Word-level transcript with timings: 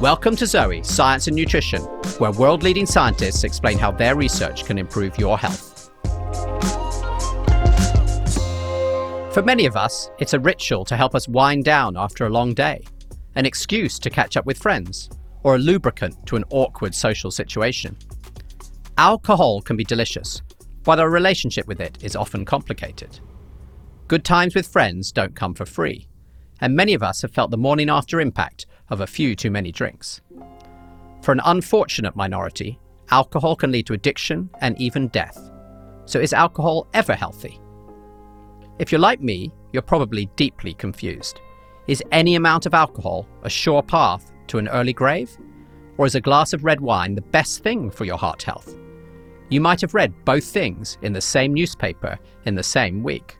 Welcome 0.00 0.36
to 0.36 0.46
Zoe, 0.46 0.84
Science 0.84 1.26
and 1.26 1.34
Nutrition, 1.34 1.82
where 2.18 2.30
world 2.30 2.62
leading 2.62 2.86
scientists 2.86 3.42
explain 3.42 3.78
how 3.78 3.90
their 3.90 4.14
research 4.14 4.64
can 4.64 4.78
improve 4.78 5.18
your 5.18 5.36
health. 5.36 5.90
For 9.34 9.42
many 9.42 9.66
of 9.66 9.76
us, 9.76 10.08
it's 10.20 10.34
a 10.34 10.38
ritual 10.38 10.84
to 10.84 10.96
help 10.96 11.16
us 11.16 11.26
wind 11.26 11.64
down 11.64 11.96
after 11.96 12.26
a 12.26 12.30
long 12.30 12.54
day, 12.54 12.84
an 13.34 13.44
excuse 13.44 13.98
to 13.98 14.08
catch 14.08 14.36
up 14.36 14.46
with 14.46 14.62
friends, 14.62 15.10
or 15.42 15.56
a 15.56 15.58
lubricant 15.58 16.14
to 16.28 16.36
an 16.36 16.44
awkward 16.50 16.94
social 16.94 17.32
situation. 17.32 17.96
Alcohol 18.98 19.60
can 19.62 19.76
be 19.76 19.82
delicious, 19.82 20.42
but 20.84 21.00
our 21.00 21.10
relationship 21.10 21.66
with 21.66 21.80
it 21.80 21.98
is 22.04 22.14
often 22.14 22.44
complicated. 22.44 23.18
Good 24.06 24.24
times 24.24 24.54
with 24.54 24.68
friends 24.68 25.10
don't 25.10 25.34
come 25.34 25.54
for 25.54 25.66
free, 25.66 26.06
and 26.60 26.76
many 26.76 26.94
of 26.94 27.02
us 27.02 27.22
have 27.22 27.32
felt 27.32 27.50
the 27.50 27.56
morning 27.56 27.90
after 27.90 28.20
impact 28.20 28.66
of 28.90 29.00
a 29.00 29.06
few 29.06 29.34
too 29.34 29.50
many 29.50 29.72
drinks. 29.72 30.20
For 31.22 31.32
an 31.32 31.40
unfortunate 31.44 32.16
minority, 32.16 32.78
alcohol 33.10 33.56
can 33.56 33.72
lead 33.72 33.86
to 33.86 33.92
addiction 33.94 34.50
and 34.60 34.80
even 34.80 35.08
death. 35.08 35.50
So, 36.06 36.18
is 36.18 36.32
alcohol 36.32 36.86
ever 36.94 37.14
healthy? 37.14 37.60
If 38.78 38.92
you're 38.92 39.00
like 39.00 39.20
me, 39.20 39.52
you're 39.72 39.82
probably 39.82 40.26
deeply 40.36 40.74
confused. 40.74 41.40
Is 41.86 42.02
any 42.12 42.36
amount 42.36 42.66
of 42.66 42.74
alcohol 42.74 43.26
a 43.42 43.50
sure 43.50 43.82
path 43.82 44.32
to 44.48 44.58
an 44.58 44.68
early 44.68 44.92
grave? 44.92 45.36
Or 45.96 46.06
is 46.06 46.14
a 46.14 46.20
glass 46.20 46.52
of 46.52 46.64
red 46.64 46.80
wine 46.80 47.14
the 47.14 47.20
best 47.20 47.62
thing 47.62 47.90
for 47.90 48.04
your 48.04 48.18
heart 48.18 48.42
health? 48.42 48.78
You 49.50 49.60
might 49.60 49.80
have 49.80 49.94
read 49.94 50.24
both 50.24 50.44
things 50.44 50.98
in 51.02 51.12
the 51.12 51.20
same 51.20 51.54
newspaper 51.54 52.18
in 52.44 52.54
the 52.54 52.62
same 52.62 53.02
week. 53.02 53.38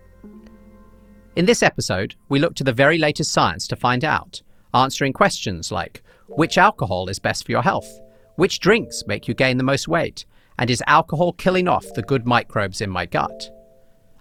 In 1.36 1.44
this 1.44 1.62
episode, 1.62 2.16
we 2.30 2.38
look 2.40 2.54
to 2.56 2.64
the 2.64 2.72
very 2.72 2.98
latest 2.98 3.32
science 3.32 3.68
to 3.68 3.76
find 3.76 4.04
out 4.04 4.42
answering 4.74 5.12
questions 5.12 5.72
like 5.72 6.02
which 6.26 6.58
alcohol 6.58 7.08
is 7.08 7.18
best 7.18 7.44
for 7.44 7.52
your 7.52 7.62
health? 7.62 8.00
Which 8.36 8.60
drinks 8.60 9.02
make 9.06 9.26
you 9.26 9.34
gain 9.34 9.56
the 9.56 9.64
most 9.64 9.88
weight? 9.88 10.24
And 10.58 10.70
is 10.70 10.82
alcohol 10.86 11.32
killing 11.32 11.68
off 11.68 11.86
the 11.94 12.02
good 12.02 12.26
microbes 12.26 12.80
in 12.80 12.90
my 12.90 13.06
gut? 13.06 13.50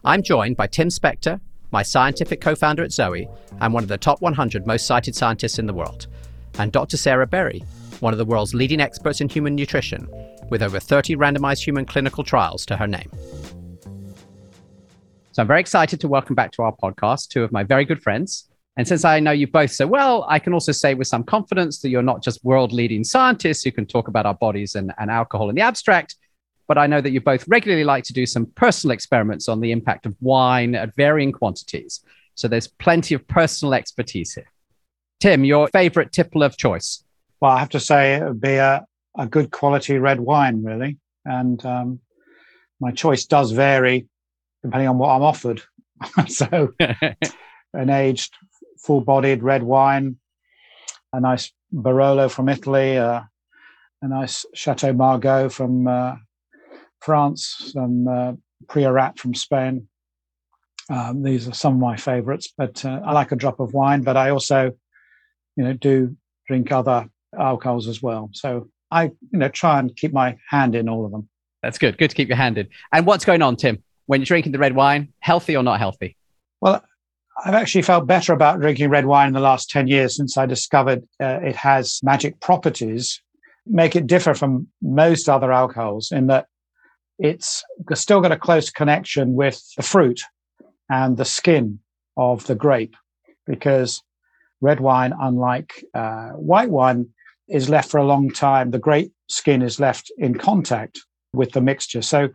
I'm 0.06 0.24
joined 0.24 0.56
by 0.56 0.68
Tim 0.68 0.90
Spector, 0.90 1.40
my 1.72 1.84
scientific 1.84 2.40
co 2.40 2.56
founder 2.56 2.84
at 2.84 2.92
Zoe, 2.92 3.28
and 3.60 3.74
one 3.74 3.84
of 3.84 3.90
the 3.90 3.98
top 3.98 4.22
100 4.22 4.66
most 4.66 4.86
cited 4.86 5.16
scientists 5.16 5.60
in 5.60 5.66
the 5.66 5.74
world, 5.74 6.08
and 6.60 6.72
Dr. 6.72 6.96
Sarah 6.96 7.28
Berry, 7.28 7.64
one 8.00 8.14
of 8.14 8.18
the 8.18 8.26
world's 8.26 8.54
leading 8.54 8.80
experts 8.80 9.20
in 9.20 9.28
human 9.28 9.56
nutrition, 9.56 10.08
with 10.50 10.62
over 10.62 10.80
30 10.80 11.16
randomized 11.16 11.66
human 11.66 11.86
clinical 11.86 12.24
trials 12.24 12.66
to 12.68 12.78
her 12.78 12.88
name. 12.88 13.12
So 15.32 15.42
I'm 15.42 15.48
very 15.48 15.60
excited 15.60 16.00
to 16.02 16.08
welcome 16.08 16.36
back 16.36 16.52
to 16.54 16.64
our 16.64 16.76
podcast 16.76 17.28
two 17.30 17.44
of 17.44 17.52
my 17.52 17.64
very 17.64 17.86
good 17.86 18.02
friends, 18.02 18.47
and 18.78 18.88
since 18.88 19.04
I 19.04 19.20
know 19.20 19.32
you 19.32 19.48
both 19.48 19.72
so 19.72 19.88
well, 19.88 20.26
I 20.30 20.38
can 20.38 20.54
also 20.54 20.72
say 20.72 20.94
with 20.94 21.08
some 21.08 21.24
confidence 21.24 21.80
that 21.80 21.90
you're 21.90 22.04
not 22.04 22.24
just 22.24 22.46
world 22.46 22.72
leading 22.72 23.04
scientists 23.04 23.64
who 23.64 23.72
can 23.72 23.88
talk 23.88 24.08
about 24.08 24.28
our 24.28 24.36
bodies 24.36 24.76
and, 24.76 24.94
and 25.00 25.10
alcohol 25.10 25.50
in 25.50 25.56
the 25.56 25.64
abstract, 25.64 26.16
but 26.68 26.78
I 26.78 26.86
know 26.86 27.02
that 27.02 27.10
you 27.10 27.20
both 27.20 27.48
regularly 27.48 27.84
like 27.84 28.04
to 28.06 28.14
do 28.14 28.28
some 28.28 28.46
personal 28.46 28.94
experiments 28.94 29.50
on 29.50 29.62
the 29.62 29.72
impact 29.72 30.06
of 30.06 30.16
wine 30.22 30.76
at 30.76 30.96
varying 30.96 31.32
quantities. 31.32 32.02
So 32.36 32.48
there's 32.48 32.68
plenty 32.68 33.16
of 33.16 33.28
personal 33.28 33.74
expertise 33.74 34.36
here. 34.36 34.52
Tim, 35.20 35.44
your 35.44 35.68
favorite 35.70 36.12
tipple 36.12 36.44
of 36.44 36.56
choice? 36.56 37.04
Well, 37.42 37.52
I 37.52 37.60
have 37.60 37.70
to 37.70 37.80
say 37.80 38.16
it 38.16 38.24
would 38.24 38.42
be 38.42 38.56
a, 38.56 38.86
a 39.18 39.26
good 39.26 39.50
quality 39.50 39.98
red 39.98 40.20
wine, 40.20 40.64
really. 40.64 41.00
And 41.26 41.66
um, 41.66 42.00
my 42.80 42.92
choice 42.92 43.26
does 43.26 43.52
vary 43.52 44.08
depending 44.64 44.88
on 44.88 45.00
what 45.00 45.10
I'm 45.10 45.24
offered. 45.24 45.64
so 46.28 46.74
an 47.74 47.90
aged 47.90 48.36
full 48.80 49.02
bodied 49.02 49.44
red 49.44 49.64
wine, 49.64 50.18
a 51.14 51.20
nice 51.20 51.52
Barolo 51.74 52.30
from 52.30 52.50
Italy, 52.50 52.98
uh, 52.98 53.22
a 54.02 54.08
nice 54.08 54.46
Chateau 54.54 54.94
Margaux 54.94 55.50
from 55.50 55.88
uh, 55.88 56.16
France, 57.00 57.72
some 57.74 58.08
uh, 58.08 58.34
Priorat 58.68 59.18
from 59.18 59.34
Spain. 59.34 59.88
Um, 60.90 61.24
these 61.24 61.48
are 61.48 61.54
some 61.54 61.74
of 61.74 61.80
my 61.80 61.98
favorites, 61.98 62.54
but 62.58 62.84
uh, 62.86 63.02
I 63.06 63.12
like 63.12 63.32
a 63.32 63.36
drop 63.36 63.60
of 63.60 63.74
wine, 63.74 64.04
but 64.04 64.16
I 64.16 64.30
also, 64.30 64.74
you 65.56 65.64
know, 65.64 65.74
do 65.74 66.16
drink 66.48 66.72
other 66.72 67.10
alcohols 67.38 67.88
as 67.88 68.02
well. 68.02 68.30
So 68.34 68.70
I, 68.90 69.06
you 69.06 69.40
know, 69.40 69.50
try 69.50 69.80
and 69.80 69.94
keep 69.96 70.14
my 70.14 70.38
hand 70.50 70.76
in 70.76 70.88
all 70.88 71.06
of 71.06 71.12
them. 71.12 71.28
That's 71.62 71.78
good. 71.78 71.98
Good 71.98 72.12
to 72.12 72.16
keep 72.16 72.30
your 72.30 72.38
hand 72.38 72.58
in. 72.58 72.70
And 72.94 73.06
what's 73.06 73.26
going 73.26 73.42
on, 73.42 73.58
Tim? 73.58 73.84
When 74.06 74.22
you're 74.22 74.26
drinking 74.26 74.54
the 74.54 74.60
red 74.60 74.76
wine, 74.76 75.12
healthy 75.20 75.58
or 75.58 75.64
not 75.64 75.80
healthy? 75.80 76.16
Well, 76.62 76.84
I've 77.46 77.54
actually 77.54 77.84
felt 77.84 78.08
better 78.08 78.34
about 78.34 78.60
drinking 78.60 78.90
red 78.90 79.06
wine 79.06 79.28
in 79.28 79.34
the 79.34 79.40
last 79.40 79.70
10 79.70 79.88
years 79.88 80.18
since 80.18 80.38
I 80.38 80.46
discovered 80.46 81.04
uh, 81.22 81.40
it 81.44 81.56
has 81.56 82.00
magic 82.02 82.40
properties, 82.40 83.22
make 83.66 83.96
it 83.96 84.08
differ 84.08 84.34
from 84.34 84.68
most 84.82 85.30
other 85.30 85.52
alcohols 85.52 86.12
in 86.12 86.28
that 86.28 86.48
it's 87.20 87.64
still 87.94 88.22
got 88.22 88.32
a 88.32 88.38
close 88.38 88.70
connection 88.70 89.34
with 89.34 89.62
the 89.76 89.84
fruit 89.84 90.22
and 90.90 91.18
the 91.18 91.26
skin 91.26 91.80
of 92.16 92.46
the 92.48 92.56
grape 92.56 92.96
because 93.46 94.02
red 94.62 94.80
wine, 94.80 95.14
unlike 95.20 95.86
uh, 95.94 96.30
white 96.30 96.70
wine, 96.70 97.10
is 97.48 97.70
left 97.70 97.90
for 97.90 98.00
a 98.00 98.06
long 98.06 98.30
time. 98.32 98.72
The 98.72 98.80
grape 98.80 99.14
skin 99.30 99.62
is 99.62 99.80
left 99.80 100.12
in 100.18 100.36
contact 100.36 101.00
with 101.34 101.52
the 101.52 101.62
mixture. 101.62 102.02
So 102.02 102.30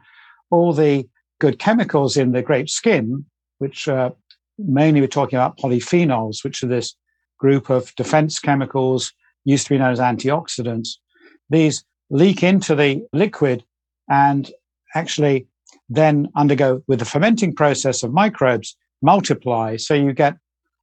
all 0.51 0.73
the 0.73 1.09
good 1.41 1.59
chemicals 1.59 2.17
in 2.17 2.33
the 2.33 2.43
grape 2.43 2.69
skin, 2.69 3.25
which 3.59 3.89
uh, 3.89 4.11
mainly 4.67 5.00
we're 5.00 5.06
talking 5.09 5.37
about 5.37 5.59
polyphenols, 5.59 6.45
which 6.45 6.62
are 6.62 6.69
this 6.69 6.95
group 7.39 7.71
of 7.71 7.95
defense 7.97 8.39
chemicals 8.39 9.12
used 9.45 9.67
to 9.67 9.75
be 9.75 9.78
known 9.78 9.93
as 9.93 9.99
antioxidants. 9.99 10.91
These 11.50 11.84
leak 12.11 12.43
into 12.43 12.75
the 12.75 13.05
liquid 13.12 13.65
and 14.09 14.51
actually 14.95 15.47
then 15.89 16.28
undergo 16.37 16.83
with 16.87 16.99
the 16.99 17.05
fermenting 17.05 17.55
process 17.55 18.03
of 18.03 18.12
microbes 18.12 18.77
multiply. 19.03 19.77
So 19.77 19.95
you 19.95 20.12
get 20.12 20.37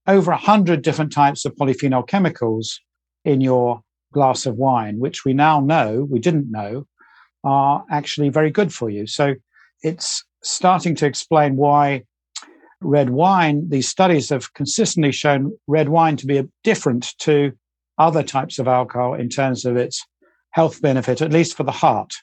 over 0.08 0.32
100 0.32 0.82
different 0.82 1.12
types 1.12 1.46
of 1.46 1.56
polyphenol 1.56 2.08
chemicals 2.08 2.80
in 3.26 3.42
your 3.42 3.82
glass 4.12 4.46
of 4.46 4.56
wine, 4.56 5.00
which 5.00 5.24
we 5.24 5.34
now 5.34 5.60
know, 5.60 6.08
we 6.10 6.20
didn't 6.20 6.52
know, 6.52 6.88
are 7.44 7.86
actually 7.90 8.30
very 8.30 8.52
good 8.52 8.74
for 8.74 8.90
you. 8.90 9.08
So 9.08 9.36
it's 9.84 10.24
starting 10.44 10.96
to 10.96 11.06
explain 11.06 11.56
why 11.56 12.04
red 12.82 13.10
wine, 13.10 13.70
these 13.70 13.90
studies 13.90 14.30
have 14.30 14.54
consistently 14.54 15.12
shown 15.12 15.58
red 15.68 15.90
wine 15.90 16.16
to 16.18 16.26
be 16.26 16.42
different 16.64 17.14
to 17.20 17.52
other 17.98 18.24
types 18.24 18.60
of 18.60 18.68
alcohol 18.68 19.14
in 19.14 19.30
terms 19.30 19.66
of 19.66 19.76
its 19.76 20.06
health 20.52 20.82
benefit, 20.82 21.22
at 21.22 21.34
least 21.34 21.56
for 21.56 21.64
the 21.64 21.72
heart. 21.72 22.14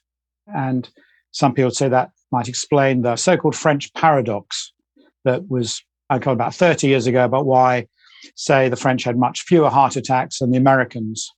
And 0.46 0.88
some 1.32 1.52
people 1.52 1.70
say 1.70 1.88
that 1.88 2.10
might 2.32 2.48
explain 2.48 3.02
the 3.02 3.16
so 3.16 3.36
called 3.36 3.54
French 3.54 3.92
paradox 3.94 4.72
that 5.24 5.48
was, 5.48 5.82
called 6.08 6.36
about 6.36 6.54
30 6.54 6.86
years 6.86 7.06
ago, 7.06 7.24
about 7.24 7.46
why, 7.46 7.86
say, 8.36 8.68
the 8.68 8.76
French 8.76 9.04
had 9.04 9.18
much 9.18 9.42
fewer 9.42 9.68
heart 9.68 9.96
attacks 9.96 10.38
than 10.38 10.50
the 10.50 10.58
Americans 10.58 11.30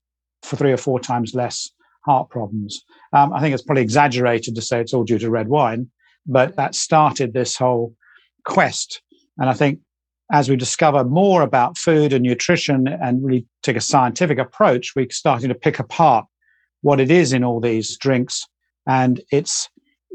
for 0.42 0.56
three 0.56 0.72
or 0.72 0.76
four 0.76 1.00
times 1.00 1.34
less 1.34 1.70
heart 2.04 2.30
problems. 2.30 2.84
Um, 3.12 3.32
I 3.32 3.40
think 3.40 3.54
it's 3.54 3.62
probably 3.62 3.82
exaggerated 3.82 4.54
to 4.54 4.62
say 4.62 4.80
it's 4.80 4.94
all 4.94 5.04
due 5.04 5.18
to 5.18 5.30
red 5.30 5.48
wine, 5.48 5.90
but 6.26 6.56
that 6.56 6.74
started 6.74 7.32
this 7.32 7.56
whole 7.56 7.94
quest 8.44 9.02
and 9.38 9.48
I 9.48 9.54
think 9.54 9.80
as 10.30 10.50
we 10.50 10.56
discover 10.56 11.04
more 11.04 11.42
about 11.42 11.78
food 11.78 12.12
and 12.12 12.22
nutrition 12.22 12.86
and 12.86 13.24
really 13.24 13.46
take 13.62 13.76
a 13.76 13.80
scientific 13.80 14.38
approach, 14.38 14.94
we're 14.94 15.06
starting 15.10 15.48
to 15.48 15.54
pick 15.54 15.78
apart 15.78 16.26
what 16.82 17.00
it 17.00 17.10
is 17.10 17.32
in 17.32 17.44
all 17.44 17.60
these 17.60 17.96
drinks. 17.96 18.46
And 18.86 19.20
it's 19.32 19.68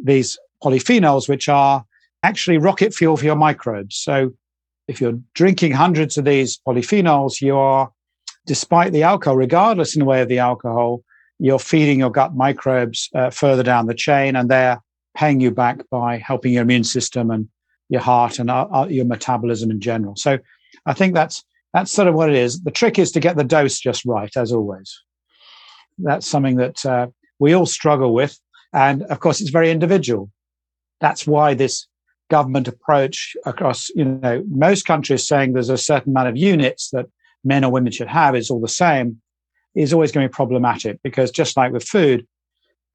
these 0.04 0.38
polyphenols, 0.64 1.28
which 1.28 1.50
are 1.50 1.84
actually 2.22 2.58
rocket 2.58 2.94
fuel 2.94 3.18
for 3.18 3.26
your 3.26 3.36
microbes. 3.36 3.98
So 3.98 4.32
if 4.88 5.02
you're 5.02 5.20
drinking 5.34 5.72
hundreds 5.72 6.18
of 6.18 6.26
these 6.26 6.60
polyphenols, 6.68 7.42
you 7.42 7.58
are, 7.58 7.92
despite 8.46 8.94
the 8.94 9.04
alcohol, 9.04 9.38
regardless 9.38 9.96
in 9.96 10.00
the 10.00 10.06
way 10.06 10.22
of 10.22 10.30
the 10.30 10.40
alcohol, 10.40 11.04
you're 11.40 11.60
feeding 11.60 12.00
your 12.00 12.12
gut 12.12 12.36
microbes 12.36 13.10
uh, 13.16 13.30
further 13.30 13.64
down 13.64 13.88
the 13.88 13.94
chain 13.94 14.36
and 14.36 14.50
they're 14.50 14.82
paying 15.18 15.40
you 15.40 15.52
back 15.52 15.80
by 15.90 16.18
helping 16.18 16.54
your 16.54 16.62
immune 16.62 16.84
system 16.84 17.32
and 17.32 17.50
your 17.94 18.02
heart 18.02 18.40
and 18.40 18.50
uh, 18.50 18.68
uh, 18.74 18.88
your 18.90 19.06
metabolism 19.06 19.70
in 19.72 19.80
general. 19.80 20.16
So 20.18 20.40
I 20.86 20.94
think 20.94 21.14
that's 21.14 21.44
that's 21.74 21.92
sort 21.92 22.08
of 22.08 22.16
what 22.16 22.30
it 22.30 22.36
is. 22.36 22.62
The 22.62 22.72
trick 22.72 23.00
is 23.00 23.12
to 23.14 23.20
get 23.20 23.38
the 23.38 23.44
dose 23.44 23.80
just 23.80 24.04
right, 24.06 24.36
as 24.36 24.52
always. 24.52 25.02
That's 25.98 26.28
something 26.28 26.58
that 26.58 26.86
uh, 26.86 27.08
we 27.40 27.54
all 27.54 27.68
struggle 27.68 28.14
with, 28.14 28.38
and 28.74 29.04
of 29.04 29.20
course, 29.20 29.40
it's 29.40 29.52
very 29.52 29.72
individual. 29.72 30.32
That's 31.00 31.28
why 31.28 31.54
this 31.54 31.88
government 32.30 32.68
approach 32.68 33.38
across, 33.46 33.90
you 33.90 34.06
know, 34.06 34.44
most 34.50 34.86
countries 34.86 35.28
saying 35.28 35.54
there's 35.54 35.70
a 35.70 35.78
certain 35.78 36.12
amount 36.14 36.30
of 36.30 36.38
units 36.38 36.90
that 36.92 37.06
men 37.44 37.64
or 37.64 37.72
women 37.72 37.92
should 37.92 38.08
have 38.08 38.36
is 38.36 38.50
all 38.50 38.62
the 38.62 38.68
same, 38.68 39.22
is 39.76 39.94
always 39.94 40.12
going 40.12 40.26
to 40.26 40.30
be 40.30 40.34
problematic 40.34 41.00
because 41.04 41.30
just 41.30 41.58
like 41.58 41.72
with 41.72 41.84
food, 41.84 42.26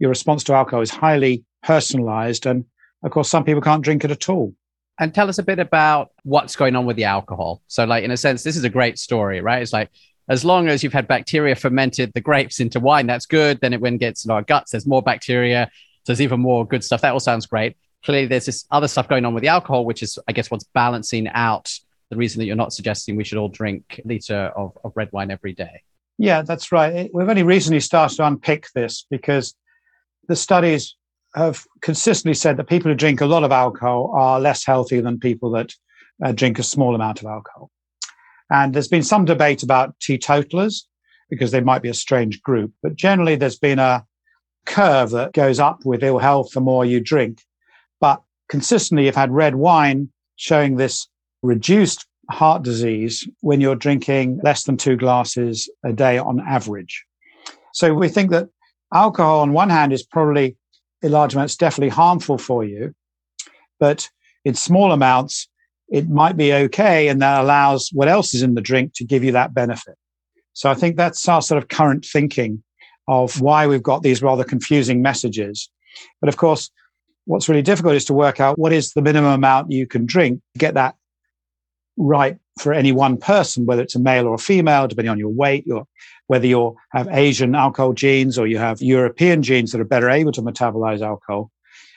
your 0.00 0.08
response 0.08 0.42
to 0.44 0.54
alcohol 0.54 0.80
is 0.80 0.90
highly 0.90 1.44
personalized, 1.62 2.46
and 2.46 2.64
of 3.04 3.12
course, 3.12 3.28
some 3.30 3.44
people 3.44 3.62
can't 3.62 3.84
drink 3.84 4.04
it 4.04 4.10
at 4.10 4.28
all 4.28 4.54
and 4.98 5.14
tell 5.14 5.28
us 5.28 5.38
a 5.38 5.42
bit 5.42 5.58
about 5.58 6.10
what's 6.24 6.56
going 6.56 6.74
on 6.74 6.86
with 6.86 6.96
the 6.96 7.04
alcohol. 7.04 7.62
So, 7.68 7.84
like 7.84 8.04
in 8.04 8.10
a 8.10 8.16
sense, 8.16 8.42
this 8.42 8.56
is 8.56 8.64
a 8.64 8.70
great 8.70 8.98
story, 8.98 9.40
right? 9.40 9.62
It's 9.62 9.72
like 9.72 9.90
as 10.28 10.44
long 10.44 10.68
as 10.68 10.82
you've 10.82 10.92
had 10.92 11.08
bacteria 11.08 11.54
fermented 11.54 12.12
the 12.12 12.20
grapes 12.20 12.60
into 12.60 12.80
wine, 12.80 13.06
that's 13.06 13.26
good. 13.26 13.60
Then 13.60 13.72
it 13.72 13.80
when 13.80 13.94
it 13.94 13.98
gets 13.98 14.24
in 14.24 14.30
our 14.30 14.42
guts, 14.42 14.72
there's 14.72 14.86
more 14.86 15.02
bacteria. 15.02 15.70
So 16.04 16.12
there's 16.12 16.20
even 16.20 16.40
more 16.40 16.66
good 16.66 16.84
stuff. 16.84 17.00
That 17.02 17.12
all 17.12 17.20
sounds 17.20 17.46
great. 17.46 17.76
Clearly, 18.04 18.26
there's 18.26 18.46
this 18.46 18.64
other 18.70 18.88
stuff 18.88 19.08
going 19.08 19.24
on 19.24 19.34
with 19.34 19.42
the 19.42 19.48
alcohol, 19.48 19.84
which 19.84 20.02
is, 20.02 20.18
I 20.28 20.32
guess, 20.32 20.50
what's 20.50 20.64
balancing 20.74 21.28
out 21.28 21.72
the 22.10 22.16
reason 22.16 22.38
that 22.38 22.46
you're 22.46 22.56
not 22.56 22.72
suggesting 22.72 23.16
we 23.16 23.24
should 23.24 23.38
all 23.38 23.48
drink 23.48 24.00
a 24.02 24.08
liter 24.08 24.52
of, 24.56 24.76
of 24.84 24.92
red 24.94 25.10
wine 25.12 25.30
every 25.30 25.52
day. 25.52 25.82
Yeah, 26.16 26.42
that's 26.42 26.72
right. 26.72 27.10
We've 27.12 27.28
only 27.28 27.42
recently 27.42 27.80
started 27.80 28.16
to 28.16 28.26
unpick 28.26 28.66
this 28.74 29.06
because 29.10 29.54
the 30.26 30.36
studies 30.36 30.96
have 31.34 31.64
consistently 31.82 32.34
said 32.34 32.56
that 32.56 32.68
people 32.68 32.90
who 32.90 32.96
drink 32.96 33.20
a 33.20 33.26
lot 33.26 33.44
of 33.44 33.52
alcohol 33.52 34.12
are 34.14 34.40
less 34.40 34.64
healthy 34.64 35.00
than 35.00 35.18
people 35.18 35.50
that 35.52 35.72
uh, 36.24 36.32
drink 36.32 36.58
a 36.58 36.62
small 36.62 36.94
amount 36.94 37.20
of 37.20 37.26
alcohol. 37.26 37.70
And 38.50 38.74
there's 38.74 38.88
been 38.88 39.02
some 39.02 39.24
debate 39.24 39.62
about 39.62 39.98
teetotalers 40.00 40.88
because 41.28 41.50
they 41.50 41.60
might 41.60 41.82
be 41.82 41.90
a 41.90 41.94
strange 41.94 42.42
group, 42.42 42.72
but 42.82 42.96
generally 42.96 43.36
there's 43.36 43.58
been 43.58 43.78
a 43.78 44.04
curve 44.64 45.10
that 45.10 45.32
goes 45.32 45.58
up 45.58 45.84
with 45.84 46.02
ill 46.02 46.18
health 46.18 46.50
the 46.52 46.60
more 46.60 46.84
you 46.84 47.00
drink. 47.00 47.42
But 48.00 48.22
consistently, 48.48 49.06
you've 49.06 49.16
had 49.16 49.30
red 49.30 49.56
wine 49.56 50.10
showing 50.36 50.76
this 50.76 51.06
reduced 51.42 52.06
heart 52.30 52.62
disease 52.62 53.28
when 53.40 53.60
you're 53.60 53.74
drinking 53.74 54.40
less 54.42 54.64
than 54.64 54.76
two 54.76 54.96
glasses 54.96 55.68
a 55.84 55.92
day 55.92 56.18
on 56.18 56.40
average. 56.40 57.04
So 57.72 57.94
we 57.94 58.08
think 58.08 58.30
that 58.30 58.48
alcohol, 58.92 59.40
on 59.40 59.52
one 59.52 59.70
hand, 59.70 59.92
is 59.92 60.02
probably 60.02 60.56
in 61.02 61.12
large 61.12 61.34
amounts 61.34 61.56
definitely 61.56 61.90
harmful 61.90 62.38
for 62.38 62.64
you, 62.64 62.94
but 63.78 64.08
in 64.44 64.54
small 64.54 64.92
amounts, 64.92 65.48
it 65.88 66.08
might 66.08 66.36
be 66.36 66.52
okay. 66.52 67.08
And 67.08 67.22
that 67.22 67.40
allows 67.40 67.90
what 67.92 68.08
else 68.08 68.34
is 68.34 68.42
in 68.42 68.54
the 68.54 68.60
drink 68.60 68.92
to 68.94 69.04
give 69.04 69.24
you 69.24 69.32
that 69.32 69.54
benefit. 69.54 69.96
So 70.52 70.70
I 70.70 70.74
think 70.74 70.96
that's 70.96 71.28
our 71.28 71.40
sort 71.42 71.62
of 71.62 71.68
current 71.68 72.04
thinking 72.04 72.62
of 73.06 73.40
why 73.40 73.66
we've 73.66 73.82
got 73.82 74.02
these 74.02 74.22
rather 74.22 74.44
confusing 74.44 75.00
messages. 75.00 75.70
But 76.20 76.28
of 76.28 76.36
course, 76.36 76.70
what's 77.24 77.48
really 77.48 77.62
difficult 77.62 77.94
is 77.94 78.04
to 78.06 78.14
work 78.14 78.40
out 78.40 78.58
what 78.58 78.72
is 78.72 78.92
the 78.92 79.02
minimum 79.02 79.32
amount 79.32 79.70
you 79.70 79.86
can 79.86 80.04
drink 80.04 80.40
to 80.54 80.58
get 80.58 80.74
that 80.74 80.96
right 81.96 82.38
for 82.60 82.72
any 82.72 82.92
one 82.92 83.16
person, 83.16 83.66
whether 83.66 83.82
it's 83.82 83.94
a 83.94 84.00
male 84.00 84.26
or 84.26 84.34
a 84.34 84.38
female, 84.38 84.86
depending 84.86 85.10
on 85.10 85.18
your 85.18 85.28
weight, 85.28 85.66
your 85.66 85.86
whether 86.28 86.46
you 86.46 86.76
have 86.92 87.08
Asian 87.10 87.54
alcohol 87.54 87.92
genes 87.92 88.38
or 88.38 88.46
you 88.46 88.58
have 88.58 88.80
European 88.80 89.42
genes 89.42 89.72
that 89.72 89.80
are 89.80 89.84
better 89.84 90.10
able 90.10 90.32
to 90.32 90.42
metabolize 90.42 91.00
alcohol. 91.00 91.50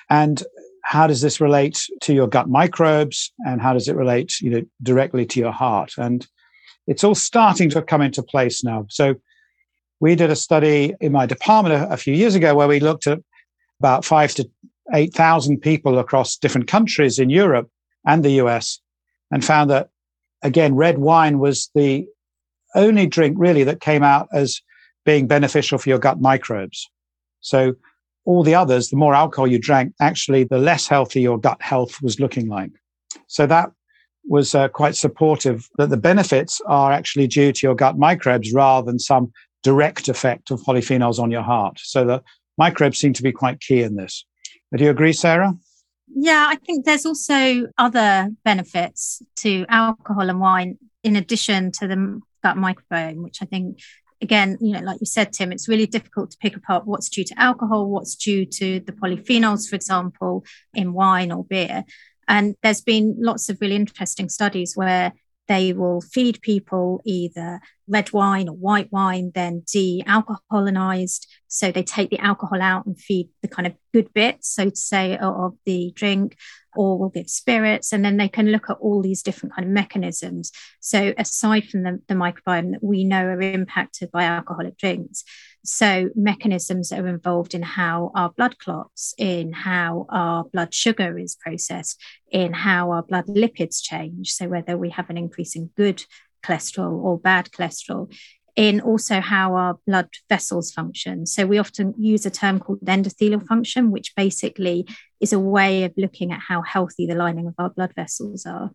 And 0.10 0.42
how 0.84 1.06
does 1.06 1.22
this 1.22 1.40
relate 1.40 1.80
to 2.02 2.14
your 2.14 2.28
gut 2.28 2.50
microbes? 2.50 3.32
And 3.46 3.62
how 3.62 3.74
does 3.74 3.88
it 3.88 3.96
relate 3.96 4.42
you 4.42 4.50
know 4.50 4.64
directly 4.82 5.26
to 5.28 5.40
your 5.40 5.52
heart? 5.52 5.94
And 5.98 6.26
it's 6.88 7.04
all 7.04 7.16
starting 7.16 7.70
to 7.72 7.82
come 7.82 8.02
into 8.02 8.24
place 8.24 8.64
now. 8.64 8.86
So 8.90 9.16
we 10.00 10.16
did 10.16 10.32
a 10.32 10.36
study 10.36 10.96
in 11.00 11.12
my 11.12 11.26
department 11.26 11.76
a, 11.76 11.94
a 11.94 11.98
few 11.98 12.14
years 12.14 12.34
ago 12.34 12.56
where 12.56 12.68
we 12.68 12.80
looked 12.80 13.08
at 13.08 13.20
about 13.80 14.06
5 14.06 14.36
to 14.36 14.50
8000 14.94 15.60
people 15.60 16.00
across 16.00 16.38
different 16.38 16.68
countries 16.68 17.20
in 17.20 17.30
Europe 17.30 17.70
and 18.06 18.24
the 18.24 18.42
US 18.44 18.80
and 19.30 19.44
found 19.44 19.70
that 19.70 19.90
again 20.42 20.76
red 20.76 20.98
wine 20.98 21.40
was 21.40 21.70
the 21.76 22.08
only 22.76 23.08
drink 23.08 23.36
really 23.40 23.64
that 23.64 23.82
came 23.82 24.04
out 24.04 24.28
as 24.34 24.62
being 25.06 25.28
beneficial 25.28 25.78
for 25.78 25.90
your 25.90 26.00
gut 26.00 26.22
microbes 26.22 26.90
so 27.42 27.76
all 28.26 28.44
the 28.44 28.56
others, 28.56 28.90
the 28.90 28.98
more 28.98 29.14
alcohol 29.14 29.48
you 29.48 29.60
drank, 29.60 29.94
actually, 30.00 30.44
the 30.44 30.58
less 30.58 30.88
healthy 30.88 31.22
your 31.22 31.40
gut 31.40 31.62
health 31.62 32.02
was 32.02 32.20
looking 32.20 32.48
like. 32.48 32.72
So 33.28 33.46
that 33.48 33.72
was 34.26 34.54
uh, 34.54 34.68
quite 34.68 34.96
supportive 34.96 35.68
that 35.78 35.90
the 35.90 35.98
benefits 35.98 36.62
are 36.68 36.92
actually 36.92 37.28
due 37.28 37.52
to 37.52 37.68
your 37.68 37.76
gut 37.76 37.98
microbes 37.98 38.54
rather 38.54 38.86
than 38.86 39.00
some 39.00 39.32
direct 39.64 40.08
effect 40.08 40.52
of 40.52 40.62
polyphenols 40.62 41.20
on 41.20 41.32
your 41.32 41.42
heart. 41.42 41.80
So 41.80 42.06
the 42.06 42.24
microbes 42.58 43.00
seem 43.00 43.14
to 43.14 43.24
be 43.24 43.32
quite 43.32 43.60
key 43.60 43.82
in 43.82 43.96
this. 43.96 44.26
Do 44.76 44.84
you 44.84 44.92
agree, 44.92 45.14
Sarah? 45.14 45.54
Yeah, 46.14 46.48
I 46.50 46.56
think 46.56 46.86
there's 46.86 47.06
also 47.06 47.68
other 47.78 48.30
benefits 48.46 49.22
to 49.38 49.66
alcohol 49.70 50.30
and 50.30 50.40
wine 50.40 50.78
in 51.04 51.16
addition 51.16 51.72
to 51.72 51.88
the 51.88 52.22
gut 52.44 52.58
microbiome, 52.58 53.24
which 53.24 53.40
I 53.42 53.46
think 53.46 53.80
again, 54.22 54.58
you 54.62 54.74
know, 54.74 54.82
like 54.82 55.00
you 55.00 55.06
said, 55.06 55.34
Tim, 55.34 55.52
it's 55.52 55.68
really 55.68 55.88
difficult 55.88 56.32
to 56.32 56.38
pick 56.38 56.56
apart 56.56 56.86
what's 56.86 57.10
due 57.10 57.24
to 57.24 57.40
alcohol, 57.40 57.90
what's 57.90 58.16
due 58.16 58.46
to 58.46 58.80
the 58.80 58.92
polyphenols, 58.92 59.68
for 59.68 59.76
example, 59.76 60.46
in 60.74 60.94
wine 60.94 61.32
or 61.32 61.44
beer. 61.44 61.84
And 62.28 62.56
there's 62.62 62.82
been 62.82 63.16
lots 63.20 63.50
of 63.50 63.60
really 63.62 63.76
interesting 63.76 64.30
studies 64.30 64.74
where 64.76 65.14
they 65.48 65.74
will 65.74 66.02
feed 66.02 66.42
people 66.42 67.02
either 67.04 67.60
red 67.88 68.14
wine 68.14 68.48
or 68.48 68.56
white 68.56 68.90
wine, 68.92 69.32
then 69.34 69.64
de 69.70 70.04
alcoholized. 70.08 71.28
So 71.48 71.72
they 71.72 71.84
take 71.84 72.10
the 72.10 72.20
alcohol 72.20 72.62
out 72.62 72.86
and 72.86 72.98
feed 72.98 73.30
the 73.42 73.48
kind 73.48 73.68
of 73.68 73.74
good 73.92 74.14
bits, 74.14 74.50
so 74.50 74.70
to 74.70 74.76
say, 74.76 75.18
of 75.18 75.58
the 75.66 75.92
drink, 75.94 76.38
or 76.76 76.98
will 76.98 77.10
give 77.10 77.30
spirits. 77.30 77.92
And 77.94 78.04
then 78.04 78.18
they 78.18 78.28
can 78.28 78.48
look 78.48 78.70
at 78.70 78.78
all 78.80 79.02
these 79.02 79.24
different 79.24 79.56
kind 79.56 79.68
of 79.68 79.74
mechanisms. 79.74 80.52
So 80.80 81.14
aside 81.18 81.68
from 81.70 81.84
the, 81.84 82.02
the 82.08 82.16
microbiome 82.16 82.72
that 82.72 82.84
we 82.84 83.04
know 83.04 83.26
are 83.26 83.42
impacted 83.42 84.12
by 84.12 84.24
alcoholic 84.24 84.78
drinks, 84.78 85.24
so, 85.64 86.10
mechanisms 86.16 86.90
that 86.90 87.00
are 87.00 87.08
involved 87.08 87.54
in 87.54 87.62
how 87.62 88.12
our 88.16 88.32
blood 88.32 88.58
clots, 88.58 89.14
in 89.20 89.54
how 89.54 90.08
our 90.10 90.44
blood 90.44 90.74
sugar 90.74 91.20
is 91.20 91.36
processed, 91.36 92.02
in 92.32 92.52
how 92.52 92.90
our 92.90 93.04
blood 93.04 93.28
lipids 93.28 93.80
change. 93.82 94.32
So, 94.32 94.48
whether 94.48 94.76
we 94.76 94.90
have 94.90 95.12
an 95.12 95.18
increase 95.18 95.56
in 95.56 95.70
good 95.78 96.04
cholesterol 96.44 96.94
or 96.94 97.20
bad 97.20 97.52
cholesterol, 97.52 98.12
in 98.62 98.80
also 98.80 99.20
how 99.22 99.56
our 99.56 99.80
blood 99.88 100.08
vessels 100.30 100.72
function. 100.72 101.26
So, 101.26 101.48
we 101.48 101.58
often 101.58 101.96
use 101.98 102.28
a 102.28 102.30
term 102.30 102.60
called 102.60 102.82
endothelial 102.82 103.48
function, 103.48 103.90
which 103.90 104.14
basically 104.16 104.86
is 105.20 105.34
a 105.34 105.40
way 105.40 105.84
of 105.84 105.94
looking 105.98 106.32
at 106.32 106.42
how 106.48 106.62
healthy 106.62 107.08
the 107.08 107.16
lining 107.16 107.48
of 107.48 107.56
our 107.58 107.72
blood 107.72 107.94
vessels 107.96 108.46
are. 108.46 108.70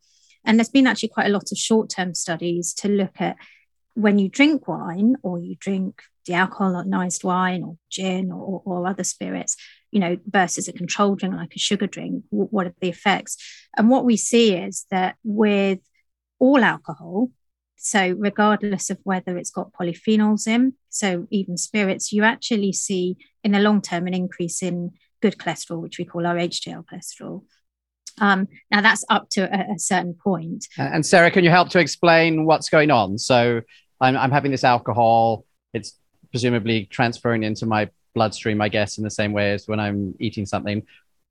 And 0.44 0.58
there's 0.58 0.68
been 0.68 0.88
actually 0.88 1.10
quite 1.10 1.28
a 1.28 1.32
lot 1.32 1.52
of 1.52 1.58
short 1.58 1.88
term 1.88 2.14
studies 2.14 2.74
to 2.78 2.88
look 2.88 3.20
at 3.20 3.36
when 3.94 4.18
you 4.18 4.28
drink 4.28 4.66
wine 4.66 5.14
or 5.22 5.38
you 5.38 5.54
drink 5.54 6.02
dealcoholized 6.28 7.22
wine 7.22 7.62
or 7.62 7.76
gin 7.88 8.32
or, 8.32 8.62
or 8.64 8.88
other 8.88 9.04
spirits, 9.04 9.56
you 9.92 10.00
know, 10.00 10.16
versus 10.26 10.66
a 10.66 10.72
controlled 10.72 11.20
drink 11.20 11.36
like 11.36 11.54
a 11.54 11.60
sugar 11.60 11.86
drink, 11.86 12.24
what 12.30 12.66
are 12.66 12.74
the 12.80 12.88
effects? 12.88 13.36
And 13.76 13.88
what 13.88 14.04
we 14.04 14.16
see 14.16 14.56
is 14.56 14.84
that 14.90 15.14
with 15.22 15.78
all 16.40 16.64
alcohol, 16.64 17.30
so 17.76 18.16
regardless 18.18 18.90
of 18.90 18.98
whether 19.04 19.36
it's 19.36 19.50
got 19.50 19.72
polyphenols 19.72 20.46
in, 20.46 20.74
so 20.88 21.26
even 21.30 21.56
spirits, 21.56 22.12
you 22.12 22.24
actually 22.24 22.72
see 22.72 23.16
in 23.44 23.52
the 23.52 23.60
long 23.60 23.80
term 23.80 24.06
an 24.06 24.14
increase 24.14 24.62
in 24.62 24.92
good 25.22 25.38
cholesterol, 25.38 25.80
which 25.80 25.98
we 25.98 26.04
call 26.04 26.26
our 26.26 26.36
HDL 26.36 26.84
cholesterol. 26.84 27.44
Um, 28.18 28.48
now 28.70 28.80
that's 28.80 29.04
up 29.10 29.28
to 29.30 29.42
a, 29.42 29.74
a, 29.74 29.78
certain 29.78 30.14
point. 30.14 30.66
And 30.78 31.04
Sarah, 31.04 31.30
can 31.30 31.44
you 31.44 31.50
help 31.50 31.68
to 31.70 31.78
explain 31.78 32.46
what's 32.46 32.70
going 32.70 32.90
on? 32.90 33.18
So 33.18 33.60
I'm, 34.00 34.16
I'm 34.16 34.30
having 34.30 34.50
this 34.50 34.64
alcohol. 34.64 35.44
It's 35.74 35.98
presumably 36.30 36.86
transferring 36.86 37.42
into 37.42 37.66
my 37.66 37.90
bloodstream, 38.14 38.62
I 38.62 38.70
guess, 38.70 38.96
in 38.96 39.04
the 39.04 39.10
same 39.10 39.32
way 39.32 39.52
as 39.52 39.68
when 39.68 39.80
I'm 39.80 40.14
eating 40.18 40.46
something. 40.46 40.82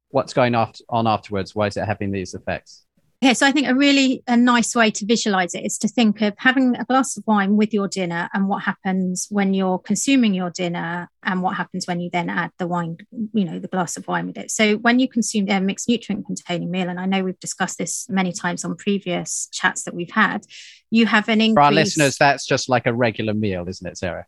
What's 0.10 0.34
going 0.34 0.54
on 0.54 1.08
afterwards? 1.08 1.56
Why 1.56 1.68
is 1.68 1.78
it 1.78 1.86
having 1.86 2.12
these 2.12 2.36
effects? 2.36 2.85
Yeah, 3.22 3.34
so 3.34 3.48
I 3.48 3.52
think 3.52 3.68
a 3.68 3.76
really 3.76 4.24
a 4.28 4.36
nice 4.36 4.76
way 4.76 4.92
to 4.92 5.06
visualize 5.06 5.56
it 5.56 5.66
is 5.66 5.78
to 5.80 5.88
think 5.88 6.22
of 6.22 6.34
having 6.38 6.76
a 6.76 6.86
glass 6.86 7.16
of 7.18 7.24
wine 7.26 7.56
with 7.56 7.74
your 7.74 7.88
dinner 7.88 8.30
and 8.34 8.48
what 8.48 8.64
happens 8.64 9.28
when 9.30 9.54
you're 9.54 9.80
consuming 9.80 10.34
your 10.34 10.50
dinner 10.50 11.10
and 11.24 11.42
what 11.42 11.56
happens 11.56 11.88
when 11.88 12.00
you 12.00 12.10
then 12.12 12.30
add 12.30 12.52
the 12.60 12.68
wine, 12.68 12.98
you 13.34 13.46
know, 13.46 13.58
the 13.58 13.70
glass 13.70 13.96
of 13.98 14.08
wine 14.08 14.28
with 14.28 14.38
it. 14.38 14.52
So 14.52 14.76
when 14.78 15.00
you 15.00 15.08
consume 15.08 15.50
a 15.50 15.60
mixed 15.62 15.88
nutrient 15.88 16.26
containing 16.26 16.70
meal, 16.70 16.90
and 16.90 17.00
I 17.00 17.06
know 17.06 17.24
we've 17.24 17.40
discussed 17.40 17.78
this 17.78 18.06
many 18.10 18.32
times 18.32 18.66
on 18.66 18.76
previous 18.76 19.48
chats 19.52 19.84
that 19.84 19.96
we've 19.96 20.12
had, 20.12 20.46
you 20.92 21.06
have 21.06 21.30
an 21.30 21.42
increase. 21.42 21.56
For 21.56 21.62
our 21.62 21.72
listeners, 21.72 22.18
that's 22.18 22.46
just 22.46 22.70
like 22.70 22.86
a 22.86 22.94
regular 22.94 23.34
meal, 23.34 23.68
isn't 23.68 23.88
it, 23.88 23.98
Sarah? 23.98 24.26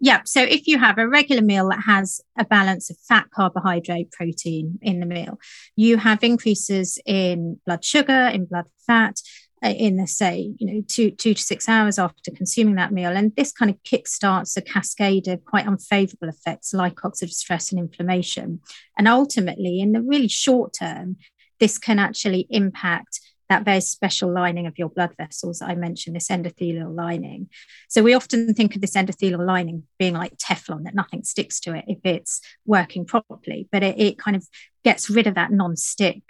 Yeah. 0.00 0.22
So 0.24 0.42
if 0.42 0.66
you 0.66 0.78
have 0.78 0.98
a 0.98 1.08
regular 1.08 1.42
meal 1.42 1.68
that 1.70 1.82
has 1.86 2.20
a 2.38 2.44
balance 2.44 2.90
of 2.90 2.96
fat, 3.08 3.26
carbohydrate, 3.34 4.10
protein 4.10 4.78
in 4.82 5.00
the 5.00 5.06
meal, 5.06 5.38
you 5.76 5.96
have 5.96 6.22
increases 6.22 6.98
in 7.06 7.58
blood 7.64 7.84
sugar, 7.84 8.28
in 8.32 8.44
blood 8.44 8.66
fat, 8.86 9.20
uh, 9.64 9.68
in 9.68 9.96
the 9.96 10.06
say, 10.06 10.52
you 10.58 10.66
know, 10.66 10.82
two 10.86 11.10
two 11.10 11.32
to 11.32 11.40
six 11.40 11.68
hours 11.68 11.98
after 11.98 12.30
consuming 12.30 12.74
that 12.74 12.92
meal. 12.92 13.16
And 13.16 13.34
this 13.34 13.52
kind 13.52 13.70
of 13.70 13.82
kickstarts 13.82 14.56
a 14.56 14.60
cascade 14.60 15.26
of 15.26 15.44
quite 15.44 15.66
unfavorable 15.66 16.28
effects 16.28 16.74
like 16.74 16.96
oxidative 16.96 17.30
stress 17.30 17.72
and 17.72 17.78
inflammation. 17.78 18.60
And 18.98 19.08
ultimately, 19.08 19.80
in 19.80 19.92
the 19.92 20.02
really 20.02 20.28
short 20.28 20.74
term, 20.78 21.16
this 21.60 21.78
can 21.78 21.98
actually 21.98 22.46
impact 22.50 23.20
that 23.54 23.64
very 23.64 23.80
special 23.80 24.32
lining 24.32 24.66
of 24.66 24.76
your 24.78 24.88
blood 24.88 25.14
vessels 25.16 25.62
I 25.62 25.76
mentioned, 25.76 26.16
this 26.16 26.28
endothelial 26.28 26.92
lining. 26.92 27.48
So 27.88 28.02
we 28.02 28.12
often 28.12 28.52
think 28.52 28.74
of 28.74 28.80
this 28.80 28.96
endothelial 28.96 29.46
lining 29.46 29.84
being 29.96 30.14
like 30.14 30.36
Teflon, 30.36 30.82
that 30.84 30.94
nothing 30.94 31.22
sticks 31.22 31.60
to 31.60 31.74
it 31.74 31.84
if 31.86 31.98
it's 32.04 32.40
working 32.66 33.04
properly, 33.04 33.68
but 33.70 33.84
it, 33.84 34.00
it 34.00 34.18
kind 34.18 34.36
of 34.36 34.44
gets 34.82 35.08
rid 35.08 35.28
of 35.28 35.36
that 35.36 35.52
non-stick 35.52 36.22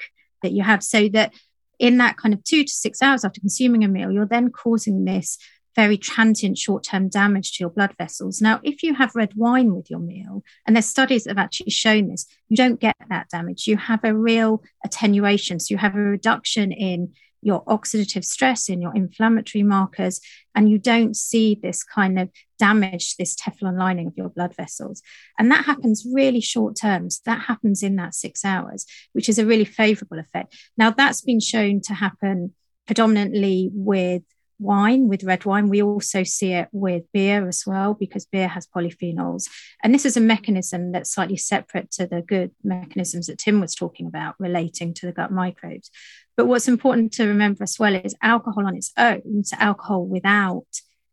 that 0.42 0.52
you 0.52 0.62
have 0.62 0.82
so 0.82 1.08
that 1.08 1.32
in 1.78 1.96
that 1.96 2.18
kind 2.18 2.34
of 2.34 2.44
two 2.44 2.62
to 2.62 2.70
six 2.70 3.00
hours 3.00 3.24
after 3.24 3.40
consuming 3.40 3.84
a 3.84 3.88
meal, 3.88 4.10
you're 4.10 4.26
then 4.26 4.50
causing 4.50 5.06
this 5.06 5.38
very 5.76 5.98
transient 5.98 6.58
short 6.58 6.84
term 6.84 7.08
damage 7.08 7.52
to 7.52 7.64
your 7.64 7.70
blood 7.70 7.94
vessels. 7.98 8.40
Now, 8.40 8.60
if 8.62 8.82
you 8.82 8.94
have 8.94 9.14
red 9.14 9.32
wine 9.34 9.74
with 9.74 9.90
your 9.90 10.00
meal, 10.00 10.42
and 10.66 10.76
there's 10.76 10.86
studies 10.86 11.24
that 11.24 11.30
have 11.30 11.44
actually 11.44 11.70
shown 11.70 12.08
this, 12.08 12.26
you 12.48 12.56
don't 12.56 12.80
get 12.80 12.96
that 13.08 13.28
damage. 13.30 13.66
You 13.66 13.76
have 13.76 14.04
a 14.04 14.14
real 14.14 14.62
attenuation. 14.84 15.60
So 15.60 15.72
you 15.74 15.78
have 15.78 15.94
a 15.94 16.00
reduction 16.00 16.72
in 16.72 17.14
your 17.44 17.62
oxidative 17.66 18.24
stress, 18.24 18.70
in 18.70 18.80
your 18.80 18.94
inflammatory 18.94 19.62
markers, 19.62 20.20
and 20.54 20.70
you 20.70 20.78
don't 20.78 21.14
see 21.14 21.58
this 21.62 21.84
kind 21.84 22.18
of 22.18 22.30
damage, 22.58 23.16
this 23.16 23.36
Teflon 23.36 23.78
lining 23.78 24.06
of 24.06 24.14
your 24.16 24.30
blood 24.30 24.56
vessels. 24.56 25.02
And 25.38 25.50
that 25.50 25.66
happens 25.66 26.06
really 26.10 26.40
short 26.40 26.74
term. 26.80 27.10
So 27.10 27.20
that 27.26 27.42
happens 27.42 27.82
in 27.82 27.96
that 27.96 28.14
six 28.14 28.44
hours, 28.44 28.86
which 29.12 29.28
is 29.28 29.38
a 29.38 29.44
really 29.44 29.66
favorable 29.66 30.18
effect. 30.18 30.56
Now, 30.78 30.90
that's 30.90 31.20
been 31.20 31.40
shown 31.40 31.82
to 31.82 31.94
happen 31.94 32.54
predominantly 32.86 33.70
with 33.72 34.22
wine, 34.58 35.08
with 35.08 35.24
red 35.24 35.44
wine. 35.44 35.68
We 35.68 35.82
also 35.82 36.22
see 36.22 36.52
it 36.52 36.68
with 36.72 37.04
beer 37.12 37.48
as 37.48 37.64
well, 37.66 37.94
because 37.94 38.26
beer 38.26 38.48
has 38.48 38.66
polyphenols. 38.66 39.48
And 39.82 39.94
this 39.94 40.04
is 40.04 40.16
a 40.16 40.20
mechanism 40.20 40.92
that's 40.92 41.10
slightly 41.10 41.36
separate 41.36 41.90
to 41.92 42.06
the 42.06 42.22
good 42.22 42.52
mechanisms 42.62 43.26
that 43.26 43.38
Tim 43.38 43.60
was 43.60 43.74
talking 43.74 44.06
about 44.06 44.34
relating 44.38 44.94
to 44.94 45.06
the 45.06 45.12
gut 45.12 45.32
microbes. 45.32 45.90
But 46.36 46.46
what's 46.46 46.68
important 46.68 47.12
to 47.14 47.26
remember 47.26 47.62
as 47.62 47.78
well 47.78 47.94
is 47.94 48.14
alcohol 48.22 48.66
on 48.66 48.76
its 48.76 48.92
own, 48.96 49.44
so 49.44 49.56
alcohol 49.58 50.06
without 50.06 50.66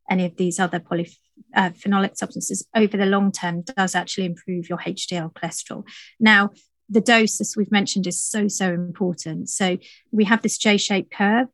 any 0.09 0.25
of 0.25 0.35
these 0.35 0.59
other 0.59 0.79
polyphenolic 0.79 2.11
uh, 2.11 2.15
substances 2.15 2.67
over 2.75 2.97
the 2.97 3.05
long 3.05 3.31
term 3.31 3.61
does 3.61 3.95
actually 3.95 4.25
improve 4.25 4.67
your 4.67 4.79
HDL 4.79 5.33
cholesterol. 5.33 5.85
Now, 6.19 6.51
the 6.89 7.01
dose, 7.01 7.39
as 7.39 7.55
we've 7.55 7.71
mentioned, 7.71 8.05
is 8.05 8.21
so, 8.21 8.47
so 8.49 8.73
important. 8.73 9.49
So 9.49 9.77
we 10.11 10.25
have 10.25 10.41
this 10.41 10.57
J 10.57 10.77
shaped 10.77 11.13
curve 11.13 11.47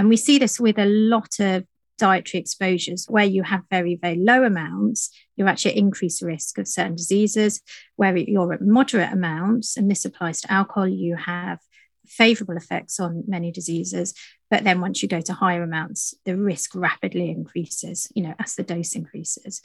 and 0.00 0.08
we 0.08 0.16
see 0.16 0.38
this 0.38 0.58
with 0.58 0.78
a 0.78 0.86
lot 0.86 1.38
of 1.40 1.66
dietary 1.98 2.40
exposures 2.40 3.04
where 3.10 3.26
you 3.26 3.42
have 3.42 3.60
very, 3.68 3.96
very 3.96 4.16
low 4.16 4.44
amounts, 4.44 5.10
you're 5.36 5.46
actually 5.46 5.72
at 5.72 5.76
increased 5.76 6.22
risk 6.22 6.56
of 6.56 6.66
certain 6.66 6.96
diseases. 6.96 7.60
Where 7.96 8.16
you're 8.16 8.54
at 8.54 8.62
moderate 8.62 9.12
amounts, 9.12 9.76
and 9.76 9.90
this 9.90 10.06
applies 10.06 10.40
to 10.40 10.50
alcohol, 10.50 10.88
you 10.88 11.16
have 11.16 11.58
favorable 12.06 12.56
effects 12.56 12.98
on 12.98 13.24
many 13.28 13.52
diseases. 13.52 14.14
But 14.50 14.64
then 14.64 14.80
once 14.80 15.02
you 15.02 15.08
go 15.08 15.20
to 15.20 15.34
higher 15.34 15.62
amounts, 15.62 16.14
the 16.24 16.34
risk 16.34 16.74
rapidly 16.74 17.28
increases, 17.28 18.10
you 18.14 18.22
know, 18.22 18.34
as 18.38 18.54
the 18.54 18.62
dose 18.62 18.94
increases. 18.94 19.60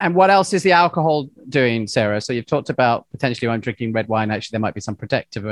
And 0.00 0.16
what 0.16 0.30
else 0.30 0.52
is 0.52 0.64
the 0.64 0.72
alcohol 0.72 1.30
doing, 1.48 1.86
Sarah? 1.86 2.20
So 2.20 2.32
you've 2.32 2.46
talked 2.46 2.70
about 2.70 3.06
potentially 3.12 3.46
when 3.46 3.60
drinking 3.60 3.92
red 3.92 4.08
wine, 4.08 4.32
actually, 4.32 4.56
there 4.56 4.60
might 4.60 4.74
be 4.74 4.80
some 4.80 4.96
protective 4.96 5.46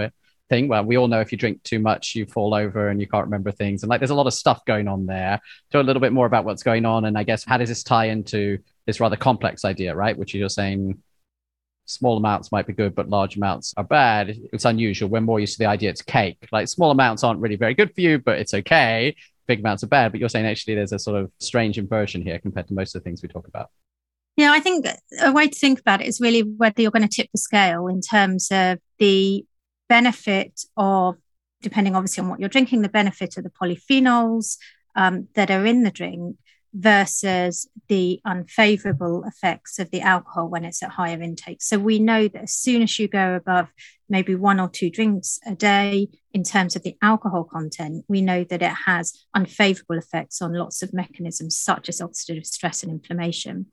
thing. 0.48 0.68
Well, 0.68 0.84
we 0.84 0.96
all 0.96 1.08
know 1.08 1.20
if 1.20 1.32
you 1.32 1.38
drink 1.38 1.62
too 1.62 1.78
much, 1.78 2.14
you 2.14 2.26
fall 2.26 2.54
over 2.54 2.88
and 2.88 3.00
you 3.00 3.06
can't 3.06 3.24
remember 3.24 3.52
things. 3.52 3.82
And 3.82 3.90
like, 3.90 4.00
there's 4.00 4.10
a 4.10 4.14
lot 4.14 4.26
of 4.26 4.34
stuff 4.34 4.64
going 4.64 4.88
on 4.88 5.06
there. 5.06 5.40
Talk 5.70 5.82
a 5.82 5.86
little 5.86 6.00
bit 6.00 6.12
more 6.12 6.26
about 6.26 6.44
what's 6.44 6.62
going 6.62 6.84
on. 6.84 7.06
And 7.06 7.16
I 7.16 7.22
guess, 7.22 7.44
how 7.44 7.56
does 7.56 7.68
this 7.68 7.82
tie 7.82 8.06
into 8.06 8.58
this 8.86 9.00
rather 9.00 9.16
complex 9.16 9.64
idea, 9.64 9.94
right? 9.94 10.16
Which 10.16 10.34
you're 10.34 10.48
saying 10.48 11.02
small 11.86 12.16
amounts 12.16 12.52
might 12.52 12.66
be 12.66 12.72
good, 12.72 12.94
but 12.94 13.08
large 13.08 13.36
amounts 13.36 13.74
are 13.76 13.84
bad. 13.84 14.36
It's 14.52 14.64
unusual. 14.64 15.08
We're 15.08 15.20
more 15.20 15.40
used 15.40 15.54
to 15.54 15.58
the 15.58 15.68
idea 15.68 15.90
it's 15.90 16.02
cake. 16.02 16.46
Like 16.52 16.68
small 16.68 16.90
amounts 16.90 17.24
aren't 17.24 17.40
really 17.40 17.56
very 17.56 17.74
good 17.74 17.94
for 17.94 18.00
you, 18.00 18.18
but 18.18 18.38
it's 18.38 18.54
okay. 18.54 19.16
Big 19.46 19.60
amounts 19.60 19.82
are 19.84 19.88
bad. 19.88 20.12
But 20.12 20.20
you're 20.20 20.28
saying 20.28 20.46
actually 20.46 20.74
there's 20.74 20.92
a 20.92 20.98
sort 20.98 21.20
of 21.20 21.30
strange 21.40 21.78
inversion 21.78 22.22
here 22.22 22.38
compared 22.38 22.68
to 22.68 22.74
most 22.74 22.94
of 22.94 23.02
the 23.02 23.04
things 23.04 23.22
we 23.22 23.28
talk 23.28 23.46
about. 23.46 23.70
Yeah, 24.36 24.50
I 24.50 24.60
think 24.60 24.86
a 25.22 25.30
way 25.30 25.46
to 25.46 25.58
think 25.58 25.78
about 25.78 26.00
it 26.00 26.08
is 26.08 26.20
really 26.20 26.40
whether 26.40 26.82
you're 26.82 26.90
going 26.90 27.06
to 27.06 27.16
tip 27.16 27.30
the 27.32 27.38
scale 27.38 27.86
in 27.86 28.00
terms 28.00 28.48
of 28.50 28.78
the 28.98 29.44
benefit 29.88 30.62
of, 30.76 31.17
depending 31.62 31.95
obviously 31.95 32.23
on 32.23 32.29
what 32.29 32.41
you're 32.41 32.49
drinking, 32.49 32.83
the 32.83 32.88
benefit 32.88 33.37
of 33.37 33.45
the 33.45 33.50
polyphenols 33.50 34.57
um, 34.97 35.29
that 35.35 35.50
are 35.50 35.67
in 35.67 35.83
the 35.83 35.91
drink 35.91 36.37
versus 36.75 37.69
the 37.87 38.21
unfavorable 38.25 39.23
effects 39.25 39.79
of 39.79 39.91
the 39.93 40.00
alcohol 40.00 40.49
when 40.49 40.64
it's 40.64 40.83
at 40.83 40.91
higher 40.91 41.23
intake. 41.23 41.62
So 41.62 41.79
we 41.79 42.00
know 42.00 42.26
that 42.26 42.43
as 42.43 42.55
soon 42.55 42.83
as 42.83 42.99
you 42.99 43.07
go 43.07 43.35
above 43.37 43.69
maybe 44.09 44.35
one 44.35 44.59
or 44.59 44.69
two 44.69 44.91
drinks 44.91 45.38
a 45.47 45.55
day 45.55 46.09
in 46.33 46.43
terms 46.43 46.75
of 46.75 46.83
the 46.83 46.97
alcohol 47.00 47.45
content, 47.45 48.05
we 48.09 48.21
know 48.21 48.43
that 48.45 48.61
it 48.61 48.75
has 48.87 49.25
unfavorable 49.35 49.99
effects 49.99 50.43
on 50.43 50.53
lots 50.53 50.83
of 50.83 50.93
mechanisms 50.93 51.57
such 51.57 51.88
as 51.88 52.00
oxidative 52.00 52.45
stress 52.45 52.83
and 52.83 52.91
inflammation. 52.91 53.67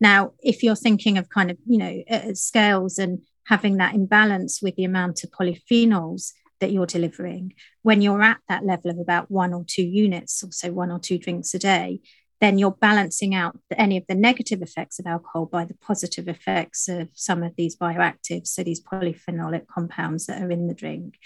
Now, 0.00 0.32
if 0.40 0.62
you're 0.64 0.76
thinking 0.76 1.18
of 1.18 1.28
kind 1.28 1.52
of, 1.52 1.58
you 1.66 1.78
know, 1.78 2.02
uh, 2.10 2.34
scales 2.34 2.98
and 2.98 3.20
having 3.46 3.76
that 3.78 3.94
imbalance 3.94 4.60
with 4.62 4.76
the 4.76 4.84
amount 4.84 5.24
of 5.24 5.30
polyphenols 5.30 6.32
that 6.60 6.72
you're 6.72 6.86
delivering, 6.86 7.54
when 7.82 8.02
you're 8.02 8.22
at 8.22 8.38
that 8.48 8.64
level 8.64 8.90
of 8.90 8.98
about 8.98 9.30
one 9.30 9.52
or 9.52 9.64
two 9.66 9.82
units, 9.82 10.42
or 10.42 10.52
so 10.52 10.72
one 10.72 10.90
or 10.90 10.98
two 10.98 11.18
drinks 11.18 11.54
a 11.54 11.58
day, 11.58 12.00
then 12.40 12.58
you're 12.58 12.70
balancing 12.70 13.34
out 13.34 13.58
any 13.76 13.98
of 13.98 14.04
the 14.08 14.14
negative 14.14 14.62
effects 14.62 14.98
of 14.98 15.06
alcohol 15.06 15.44
by 15.44 15.64
the 15.64 15.74
positive 15.74 16.26
effects 16.26 16.88
of 16.88 17.08
some 17.12 17.42
of 17.42 17.54
these 17.56 17.76
bioactives, 17.76 18.48
so 18.48 18.62
these 18.62 18.82
polyphenolic 18.82 19.66
compounds 19.66 20.26
that 20.26 20.40
are 20.40 20.50
in 20.50 20.66
the 20.66 20.74
drink. 20.74 21.16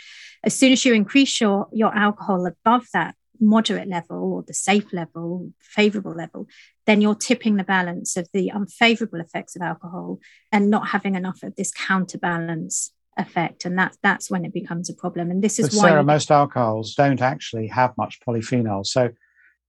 As 0.42 0.54
soon 0.54 0.72
as 0.72 0.84
you 0.84 0.92
increase 0.92 1.40
your, 1.40 1.68
your 1.72 1.94
alcohol 1.94 2.46
above 2.46 2.86
that 2.92 3.14
moderate 3.40 3.88
level 3.88 4.32
or 4.32 4.42
the 4.42 4.54
safe 4.54 4.92
level, 4.92 5.52
favorable 5.60 6.14
level, 6.14 6.46
then 6.86 7.00
you're 7.00 7.14
tipping 7.14 7.56
the 7.56 7.64
balance 7.64 8.16
of 8.16 8.28
the 8.32 8.50
unfavorable 8.50 9.20
effects 9.20 9.56
of 9.56 9.62
alcohol 9.62 10.18
and 10.52 10.70
not 10.70 10.88
having 10.88 11.14
enough 11.14 11.42
of 11.42 11.56
this 11.56 11.72
counterbalance 11.72 12.92
effect. 13.16 13.64
And 13.64 13.78
that's 13.78 13.96
that's 14.02 14.30
when 14.30 14.44
it 14.44 14.52
becomes 14.52 14.90
a 14.90 14.94
problem. 14.94 15.30
And 15.30 15.42
this 15.42 15.58
is 15.58 15.70
but 15.70 15.78
why 15.78 15.88
Sarah, 15.90 16.04
most 16.04 16.30
alcohols 16.30 16.94
don't 16.94 17.22
actually 17.22 17.68
have 17.68 17.96
much 17.96 18.20
polyphenol. 18.26 18.86
So 18.86 19.10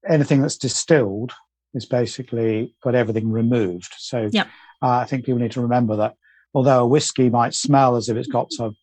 anything 0.08 0.42
that's 0.42 0.58
distilled 0.58 1.34
is 1.74 1.86
basically 1.86 2.74
got 2.84 2.96
everything 2.96 3.32
removed. 3.32 3.94
So 3.98 4.30
yep. 4.32 4.48
uh, 4.82 4.90
I 4.90 5.06
think 5.06 5.26
people 5.26 5.40
need 5.40 5.52
to 5.52 5.62
remember 5.62 5.98
that 5.98 6.16
although 6.54 6.84
a 6.84 6.88
whiskey 6.88 7.30
might 7.30 7.54
smell 7.54 7.96
as 7.96 8.10
if 8.10 8.18
it's 8.18 8.28
got 8.28 8.52
some 8.52 8.76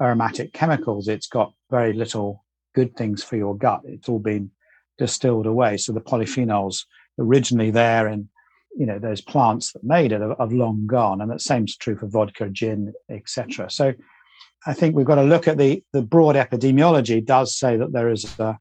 aromatic 0.00 0.52
chemicals, 0.52 1.08
it's 1.08 1.26
got 1.26 1.52
very 1.70 1.92
little 1.92 2.44
good 2.74 2.96
things 2.96 3.22
for 3.22 3.36
your 3.36 3.56
gut. 3.56 3.80
It's 3.84 4.08
all 4.08 4.18
been 4.18 4.50
distilled 4.98 5.46
away. 5.46 5.76
So 5.76 5.92
the 5.92 6.00
polyphenols 6.00 6.84
originally 7.18 7.70
there 7.70 8.08
in 8.08 8.28
you 8.76 8.86
know 8.86 8.98
those 8.98 9.20
plants 9.20 9.72
that 9.72 9.82
made 9.82 10.12
it 10.12 10.20
have, 10.20 10.36
have 10.38 10.52
long 10.52 10.86
gone, 10.86 11.20
and 11.20 11.30
the 11.30 11.38
same's 11.38 11.76
true 11.76 11.96
for 11.96 12.06
vodka, 12.06 12.48
gin, 12.50 12.92
etc. 13.10 13.70
So 13.70 13.94
I 14.66 14.74
think 14.74 14.94
we've 14.94 15.06
got 15.06 15.16
to 15.16 15.22
look 15.22 15.48
at 15.48 15.58
the 15.58 15.82
the 15.92 16.02
broad 16.02 16.36
epidemiology. 16.36 17.24
Does 17.24 17.56
say 17.56 17.76
that 17.76 17.92
there 17.92 18.10
is 18.10 18.24
a 18.38 18.58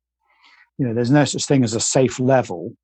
you 0.77 0.87
know 0.87 0.93
there's 0.93 1.11
no 1.11 1.25
such 1.25 1.45
thing 1.45 1.63
as 1.63 1.73
a 1.73 1.79
safe 1.79 2.19
level. 2.19 2.75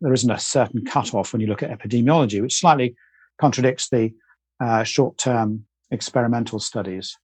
There 0.00 0.12
isn't 0.12 0.30
a 0.30 0.38
certain 0.38 0.84
cutoff 0.84 1.32
when 1.32 1.40
you 1.40 1.46
look 1.46 1.62
at 1.62 1.70
epidemiology, 1.70 2.40
which 2.40 2.58
slightly 2.58 2.96
contradicts 3.38 3.88
the 3.90 4.12
uh, 4.60 4.82
short-term 4.82 5.66
experimental 5.90 6.58
studies. 6.58 7.16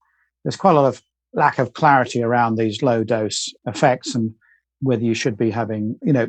There's 0.45 0.57
quite 0.57 0.73
a 0.73 0.81
lot 0.81 0.89
of 0.89 1.03
lack 1.33 1.59
of 1.59 1.73
clarity 1.73 2.23
around 2.23 2.57
these 2.57 2.83
low 2.83 3.05
dose 3.05 3.53
effects 3.67 4.15
and 4.15 4.35
whether 4.81 5.03
you 5.03 5.15
should 5.15 5.37
be 5.37 5.51
having, 5.51 5.99
you 6.03 6.13
know, 6.13 6.29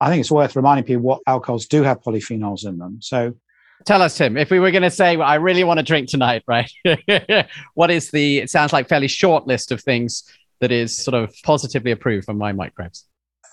I 0.00 0.10
think 0.10 0.20
it's 0.20 0.30
worth 0.30 0.56
reminding 0.56 0.84
people 0.84 1.02
what 1.02 1.22
alcohols 1.26 1.66
do 1.66 1.82
have 1.82 2.02
polyphenols 2.02 2.66
in 2.66 2.78
them. 2.78 2.98
So 3.00 3.34
tell 3.84 4.02
us, 4.02 4.16
Tim, 4.16 4.36
if 4.36 4.50
we 4.50 4.58
were 4.58 4.70
going 4.70 4.82
to 4.82 4.90
say, 4.90 5.16
well, 5.16 5.28
I 5.28 5.36
really 5.36 5.64
want 5.64 5.78
to 5.78 5.84
drink 5.84 6.08
tonight, 6.08 6.42
right? 6.46 6.70
what 7.74 7.90
is 7.90 8.10
the, 8.10 8.38
it 8.38 8.50
sounds 8.50 8.72
like 8.72 8.88
fairly 8.88 9.08
short 9.08 9.46
list 9.46 9.72
of 9.72 9.80
things 9.80 10.24
that 10.60 10.72
is 10.72 10.96
sort 10.96 11.14
of 11.14 11.34
positively 11.44 11.90
approved 11.90 12.26
for 12.26 12.34
my 12.34 12.52
microbes. 12.52 13.04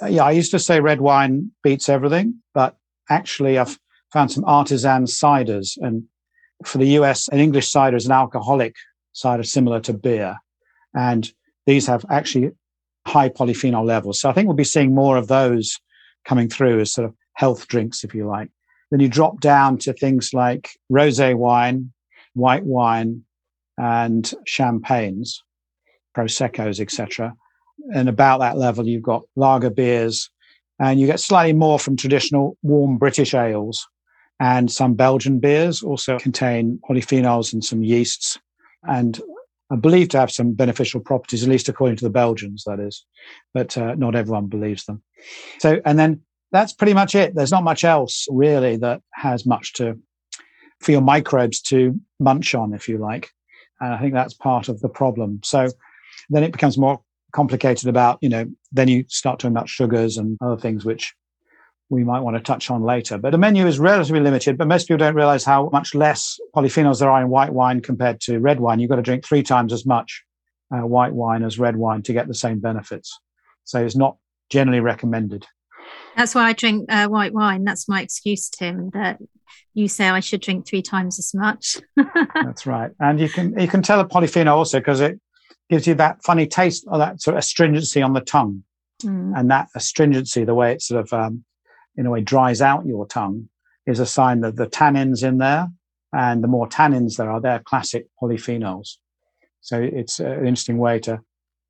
Uh, 0.02 0.08
yeah, 0.08 0.24
I 0.24 0.32
used 0.32 0.52
to 0.52 0.60
say 0.60 0.80
red 0.80 1.02
wine 1.02 1.52
beats 1.64 1.90
everything, 1.90 2.42
but 2.54 2.76
actually 3.10 3.58
I've 3.58 3.78
found 4.12 4.32
some 4.32 4.46
artisan 4.46 5.06
ciders. 5.06 5.78
And 5.78 6.04
for 6.66 6.78
the 6.78 6.88
US, 7.00 7.28
an 7.30 7.40
English 7.40 7.70
cider 7.70 7.98
is 7.98 8.06
an 8.06 8.12
alcoholic 8.12 8.76
cider 9.12 9.44
similar 9.44 9.80
to 9.82 9.94
beer. 9.94 10.38
And 10.96 11.30
these 11.66 11.88
have 11.88 12.06
actually 12.10 12.52
high 13.06 13.30
polyphenol 13.30 13.86
levels. 13.86 14.20
So 14.20 14.30
I 14.30 14.34
think 14.34 14.48
we'll 14.48 14.56
be 14.56 14.64
seeing 14.64 14.96
more 14.96 15.18
of 15.18 15.28
those 15.28 15.80
coming 16.26 16.50
through 16.50 16.80
as 16.80 16.94
sort 16.94 17.06
of 17.06 17.16
health 17.34 17.68
drinks, 17.68 18.04
if 18.04 18.14
you 18.14 18.28
like. 18.28 18.50
Then 18.92 19.00
you 19.00 19.10
drop 19.10 19.40
down 19.40 19.78
to 19.80 19.94
things 19.94 20.34
like 20.34 20.72
rosé 20.92 21.36
wine, 21.36 21.92
white 22.34 22.64
wine, 22.64 23.24
and 23.78 24.32
champagnes, 24.46 25.44
proseccos, 26.16 26.80
etc. 26.80 27.36
And 27.94 28.08
about 28.08 28.40
that 28.40 28.58
level, 28.58 28.88
you've 28.88 29.02
got 29.02 29.24
lager 29.36 29.72
beers, 29.72 30.30
and 30.80 31.00
you 31.00 31.08
get 31.08 31.20
slightly 31.20 31.54
more 31.54 31.80
from 31.80 31.98
traditional 31.98 32.58
warm 32.62 32.98
British 32.98 33.34
ales. 33.34 33.88
And 34.40 34.72
some 34.72 34.94
Belgian 34.94 35.40
beers 35.40 35.82
also 35.82 36.20
contain 36.20 36.80
polyphenols 36.88 37.54
and 37.54 37.64
some 37.64 37.84
yeasts. 37.84 38.38
And 38.84 39.20
are 39.70 39.78
believed 39.78 40.12
to 40.12 40.20
have 40.20 40.32
some 40.32 40.54
beneficial 40.54 41.02
properties, 41.02 41.44
at 41.44 41.50
least 41.50 41.70
according 41.70 41.98
to 41.98 42.04
the 42.04 42.10
Belgians, 42.10 42.64
that 42.66 42.80
is, 42.80 43.06
but 43.54 43.78
uh, 43.78 43.96
not 43.96 44.16
everyone 44.16 44.48
believes 44.48 44.86
them. 44.86 45.02
So, 45.60 45.82
and 45.86 45.98
then 45.98 46.22
that's 46.52 46.74
pretty 46.74 46.94
much 46.94 47.16
it. 47.16 47.34
There's 47.34 47.52
not 47.52 47.64
much 47.64 47.84
else 47.84 48.28
really 48.30 48.78
that 48.78 49.02
has 49.14 49.46
much 49.46 49.74
to 49.74 50.00
for 50.80 50.92
your 50.92 51.02
microbes 51.02 51.62
to 51.62 52.00
munch 52.20 52.54
on, 52.54 52.74
if 52.74 52.90
you 52.90 52.98
like. 52.98 53.30
And 53.80 53.94
I 53.94 54.00
think 54.00 54.14
that's 54.14 54.34
part 54.34 54.70
of 54.70 54.82
the 54.82 54.90
problem. 54.90 55.40
So 55.44 55.70
then 56.30 56.44
it 56.44 56.52
becomes 56.52 56.78
more 56.78 57.02
complicated 57.32 57.88
about, 57.88 58.20
you 58.22 58.30
know, 58.30 58.46
then 58.72 58.88
you 58.88 59.06
start 59.08 59.40
talking 59.40 59.56
about 59.56 59.70
sugars 59.70 60.18
and 60.18 60.38
other 60.42 60.58
things 60.58 60.86
which 60.86 61.14
we 61.94 62.04
might 62.04 62.22
want 62.22 62.36
to 62.36 62.42
touch 62.42 62.70
on 62.72 62.84
later. 62.84 63.18
But 63.18 63.32
the 63.32 63.38
menu 63.38 63.68
is 63.68 63.80
relatively 63.80 64.20
limited, 64.20 64.58
but 64.58 64.68
most 64.68 64.88
people 64.88 64.98
don't 64.98 65.16
realize 65.16 65.44
how 65.44 65.70
much 65.72 65.94
less 65.94 66.40
polyphenols 66.56 67.00
there 67.00 67.10
are 67.10 67.22
in 67.22 67.30
white 67.30 67.54
wine 67.54 67.82
compared 67.82 68.20
to 68.22 68.40
red 68.40 68.60
wine. 68.60 68.80
You've 68.80 68.90
got 68.90 68.98
to 68.98 69.02
drink 69.02 69.26
three 69.26 69.44
times 69.44 69.72
as 69.72 69.86
much 69.86 70.24
uh, 70.74 70.86
white 70.86 71.14
wine 71.14 71.44
as 71.44 71.60
red 71.60 71.76
wine 71.76 72.02
to 72.04 72.14
get 72.14 72.28
the 72.28 72.34
same 72.34 72.60
benefits. 72.60 73.18
So 73.64 73.84
it's 73.84 73.96
not 73.96 74.18
generally 74.50 74.80
recommended. 74.80 75.46
That's 76.18 76.34
why 76.34 76.50
I 76.50 76.54
drink 76.54 76.92
uh, 76.92 77.08
white 77.08 77.34
wine. 77.34 77.64
That's 77.64 77.88
my 77.88 78.02
excuse, 78.02 78.50
Tim, 78.50 78.90
that 78.94 79.20
you 79.74 79.88
say 79.88 80.10
I 80.10 80.20
should 80.20 80.42
drink 80.42 80.68
three 80.68 80.82
times 80.82 81.20
as 81.20 81.34
much. 81.34 81.78
That's 82.36 82.66
right. 82.66 82.92
And 83.00 83.20
you 83.20 83.30
can 83.30 83.60
you 83.60 83.68
can 83.68 83.82
tell 83.82 84.00
a 84.00 84.08
polyphenol 84.08 84.54
also 84.54 84.80
because 84.80 85.02
it 85.02 85.20
gives 85.70 85.88
you 85.88 85.96
that 85.96 86.24
funny 86.24 86.48
taste 86.48 86.86
or 86.88 86.98
that 87.00 87.22
sort 87.22 87.36
of 87.36 87.40
astringency 87.40 88.02
on 88.02 88.14
the 88.14 88.22
tongue. 88.22 88.64
Mm. 89.04 89.38
And 89.38 89.52
that 89.52 89.70
astringency, 89.76 90.44
the 90.44 90.56
way 90.56 90.72
it 90.74 90.82
sort 90.82 91.02
of 91.02 91.14
um, 91.14 91.44
in 91.98 92.06
a 92.06 92.10
way 92.10 92.22
dries 92.22 92.62
out 92.62 92.86
your 92.86 93.06
tongue, 93.06 93.50
is 93.86 94.00
a 94.00 94.06
sign 94.06 94.42
that 94.42 94.56
the 94.56 94.68
tannins 94.68 95.24
in 95.24 95.38
there, 95.38 95.68
and 96.14 96.44
the 96.44 96.48
more 96.48 96.68
tannins 96.68 97.18
there 97.18 97.30
are, 97.30 97.42
they're 97.42 97.60
classic 97.60 98.08
polyphenols. 98.22 98.98
So 99.62 99.82
it's 99.82 100.20
an 100.20 100.46
interesting 100.48 100.78
way 100.78 101.00
to 101.00 101.22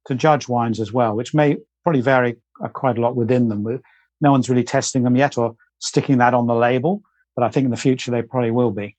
to 0.08 0.16
judge 0.16 0.50
wines 0.50 0.82
as 0.82 0.92
well, 0.92 1.16
which 1.16 1.34
may 1.34 1.56
probably 1.84 2.02
vary 2.02 2.36
uh, 2.62 2.68
quite 2.68 2.98
a 2.98 3.02
lot 3.02 3.16
within 3.16 3.48
them. 3.48 3.82
No 4.20 4.32
one's 4.32 4.50
really 4.50 4.64
testing 4.64 5.04
them 5.04 5.16
yet 5.16 5.38
or 5.38 5.56
sticking 5.80 6.18
that 6.18 6.34
on 6.34 6.48
the 6.48 6.56
label, 6.56 7.02
but 7.36 7.44
I 7.44 7.50
think 7.50 7.66
in 7.66 7.72
the 7.72 7.78
future 7.78 8.12
they 8.12 8.22
probably 8.22 8.52
will 8.52 8.72
be. 8.72 8.98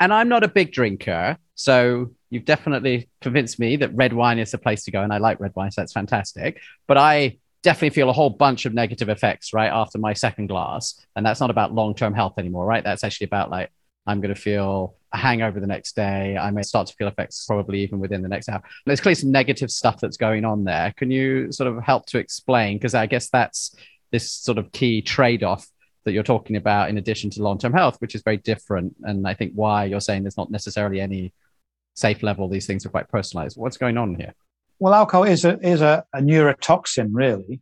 And 0.00 0.12
I'm 0.12 0.28
not 0.28 0.44
a 0.44 0.48
big 0.48 0.72
drinker, 0.72 1.36
so 1.54 2.10
you've 2.30 2.44
definitely 2.44 3.08
convinced 3.20 3.58
me 3.58 3.76
that 3.76 3.94
red 3.94 4.12
wine 4.12 4.38
is 4.38 4.50
the 4.50 4.58
place 4.58 4.84
to 4.84 4.90
go, 4.90 5.02
and 5.02 5.12
I 5.12 5.18
like 5.18 5.40
red 5.40 5.52
wine, 5.54 5.70
so 5.70 5.80
that's 5.80 5.92
fantastic. 5.92 6.60
But 6.86 6.98
I 6.98 7.38
definitely 7.62 7.90
feel 7.90 8.10
a 8.10 8.12
whole 8.12 8.30
bunch 8.30 8.66
of 8.66 8.74
negative 8.74 9.08
effects 9.08 9.52
right 9.52 9.70
after 9.70 9.98
my 9.98 10.12
second 10.12 10.46
glass, 10.48 11.06
and 11.16 11.24
that's 11.24 11.40
not 11.40 11.50
about 11.50 11.72
long-term 11.72 12.14
health 12.14 12.34
anymore, 12.38 12.64
right? 12.64 12.84
That's 12.84 13.04
actually 13.04 13.26
about 13.26 13.50
like 13.50 13.70
I'm 14.06 14.20
going 14.20 14.34
to 14.34 14.40
feel 14.40 14.94
a 15.12 15.16
hangover 15.16 15.58
the 15.58 15.66
next 15.66 15.96
day. 15.96 16.36
I 16.36 16.50
may 16.50 16.62
start 16.62 16.86
to 16.88 16.94
feel 16.94 17.08
effects 17.08 17.44
probably 17.46 17.80
even 17.80 17.98
within 17.98 18.22
the 18.22 18.28
next 18.28 18.48
hour. 18.48 18.62
There's 18.84 19.00
clearly 19.00 19.16
some 19.16 19.32
negative 19.32 19.70
stuff 19.70 20.00
that's 20.00 20.16
going 20.16 20.44
on 20.44 20.64
there. 20.64 20.92
Can 20.96 21.10
you 21.10 21.50
sort 21.50 21.72
of 21.72 21.82
help 21.82 22.06
to 22.06 22.18
explain? 22.18 22.76
Because 22.76 22.94
I 22.94 23.06
guess 23.06 23.28
that's 23.28 23.74
this 24.12 24.30
sort 24.30 24.58
of 24.58 24.70
key 24.72 25.02
trade 25.02 25.42
off 25.42 25.66
that 26.04 26.12
you're 26.12 26.22
talking 26.22 26.56
about 26.56 26.88
in 26.88 26.98
addition 26.98 27.30
to 27.30 27.42
long 27.42 27.58
term 27.58 27.72
health, 27.72 27.96
which 28.00 28.14
is 28.14 28.22
very 28.22 28.36
different. 28.36 28.94
And 29.02 29.26
I 29.26 29.34
think 29.34 29.52
why 29.54 29.86
you're 29.86 30.00
saying 30.00 30.22
there's 30.22 30.36
not 30.36 30.50
necessarily 30.50 31.00
any 31.00 31.32
safe 31.94 32.22
level, 32.22 32.48
these 32.48 32.66
things 32.66 32.86
are 32.86 32.90
quite 32.90 33.08
personalized. 33.08 33.56
What's 33.56 33.76
going 33.76 33.98
on 33.98 34.14
here? 34.14 34.34
Well, 34.78 34.94
alcohol 34.94 35.24
is 35.24 35.44
a, 35.44 35.58
is 35.66 35.80
a, 35.80 36.04
a 36.12 36.20
neurotoxin, 36.20 37.08
really, 37.12 37.60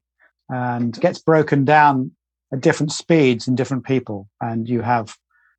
and 0.48 0.98
gets 1.00 1.20
broken 1.20 1.64
down 1.64 2.12
at 2.52 2.60
different 2.60 2.92
speeds 2.92 3.46
in 3.46 3.54
different 3.54 3.84
people. 3.84 4.28
And 4.40 4.68
you 4.68 4.80
have 4.80 5.16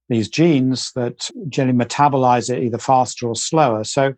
these 0.09 0.29
genes 0.29 0.91
that 0.95 1.29
generally 1.50 1.77
metabolize 1.77 2.53
it 2.53 2.63
either 2.63 2.77
faster 2.77 3.27
or 3.27 3.35
slower. 3.35 3.83
So 3.83 4.13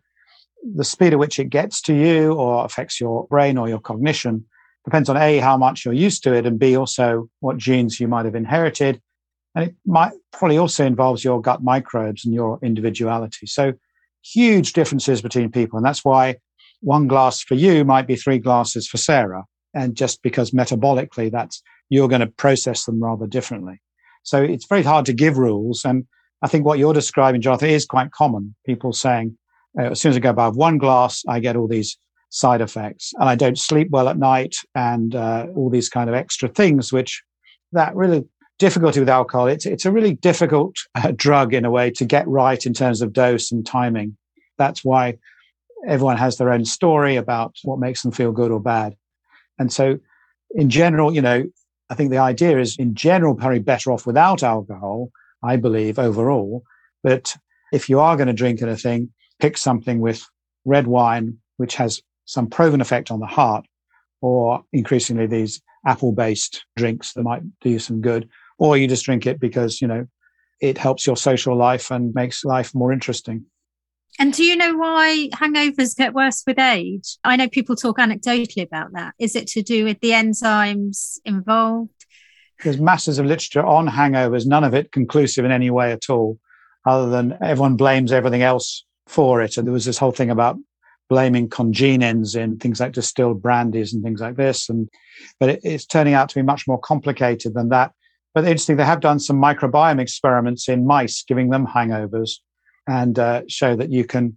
the 0.74 0.84
speed 0.84 1.12
at 1.12 1.18
which 1.18 1.38
it 1.38 1.50
gets 1.50 1.80
to 1.82 1.94
you 1.94 2.32
or 2.32 2.64
affects 2.64 3.00
your 3.00 3.26
brain 3.28 3.56
or 3.56 3.68
your 3.68 3.80
cognition 3.80 4.44
depends 4.84 5.08
on 5.08 5.16
A, 5.16 5.38
how 5.38 5.56
much 5.56 5.84
you're 5.84 5.94
used 5.94 6.22
to 6.24 6.34
it, 6.34 6.46
and 6.46 6.58
B, 6.58 6.76
also 6.76 7.28
what 7.40 7.58
genes 7.58 8.00
you 8.00 8.08
might 8.08 8.24
have 8.24 8.34
inherited. 8.34 9.00
And 9.54 9.68
it 9.68 9.74
might 9.86 10.12
probably 10.32 10.58
also 10.58 10.84
involves 10.84 11.24
your 11.24 11.40
gut 11.40 11.62
microbes 11.62 12.24
and 12.24 12.34
your 12.34 12.58
individuality. 12.62 13.46
So 13.46 13.74
huge 14.22 14.72
differences 14.72 15.20
between 15.22 15.50
people. 15.50 15.76
And 15.76 15.86
that's 15.86 16.04
why 16.04 16.36
one 16.80 17.06
glass 17.08 17.42
for 17.42 17.54
you 17.54 17.84
might 17.84 18.06
be 18.06 18.16
three 18.16 18.38
glasses 18.38 18.88
for 18.88 18.96
Sarah. 18.96 19.44
And 19.74 19.94
just 19.94 20.22
because 20.22 20.52
metabolically 20.52 21.30
that's 21.30 21.62
you're 21.88 22.08
going 22.08 22.20
to 22.20 22.26
process 22.26 22.84
them 22.84 23.02
rather 23.02 23.26
differently. 23.26 23.80
So 24.22 24.42
it's 24.42 24.66
very 24.66 24.82
hard 24.82 25.06
to 25.06 25.12
give 25.12 25.38
rules. 25.38 25.84
And 25.84 26.06
I 26.42 26.48
think 26.48 26.64
what 26.64 26.78
you're 26.78 26.92
describing, 26.92 27.40
Jonathan, 27.40 27.70
is 27.70 27.86
quite 27.86 28.12
common. 28.12 28.54
People 28.66 28.92
saying, 28.92 29.36
uh, 29.78 29.90
as 29.90 30.00
soon 30.00 30.10
as 30.10 30.16
I 30.16 30.20
go 30.20 30.30
above 30.30 30.56
one 30.56 30.78
glass, 30.78 31.22
I 31.28 31.40
get 31.40 31.56
all 31.56 31.68
these 31.68 31.96
side 32.30 32.60
effects 32.60 33.12
and 33.18 33.28
I 33.28 33.34
don't 33.34 33.58
sleep 33.58 33.88
well 33.90 34.08
at 34.08 34.18
night 34.18 34.54
and 34.74 35.14
uh, 35.14 35.46
all 35.56 35.70
these 35.70 35.88
kind 35.88 36.10
of 36.10 36.14
extra 36.14 36.48
things, 36.48 36.92
which 36.92 37.22
that 37.72 37.94
really 37.96 38.26
difficulty 38.58 39.00
with 39.00 39.08
alcohol. 39.08 39.46
It's, 39.46 39.66
it's 39.66 39.86
a 39.86 39.92
really 39.92 40.14
difficult 40.14 40.76
uh, 40.94 41.12
drug 41.14 41.54
in 41.54 41.64
a 41.64 41.70
way 41.70 41.90
to 41.92 42.04
get 42.04 42.28
right 42.28 42.64
in 42.66 42.74
terms 42.74 43.00
of 43.00 43.12
dose 43.12 43.50
and 43.50 43.64
timing. 43.64 44.16
That's 44.58 44.84
why 44.84 45.16
everyone 45.86 46.16
has 46.16 46.36
their 46.36 46.52
own 46.52 46.64
story 46.64 47.16
about 47.16 47.56
what 47.62 47.78
makes 47.78 48.02
them 48.02 48.12
feel 48.12 48.32
good 48.32 48.50
or 48.50 48.60
bad. 48.60 48.96
And 49.58 49.72
so 49.72 49.98
in 50.50 50.70
general, 50.70 51.14
you 51.14 51.22
know, 51.22 51.44
I 51.90 51.94
think 51.94 52.10
the 52.10 52.18
idea 52.18 52.58
is 52.58 52.76
in 52.76 52.94
general, 52.94 53.34
probably 53.34 53.60
better 53.60 53.92
off 53.92 54.06
without 54.06 54.42
alcohol, 54.42 55.10
I 55.42 55.56
believe 55.56 55.98
overall. 55.98 56.62
But 57.02 57.36
if 57.72 57.88
you 57.88 58.00
are 58.00 58.16
going 58.16 58.26
to 58.26 58.32
drink 58.32 58.62
anything, 58.62 59.10
pick 59.40 59.56
something 59.56 60.00
with 60.00 60.26
red 60.64 60.86
wine, 60.86 61.38
which 61.56 61.76
has 61.76 62.02
some 62.24 62.48
proven 62.48 62.80
effect 62.80 63.10
on 63.10 63.20
the 63.20 63.26
heart, 63.26 63.66
or 64.20 64.62
increasingly 64.72 65.26
these 65.26 65.62
apple 65.86 66.12
based 66.12 66.64
drinks 66.76 67.12
that 67.12 67.22
might 67.22 67.42
do 67.60 67.70
you 67.70 67.78
some 67.78 68.00
good, 68.00 68.28
or 68.58 68.76
you 68.76 68.86
just 68.86 69.04
drink 69.04 69.26
it 69.26 69.40
because, 69.40 69.80
you 69.80 69.88
know, 69.88 70.06
it 70.60 70.76
helps 70.76 71.06
your 71.06 71.16
social 71.16 71.56
life 71.56 71.90
and 71.90 72.14
makes 72.14 72.44
life 72.44 72.74
more 72.74 72.92
interesting. 72.92 73.46
And 74.18 74.32
do 74.32 74.42
you 74.42 74.56
know 74.56 74.76
why 74.76 75.28
hangovers 75.34 75.96
get 75.96 76.12
worse 76.12 76.42
with 76.44 76.58
age? 76.58 77.18
I 77.22 77.36
know 77.36 77.48
people 77.48 77.76
talk 77.76 77.98
anecdotally 77.98 78.64
about 78.64 78.92
that. 78.92 79.14
Is 79.18 79.36
it 79.36 79.46
to 79.48 79.62
do 79.62 79.84
with 79.84 80.00
the 80.00 80.10
enzymes 80.10 81.18
involved? 81.24 81.90
There's 82.64 82.80
masses 82.80 83.20
of 83.20 83.26
literature 83.26 83.64
on 83.64 83.86
hangovers, 83.86 84.44
none 84.44 84.64
of 84.64 84.74
it 84.74 84.90
conclusive 84.90 85.44
in 85.44 85.52
any 85.52 85.70
way 85.70 85.92
at 85.92 86.10
all, 86.10 86.38
other 86.84 87.08
than 87.08 87.38
everyone 87.40 87.76
blames 87.76 88.10
everything 88.10 88.42
else 88.42 88.84
for 89.06 89.40
it. 89.40 89.56
And 89.56 89.66
there 89.66 89.72
was 89.72 89.84
this 89.84 89.98
whole 89.98 90.10
thing 90.10 90.30
about 90.30 90.58
blaming 91.08 91.48
congeners 91.48 92.34
in 92.34 92.58
things 92.58 92.80
like 92.80 92.92
distilled 92.92 93.40
brandies 93.40 93.94
and 93.94 94.02
things 94.02 94.20
like 94.20 94.36
this. 94.36 94.68
And 94.68 94.88
but 95.38 95.50
it, 95.50 95.60
it's 95.62 95.86
turning 95.86 96.14
out 96.14 96.28
to 96.30 96.34
be 96.34 96.42
much 96.42 96.66
more 96.66 96.80
complicated 96.80 97.54
than 97.54 97.68
that. 97.68 97.92
But 98.34 98.44
interesting, 98.44 98.76
they 98.76 98.84
have 98.84 99.00
done 99.00 99.20
some 99.20 99.40
microbiome 99.40 100.00
experiments 100.00 100.68
in 100.68 100.86
mice, 100.86 101.22
giving 101.22 101.50
them 101.50 101.66
hangovers 101.66 102.38
and 102.88 103.18
uh, 103.18 103.42
show 103.48 103.76
that 103.76 103.90
you 103.90 104.04
can 104.04 104.36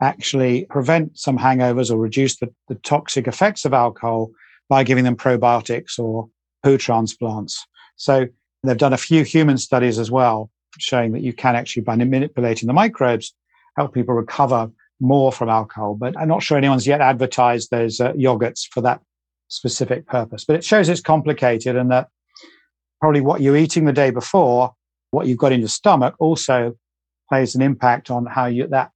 actually 0.00 0.64
prevent 0.70 1.18
some 1.18 1.36
hangovers 1.36 1.90
or 1.90 1.98
reduce 1.98 2.36
the, 2.36 2.52
the 2.68 2.76
toxic 2.76 3.26
effects 3.26 3.64
of 3.64 3.74
alcohol 3.74 4.30
by 4.68 4.84
giving 4.84 5.04
them 5.04 5.16
probiotics 5.16 5.98
or 5.98 6.28
poo 6.62 6.78
transplants. 6.78 7.66
So 7.96 8.28
they've 8.62 8.76
done 8.76 8.92
a 8.92 8.98
few 8.98 9.24
human 9.24 9.58
studies 9.58 9.98
as 9.98 10.10
well, 10.10 10.50
showing 10.78 11.12
that 11.12 11.22
you 11.22 11.32
can 11.32 11.56
actually, 11.56 11.82
by 11.82 11.96
manipulating 11.96 12.68
the 12.68 12.72
microbes, 12.72 13.34
help 13.76 13.92
people 13.92 14.14
recover 14.14 14.70
more 15.00 15.32
from 15.32 15.48
alcohol. 15.48 15.94
But 15.94 16.16
I'm 16.16 16.28
not 16.28 16.42
sure 16.42 16.56
anyone's 16.56 16.86
yet 16.86 17.00
advertised 17.00 17.70
those 17.70 18.00
uh, 18.00 18.12
yogurts 18.12 18.66
for 18.70 18.80
that 18.82 19.00
specific 19.48 20.06
purpose. 20.06 20.44
But 20.44 20.56
it 20.56 20.64
shows 20.64 20.88
it's 20.88 21.00
complicated 21.00 21.74
and 21.74 21.90
that 21.90 22.08
probably 23.00 23.20
what 23.20 23.40
you're 23.40 23.56
eating 23.56 23.84
the 23.84 23.92
day 23.92 24.10
before, 24.10 24.74
what 25.10 25.26
you've 25.26 25.38
got 25.38 25.52
in 25.52 25.60
your 25.60 25.68
stomach, 25.68 26.14
also 26.18 26.76
plays 27.28 27.54
an 27.54 27.62
impact 27.62 28.10
on 28.10 28.26
how 28.26 28.46
you 28.46 28.66
that 28.68 28.90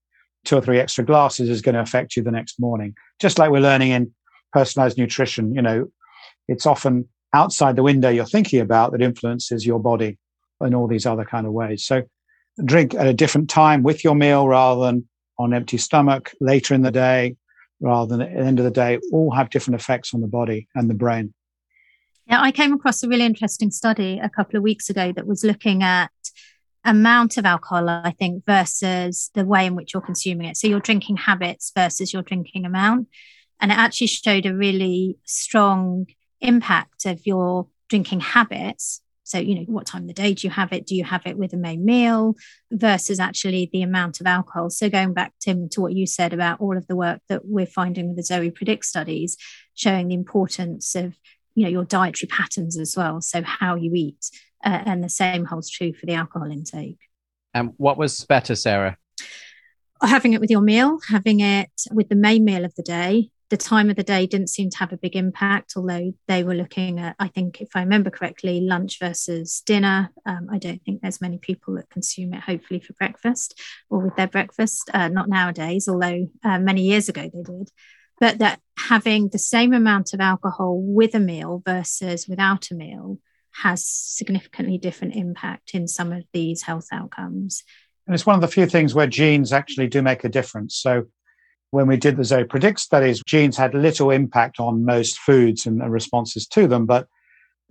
two 0.45 0.57
or 0.57 0.61
three 0.61 0.81
extra 0.81 1.05
glasses 1.05 1.49
is 1.49 1.63
going 1.63 1.75
to 1.75 1.81
affect 1.81 2.17
you 2.17 2.23
the 2.23 2.31
next 2.31 2.59
morning. 2.59 2.95
Just 3.21 3.39
like 3.39 3.51
we're 3.51 3.61
learning 3.61 3.91
in 3.91 4.13
personalized 4.53 4.99
nutrition, 4.99 5.55
you 5.55 5.63
know, 5.63 5.89
it's 6.49 6.67
often 6.67 7.09
outside 7.33 7.77
the 7.77 7.83
window 7.83 8.11
you're 8.11 8.27
thinking 8.27 8.61
about 8.61 8.93
that 8.93 9.03
influences 9.03 9.65
your 9.65 9.79
body 9.79 10.19
in 10.61 10.75
all 10.75 10.87
these 10.87 11.07
other 11.07 11.25
kind 11.25 11.47
of 11.47 11.53
ways. 11.53 11.85
So 11.85 12.03
drink 12.65 12.95
at 12.95 13.07
a 13.07 13.15
different 13.15 13.49
time 13.49 13.83
with 13.83 14.05
your 14.05 14.15
meal 14.15 14.47
rather 14.47 14.83
than 14.83 15.09
on 15.39 15.55
empty 15.55 15.79
stomach 15.79 16.33
later 16.41 16.75
in 16.75 16.83
the 16.83 16.91
day 16.91 17.37
rather 17.81 18.17
than 18.17 18.23
at 18.23 18.33
the 18.33 18.45
end 18.45 18.59
of 18.59 18.65
the 18.65 18.71
day 18.71 18.99
all 19.13 19.31
have 19.33 19.51
different 19.51 19.81
effects 19.81 20.15
on 20.15 20.21
the 20.21 20.29
body 20.29 20.69
and 20.75 20.89
the 20.89 20.95
brain. 20.95 21.35
Yeah, 22.27 22.41
I 22.41 22.53
came 22.53 22.73
across 22.73 23.03
a 23.03 23.09
really 23.09 23.25
interesting 23.25 23.71
study 23.71 24.21
a 24.23 24.29
couple 24.29 24.57
of 24.57 24.63
weeks 24.63 24.89
ago 24.89 25.13
that 25.13 25.27
was 25.27 25.43
looking 25.43 25.83
at 25.83 26.11
amount 26.85 27.37
of 27.37 27.47
alcohol, 27.47 27.89
I 27.89 28.15
think, 28.19 28.45
versus 28.45 29.31
the 29.35 29.45
way 29.45 29.67
in 29.67 29.75
which 29.75 29.95
you're 29.95 30.03
consuming 30.03 30.49
it. 30.49 30.57
So 30.57 30.67
your 30.67 30.81
drinking 30.81 31.17
habits 31.17 31.73
versus 31.75 32.13
your 32.13 32.23
drinking 32.23 32.65
amount. 32.65 33.09
And 33.61 33.71
it 33.71 33.79
actually 33.79 34.09
showed 34.09 34.47
a 34.47 34.55
really 34.55 35.19
strong 35.25 36.07
impact 36.41 37.07
of 37.07 37.25
your 37.25 37.69
drinking 37.89 38.21
habits. 38.21 39.01
So, 39.25 39.39
you 39.39 39.55
know, 39.55 39.63
what 39.63 39.87
time 39.87 40.03
of 40.03 40.09
the 40.09 40.15
day 40.15 40.35
do 40.35 40.47
you 40.47 40.51
have 40.51 40.73
it? 40.73 40.87
Do 40.87 40.97
you 40.97 41.05
have 41.05 41.23
it 41.27 41.39
with 41.39 41.53
a 41.53 41.57
main 41.57 41.85
meal 41.85 42.35
versus 42.73 43.21
actually 43.21 43.71
the 43.73 43.83
amount 43.83 44.21
of 44.21 44.27
alcohol? 44.27 44.69
So, 44.69 44.91
going 44.91 45.15
back, 45.15 45.33
Tim, 45.41 45.69
to 45.71 45.81
what 45.81 45.95
you 45.95 46.07
said 46.07 46.33
about 46.33 46.61
all 46.61 46.77
of 46.77 46.89
the 46.89 46.97
work 46.97 47.21
that 47.29 47.43
we're 47.45 47.67
finding 47.67 48.09
with 48.09 48.17
the 48.17 48.25
Zoe 48.25 48.51
Predict 48.51 48.85
studies, 48.85 49.37
showing 49.75 50.09
the 50.09 50.15
importance 50.15 50.95
of, 50.97 51.17
you 51.55 51.65
know, 51.65 51.71
your 51.71 51.85
dietary 51.85 52.29
patterns 52.29 52.79
as 52.79 52.97
well. 52.97 53.21
So, 53.21 53.43
how 53.43 53.75
you 53.75 53.93
eat 53.95 54.31
uh, 54.65 54.83
and 54.87 55.03
the 55.03 55.09
same 55.09 55.45
holds 55.45 55.71
true 55.71 55.93
for 55.93 56.07
the 56.07 56.15
alcohol 56.15 56.51
intake. 56.51 56.99
And 57.55 57.73
what 57.77 57.99
was 57.99 58.25
better, 58.25 58.55
Sarah? 58.55 58.97
Having 60.03 60.33
it 60.33 60.41
with 60.41 60.51
your 60.51 60.63
meal, 60.63 60.99
having 61.09 61.41
it 61.41 61.71
with 61.93 62.09
the 62.09 62.17
main 62.17 62.45
meal 62.45 62.65
of 62.65 62.75
the 62.75 62.83
day, 62.83 63.31
the 63.53 63.57
time 63.59 63.91
of 63.91 63.97
the 63.97 64.03
day 64.03 64.27
didn't 64.27 64.49
seem 64.49 64.71
to 64.71 64.79
have 64.79 64.95
a 64.95 64.97
big 64.97 65.15
impact, 65.15 65.75
although 65.77 66.15
they 66.27 66.43
were 66.43 66.55
looking 66.55 66.99
at, 66.99 67.15
I 67.19 67.29
think, 67.29 67.61
if 67.61 67.69
I 67.75 67.81
remember 67.81 68.09
correctly, 68.09 68.63
lunch 68.63 68.99
versus 68.99 69.63
dinner. 69.67 70.11
Um, 70.25 70.49
I 70.51 70.57
don't 70.57 70.83
think 70.83 71.03
there's 71.03 71.21
many 71.21 71.37
people 71.37 71.75
that 71.75 71.91
consume 71.91 72.33
it, 72.33 72.41
hopefully, 72.41 72.81
for 72.81 72.95
breakfast 72.95 73.61
or 73.91 73.99
with 73.99 74.17
their 74.17 74.27
breakfast. 74.27 74.89
Uh, 74.95 75.09
not 75.09 75.29
nowadays, 75.29 75.87
although 75.87 76.29
uh, 76.43 76.59
many 76.61 76.81
years 76.81 77.11
ago 77.11 77.31
they 77.31 77.43
did. 77.43 77.71
But 78.23 78.39
that 78.39 78.61
having 78.79 79.31
the 79.31 79.39
same 79.39 79.73
amount 79.73 80.15
of 80.15 80.21
alcohol 80.21 80.81
with 80.81 81.17
a 81.17 81.19
meal 81.19 81.61
versus 81.67 82.29
without 82.29 82.71
a 82.71 82.75
meal 82.77 83.19
has 83.63 83.85
significantly 83.85 84.79
different 84.79 85.17
impact 85.17 85.75
in 85.75 85.89
some 85.89 86.13
of 86.13 86.23
these 86.33 86.63
health 86.63 86.87
outcomes. 86.93 87.65
And 88.07 88.15
it's 88.15 88.25
one 88.25 88.37
of 88.37 88.41
the 88.41 88.47
few 88.47 88.67
things 88.67 88.95
where 88.95 89.09
genes 89.09 89.53
actually 89.53 89.89
do 89.89 90.03
make 90.03 90.23
a 90.23 90.29
difference. 90.29 90.77
So 90.77 91.07
when 91.73 91.89
we 91.89 91.97
did 91.97 92.17
the 92.17 92.23
Zoe 92.23 92.45
Predict 92.45 92.79
studies, 92.79 93.21
genes 93.27 93.57
had 93.57 93.75
little 93.75 94.13
impact 94.13 94.61
on 94.61 94.85
most 94.85 95.19
foods 95.19 95.67
and 95.67 95.83
responses 95.93 96.47
to 96.47 96.69
them. 96.69 96.87
But 96.87 97.09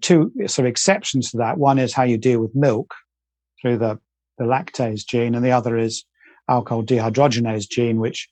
two 0.01 0.33
sort 0.47 0.65
of 0.65 0.71
exceptions 0.71 1.31
to 1.31 1.37
that 1.37 1.59
one 1.59 1.79
is 1.79 1.93
how 1.93 2.03
you 2.03 2.17
deal 2.17 2.41
with 2.41 2.53
milk 2.53 2.93
through 3.61 3.77
the, 3.77 4.01
the 4.37 4.43
lactase 4.43 5.07
gene, 5.07 5.33
and 5.33 5.45
the 5.45 5.53
other 5.53 5.77
is 5.77 6.03
alcohol 6.49 6.83
dehydrogenase 6.83 7.69
gene, 7.69 8.01
which 8.01 8.27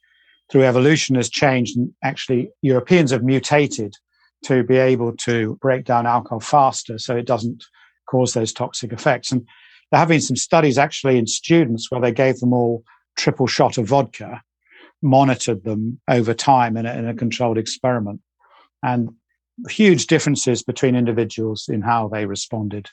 through 0.51 0.63
evolution 0.63 1.15
has 1.15 1.29
changed. 1.29 1.77
And 1.77 1.93
actually, 2.03 2.51
Europeans 2.61 3.11
have 3.11 3.23
mutated 3.23 3.95
to 4.45 4.63
be 4.63 4.77
able 4.77 5.15
to 5.17 5.57
break 5.61 5.85
down 5.85 6.05
alcohol 6.05 6.39
faster 6.39 6.97
so 6.97 7.15
it 7.15 7.25
doesn't 7.25 7.63
cause 8.09 8.33
those 8.33 8.53
toxic 8.53 8.91
effects. 8.93 9.31
And 9.31 9.47
there 9.91 9.99
have 9.99 10.07
been 10.07 10.21
some 10.21 10.35
studies 10.35 10.77
actually 10.77 11.17
in 11.17 11.27
students 11.27 11.91
where 11.91 12.01
they 12.01 12.11
gave 12.11 12.39
them 12.39 12.53
all 12.53 12.83
triple 13.17 13.47
shot 13.47 13.77
of 13.77 13.87
vodka 13.87 14.41
monitored 15.01 15.63
them 15.63 15.99
over 16.07 16.33
time 16.33 16.77
in 16.77 16.85
a, 16.85 16.93
in 16.93 17.07
a 17.07 17.13
controlled 17.13 17.57
experiment. 17.57 18.21
And 18.83 19.09
huge 19.69 20.07
differences 20.07 20.63
between 20.63 20.95
individuals 20.95 21.67
in 21.69 21.81
how 21.81 22.07
they 22.07 22.25
responded 22.25 22.89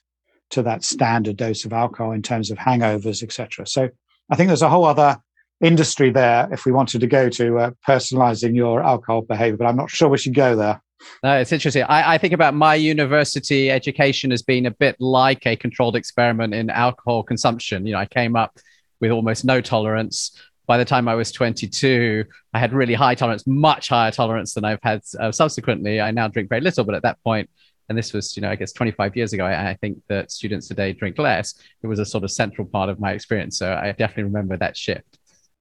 to 0.50 0.62
that 0.62 0.84
standard 0.84 1.36
dose 1.36 1.64
of 1.64 1.72
alcohol 1.72 2.12
in 2.12 2.22
terms 2.22 2.50
of 2.50 2.58
hangovers, 2.58 3.22
etc. 3.22 3.66
So 3.66 3.88
I 4.30 4.36
think 4.36 4.48
there's 4.48 4.62
a 4.62 4.68
whole 4.68 4.84
other 4.84 5.18
industry 5.60 6.10
there 6.10 6.48
if 6.52 6.66
we 6.66 6.72
wanted 6.72 7.00
to 7.00 7.06
go 7.06 7.28
to 7.30 7.58
uh, 7.58 7.70
personalizing 7.86 8.54
your 8.54 8.82
alcohol 8.82 9.22
behavior, 9.22 9.56
but 9.56 9.66
I'm 9.66 9.76
not 9.76 9.90
sure 9.90 10.08
we 10.08 10.18
should 10.18 10.34
go 10.34 10.56
there. 10.56 10.82
No, 11.22 11.36
it's 11.38 11.52
interesting. 11.52 11.82
I, 11.84 12.14
I, 12.14 12.18
think 12.18 12.32
about 12.32 12.54
my 12.54 12.74
university 12.74 13.70
education 13.70 14.32
as 14.32 14.42
being 14.42 14.66
a 14.66 14.70
bit 14.70 14.96
like 14.98 15.46
a 15.46 15.54
controlled 15.54 15.94
experiment 15.94 16.54
in 16.54 16.70
alcohol 16.70 17.22
consumption. 17.22 17.86
You 17.86 17.92
know, 17.92 17.98
I 17.98 18.06
came 18.06 18.34
up 18.34 18.58
with 18.98 19.10
almost 19.10 19.44
no 19.44 19.60
tolerance 19.60 20.32
by 20.66 20.78
the 20.78 20.84
time 20.84 21.08
I 21.08 21.14
was 21.14 21.32
22, 21.32 22.24
I 22.52 22.58
had 22.58 22.72
really 22.72 22.94
high 22.94 23.14
tolerance, 23.14 23.46
much 23.46 23.88
higher 23.88 24.10
tolerance 24.10 24.54
than 24.54 24.64
I've 24.64 24.82
had 24.82 25.02
uh, 25.18 25.30
subsequently. 25.32 26.00
I 26.00 26.10
now 26.10 26.28
drink 26.28 26.48
very 26.48 26.60
little, 26.60 26.84
but 26.84 26.94
at 26.94 27.02
that 27.02 27.22
point, 27.22 27.48
and 27.88 27.96
this 27.96 28.12
was, 28.12 28.36
you 28.36 28.40
know, 28.40 28.50
I 28.50 28.56
guess 28.56 28.72
25 28.72 29.16
years 29.16 29.32
ago, 29.32 29.46
I, 29.46 29.70
I, 29.70 29.74
think 29.74 29.98
that 30.08 30.32
students 30.32 30.66
today 30.66 30.92
drink 30.92 31.18
less. 31.18 31.54
It 31.82 31.86
was 31.86 32.00
a 32.00 32.04
sort 32.04 32.24
of 32.24 32.32
central 32.32 32.66
part 32.66 32.88
of 32.88 32.98
my 32.98 33.12
experience. 33.12 33.58
So 33.58 33.72
I 33.72 33.92
definitely 33.92 34.24
remember 34.24 34.56
that 34.56 34.76
shift. 34.76 35.15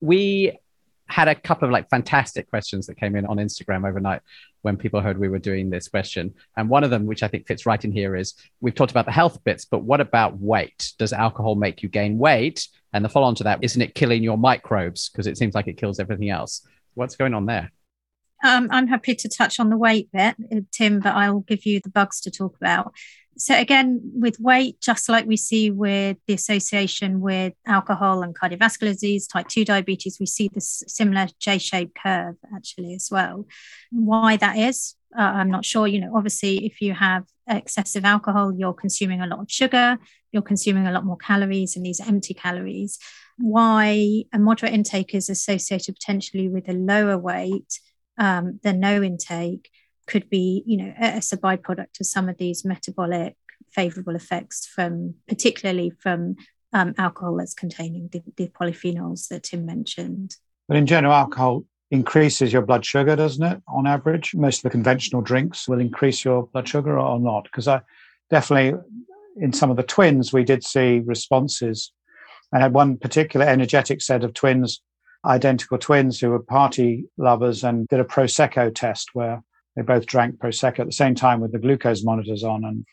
We 0.06 0.58
had 1.08 1.28
a 1.28 1.36
couple 1.36 1.68
of 1.68 1.72
like 1.72 1.90
fantastic 1.90 2.50
questions 2.50 2.88
that 2.88 2.98
came 2.98 3.16
in 3.16 3.26
on 3.26 3.38
Instagram 3.38 3.88
overnight 3.88 4.22
when 4.64 4.76
people 4.76 5.02
heard 5.02 5.18
we 5.20 5.30
were 5.30 5.40
doing 5.40 5.70
this 5.70 5.88
question. 5.88 6.34
And 6.58 6.70
one 6.70 6.84
of 6.84 6.90
them, 6.90 7.06
which 7.06 7.22
I 7.22 7.28
think 7.28 7.46
fits 7.48 7.66
right 7.66 7.84
in 7.84 7.92
here, 7.92 8.16
is 8.16 8.34
we've 8.60 8.74
talked 8.74 8.92
about 8.92 9.06
the 9.06 9.12
health 9.12 9.44
bits, 9.44 9.66
but 9.66 9.84
what 9.84 10.02
about 10.02 10.40
weight? 10.40 10.94
Does 10.98 11.14
alcohol 11.14 11.56
make 11.56 11.84
you 11.84 11.90
gain 11.90 12.18
weight? 12.18 12.68
And 12.94 13.06
the 13.06 13.10
follow 13.10 13.28
on 13.28 13.36
to 13.36 13.44
that, 13.44 13.60
isn't 13.62 13.82
it 13.82 13.94
killing 13.94 14.24
your 14.24 14.38
microbes? 14.38 15.10
Because 15.10 15.28
it 15.28 15.38
seems 15.38 15.54
like 15.54 15.68
it 15.68 15.78
kills 15.78 16.00
everything 16.00 16.30
else. 16.30 16.68
What's 16.96 17.16
going 17.16 17.34
on 17.34 17.46
there? 17.46 17.72
Um, 18.46 18.68
I'm 18.70 18.86
happy 18.86 19.16
to 19.16 19.28
touch 19.28 19.60
on 19.60 19.72
the 19.72 19.78
weight 19.78 20.10
bit, 20.14 20.36
uh, 20.56 20.60
Tim, 20.72 21.00
but 21.00 21.16
I'll 21.16 21.40
give 21.40 21.66
you 21.66 21.80
the 21.84 21.90
bugs 21.90 22.22
to 22.22 22.32
talk 22.32 22.56
about. 22.58 22.94
So, 23.38 23.58
again, 23.58 24.00
with 24.14 24.40
weight, 24.40 24.80
just 24.82 25.10
like 25.10 25.26
we 25.26 25.36
see 25.36 25.72
with 25.72 26.18
the 26.28 26.36
association 26.36 27.22
with 27.22 27.54
alcohol 27.66 28.22
and 28.22 28.38
cardiovascular 28.38 28.92
disease, 28.92 29.26
type 29.26 29.48
2 29.48 29.66
diabetes, 29.66 30.20
we 30.20 30.28
see 30.28 30.52
this 30.54 30.84
similar 30.88 31.28
J 31.40 31.58
shaped 31.58 31.98
curve 32.02 32.36
actually 32.56 32.94
as 32.94 33.10
well. 33.10 33.48
Why 33.92 34.38
that 34.38 34.58
is, 34.58 34.94
uh, 35.18 35.22
I'm 35.22 35.50
not 35.50 35.66
sure. 35.66 35.88
You 35.88 36.02
know, 36.02 36.16
obviously, 36.16 36.68
if 36.68 36.82
you 36.82 36.94
have 36.94 37.24
excessive 37.50 38.06
alcohol, 38.06 38.54
you're 38.56 38.74
consuming 38.74 39.22
a 39.22 39.28
lot 39.28 39.40
of 39.40 39.50
sugar, 39.50 39.98
you're 40.32 40.44
consuming 40.44 40.86
a 40.86 40.92
lot 40.92 41.04
more 41.04 41.18
calories, 41.18 41.76
and 41.76 41.84
these 41.84 42.00
empty 42.00 42.36
calories. 42.36 43.00
Why 43.40 44.24
a 44.32 44.38
moderate 44.38 44.74
intake 44.74 45.16
is 45.16 45.30
associated 45.30 45.96
potentially 45.96 46.48
with 46.48 46.70
a 46.70 46.74
lower 46.74 47.18
weight 47.18 47.80
um, 48.18 48.60
than 48.64 48.80
no 48.80 49.02
intake 49.02 49.70
could 50.08 50.30
be, 50.30 50.64
you 50.66 50.78
know, 50.78 50.94
as 50.98 51.34
a 51.34 51.38
byproduct 51.38 52.00
of 52.00 52.06
some 52.06 52.30
of 52.30 52.38
these 52.38 52.64
metabolic 52.64 53.36
favorable 53.72 54.16
effects 54.16 54.66
from, 54.66 55.16
particularly 55.28 55.92
from 56.00 56.36
um, 56.74 56.94
alcohol 56.98 57.38
that's 57.38 57.54
containing 57.54 58.10
the, 58.12 58.22
the 58.38 58.48
polyphenols 58.48 59.28
that 59.30 59.44
Tim 59.44 59.66
mentioned. 59.66 60.36
But 60.68 60.78
in 60.78 60.86
general, 60.86 61.14
alcohol 61.14 61.66
increases 61.92 62.52
your 62.52 62.64
blood 62.64 62.86
sugar, 62.86 63.16
doesn't 63.16 63.44
it? 63.44 63.62
On 63.68 63.88
average, 63.88 64.36
most 64.36 64.60
of 64.60 64.64
the 64.64 64.70
conventional 64.70 65.22
drinks 65.22 65.68
will 65.68 65.80
increase 65.80 66.26
your 66.26 66.48
blood 66.48 66.68
sugar 66.68 67.00
or 67.00 67.20
not. 67.20 67.44
Because 67.44 67.68
I 67.68 67.82
definitely, 68.30 68.80
in 69.38 69.54
some 69.54 69.70
of 69.72 69.78
the 69.78 69.84
twins, 69.84 70.34
we 70.34 70.44
did 70.44 70.64
see 70.64 71.02
responses. 71.06 71.92
I 72.54 72.60
had 72.60 72.74
one 72.74 72.98
particular 72.98 73.46
energetic 73.46 74.02
set 74.02 74.24
of 74.24 74.34
twins, 74.34 74.82
identical 75.26 75.78
twins 75.78 76.20
who 76.20 76.30
were 76.30 76.40
party 76.40 77.06
lovers, 77.18 77.64
and 77.64 77.88
did 77.88 78.00
a 78.00 78.06
prosecco 78.06 78.74
test 78.74 79.10
where 79.14 79.44
they 79.76 79.82
both 79.82 80.06
drank 80.06 80.38
prosecco 80.38 80.80
at 80.80 80.86
the 80.86 80.92
same 80.92 81.16
time 81.16 81.42
with 81.42 81.52
the 81.52 81.60
glucose 81.60 82.04
monitors 82.04 82.44
on, 82.44 82.64
and 82.64 82.86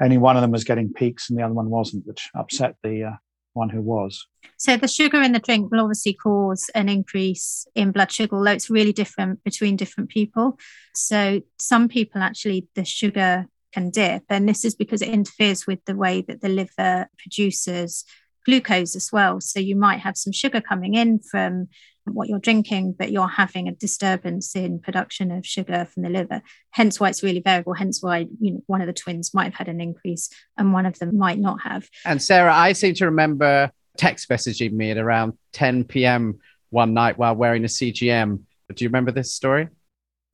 only 0.00 0.18
one 0.18 0.36
of 0.36 0.42
them 0.42 0.50
was 0.50 0.64
getting 0.64 0.92
peaks 0.92 1.30
and 1.30 1.38
the 1.38 1.42
other 1.42 1.54
one 1.54 1.70
wasn't, 1.70 2.06
which 2.06 2.30
upset 2.34 2.76
the 2.82 3.04
uh, 3.04 3.12
one 3.52 3.68
who 3.68 3.80
was. 3.80 4.26
So 4.56 4.76
the 4.76 4.88
sugar 4.88 5.20
in 5.22 5.32
the 5.32 5.38
drink 5.38 5.70
will 5.70 5.80
obviously 5.80 6.14
cause 6.14 6.70
an 6.74 6.88
increase 6.88 7.66
in 7.74 7.92
blood 7.92 8.10
sugar, 8.10 8.36
although 8.36 8.52
it's 8.52 8.70
really 8.70 8.92
different 8.92 9.42
between 9.44 9.76
different 9.76 10.10
people. 10.10 10.58
So 10.94 11.42
some 11.58 11.88
people 11.88 12.22
actually 12.22 12.68
the 12.74 12.84
sugar 12.84 13.46
can 13.72 13.90
dip, 13.90 14.24
and 14.28 14.48
this 14.48 14.64
is 14.64 14.74
because 14.74 15.02
it 15.02 15.08
interferes 15.08 15.66
with 15.66 15.84
the 15.84 15.96
way 15.96 16.22
that 16.22 16.40
the 16.40 16.48
liver 16.48 17.08
produces 17.18 18.04
glucose 18.44 18.96
as 18.96 19.10
well. 19.12 19.40
So 19.40 19.60
you 19.60 19.76
might 19.76 20.00
have 20.00 20.16
some 20.16 20.32
sugar 20.32 20.60
coming 20.60 20.94
in 20.94 21.20
from 21.20 21.68
what 22.14 22.28
you're 22.28 22.38
drinking, 22.38 22.94
but 22.98 23.10
you're 23.10 23.28
having 23.28 23.68
a 23.68 23.72
disturbance 23.72 24.56
in 24.56 24.80
production 24.80 25.30
of 25.30 25.46
sugar 25.46 25.86
from 25.92 26.02
the 26.02 26.08
liver. 26.08 26.42
Hence 26.70 26.98
why 26.98 27.10
it's 27.10 27.22
really 27.22 27.40
variable. 27.40 27.74
Hence 27.74 28.02
why 28.02 28.26
you 28.40 28.52
know 28.52 28.62
one 28.66 28.80
of 28.80 28.86
the 28.86 28.92
twins 28.92 29.34
might 29.34 29.44
have 29.44 29.54
had 29.54 29.68
an 29.68 29.80
increase 29.80 30.30
and 30.56 30.72
one 30.72 30.86
of 30.86 30.98
them 30.98 31.16
might 31.18 31.38
not 31.38 31.60
have. 31.62 31.88
And 32.04 32.22
Sarah, 32.22 32.54
I 32.54 32.72
seem 32.72 32.94
to 32.94 33.06
remember 33.06 33.70
text 33.96 34.28
messaging 34.28 34.72
me 34.72 34.90
at 34.90 34.98
around 34.98 35.34
10 35.52 35.84
p.m. 35.84 36.38
one 36.70 36.94
night 36.94 37.18
while 37.18 37.34
wearing 37.34 37.64
a 37.64 37.68
CGM. 37.68 38.40
Do 38.74 38.84
you 38.84 38.88
remember 38.88 39.12
this 39.12 39.32
story? 39.32 39.68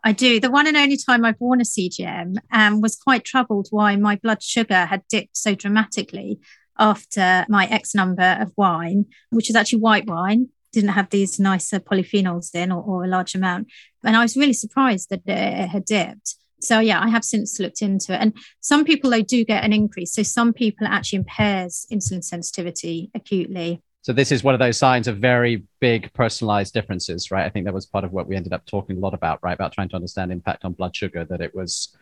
I 0.06 0.12
do. 0.12 0.38
The 0.38 0.50
one 0.50 0.66
and 0.66 0.76
only 0.76 0.98
time 0.98 1.24
I've 1.24 1.40
worn 1.40 1.62
a 1.62 1.64
CGM 1.64 2.36
and 2.52 2.74
um, 2.74 2.80
was 2.82 2.94
quite 2.94 3.24
troubled 3.24 3.68
why 3.70 3.96
my 3.96 4.16
blood 4.16 4.42
sugar 4.42 4.84
had 4.84 5.02
dipped 5.08 5.36
so 5.36 5.54
dramatically 5.54 6.40
after 6.78 7.46
my 7.48 7.66
X 7.66 7.94
number 7.94 8.36
of 8.40 8.52
wine, 8.56 9.06
which 9.30 9.50
is 9.50 9.56
actually 9.56 9.80
white 9.80 10.06
wine 10.06 10.48
didn't 10.74 10.90
have 10.90 11.08
these 11.10 11.40
nicer 11.40 11.80
polyphenols 11.80 12.54
in 12.54 12.70
or, 12.70 12.82
or 12.82 13.04
a 13.04 13.08
large 13.08 13.34
amount. 13.34 13.68
And 14.02 14.16
I 14.16 14.22
was 14.22 14.36
really 14.36 14.52
surprised 14.52 15.08
that 15.10 15.22
it 15.26 15.68
had 15.68 15.84
dipped. 15.86 16.34
So 16.60 16.80
yeah, 16.80 17.00
I 17.00 17.08
have 17.08 17.24
since 17.24 17.60
looked 17.60 17.80
into 17.80 18.12
it. 18.12 18.20
And 18.20 18.36
some 18.60 18.84
people 18.84 19.10
though 19.10 19.22
do 19.22 19.44
get 19.44 19.64
an 19.64 19.72
increase. 19.72 20.12
So 20.12 20.22
some 20.22 20.52
people 20.52 20.86
actually 20.86 21.18
impairs 21.18 21.86
insulin 21.90 22.24
sensitivity 22.24 23.10
acutely. 23.14 23.80
So 24.02 24.12
this 24.12 24.32
is 24.32 24.44
one 24.44 24.54
of 24.54 24.60
those 24.60 24.76
signs 24.76 25.08
of 25.08 25.16
very 25.18 25.62
big 25.80 26.12
personalized 26.12 26.74
differences, 26.74 27.30
right? 27.30 27.46
I 27.46 27.48
think 27.48 27.64
that 27.64 27.72
was 27.72 27.86
part 27.86 28.04
of 28.04 28.12
what 28.12 28.26
we 28.26 28.36
ended 28.36 28.52
up 28.52 28.66
talking 28.66 28.98
a 28.98 29.00
lot 29.00 29.14
about, 29.14 29.38
right? 29.42 29.54
About 29.54 29.72
trying 29.72 29.88
to 29.90 29.96
understand 29.96 30.30
impact 30.30 30.64
on 30.64 30.72
blood 30.72 30.94
sugar, 30.94 31.24
that 31.24 31.40
it 31.40 31.54
was 31.54 31.96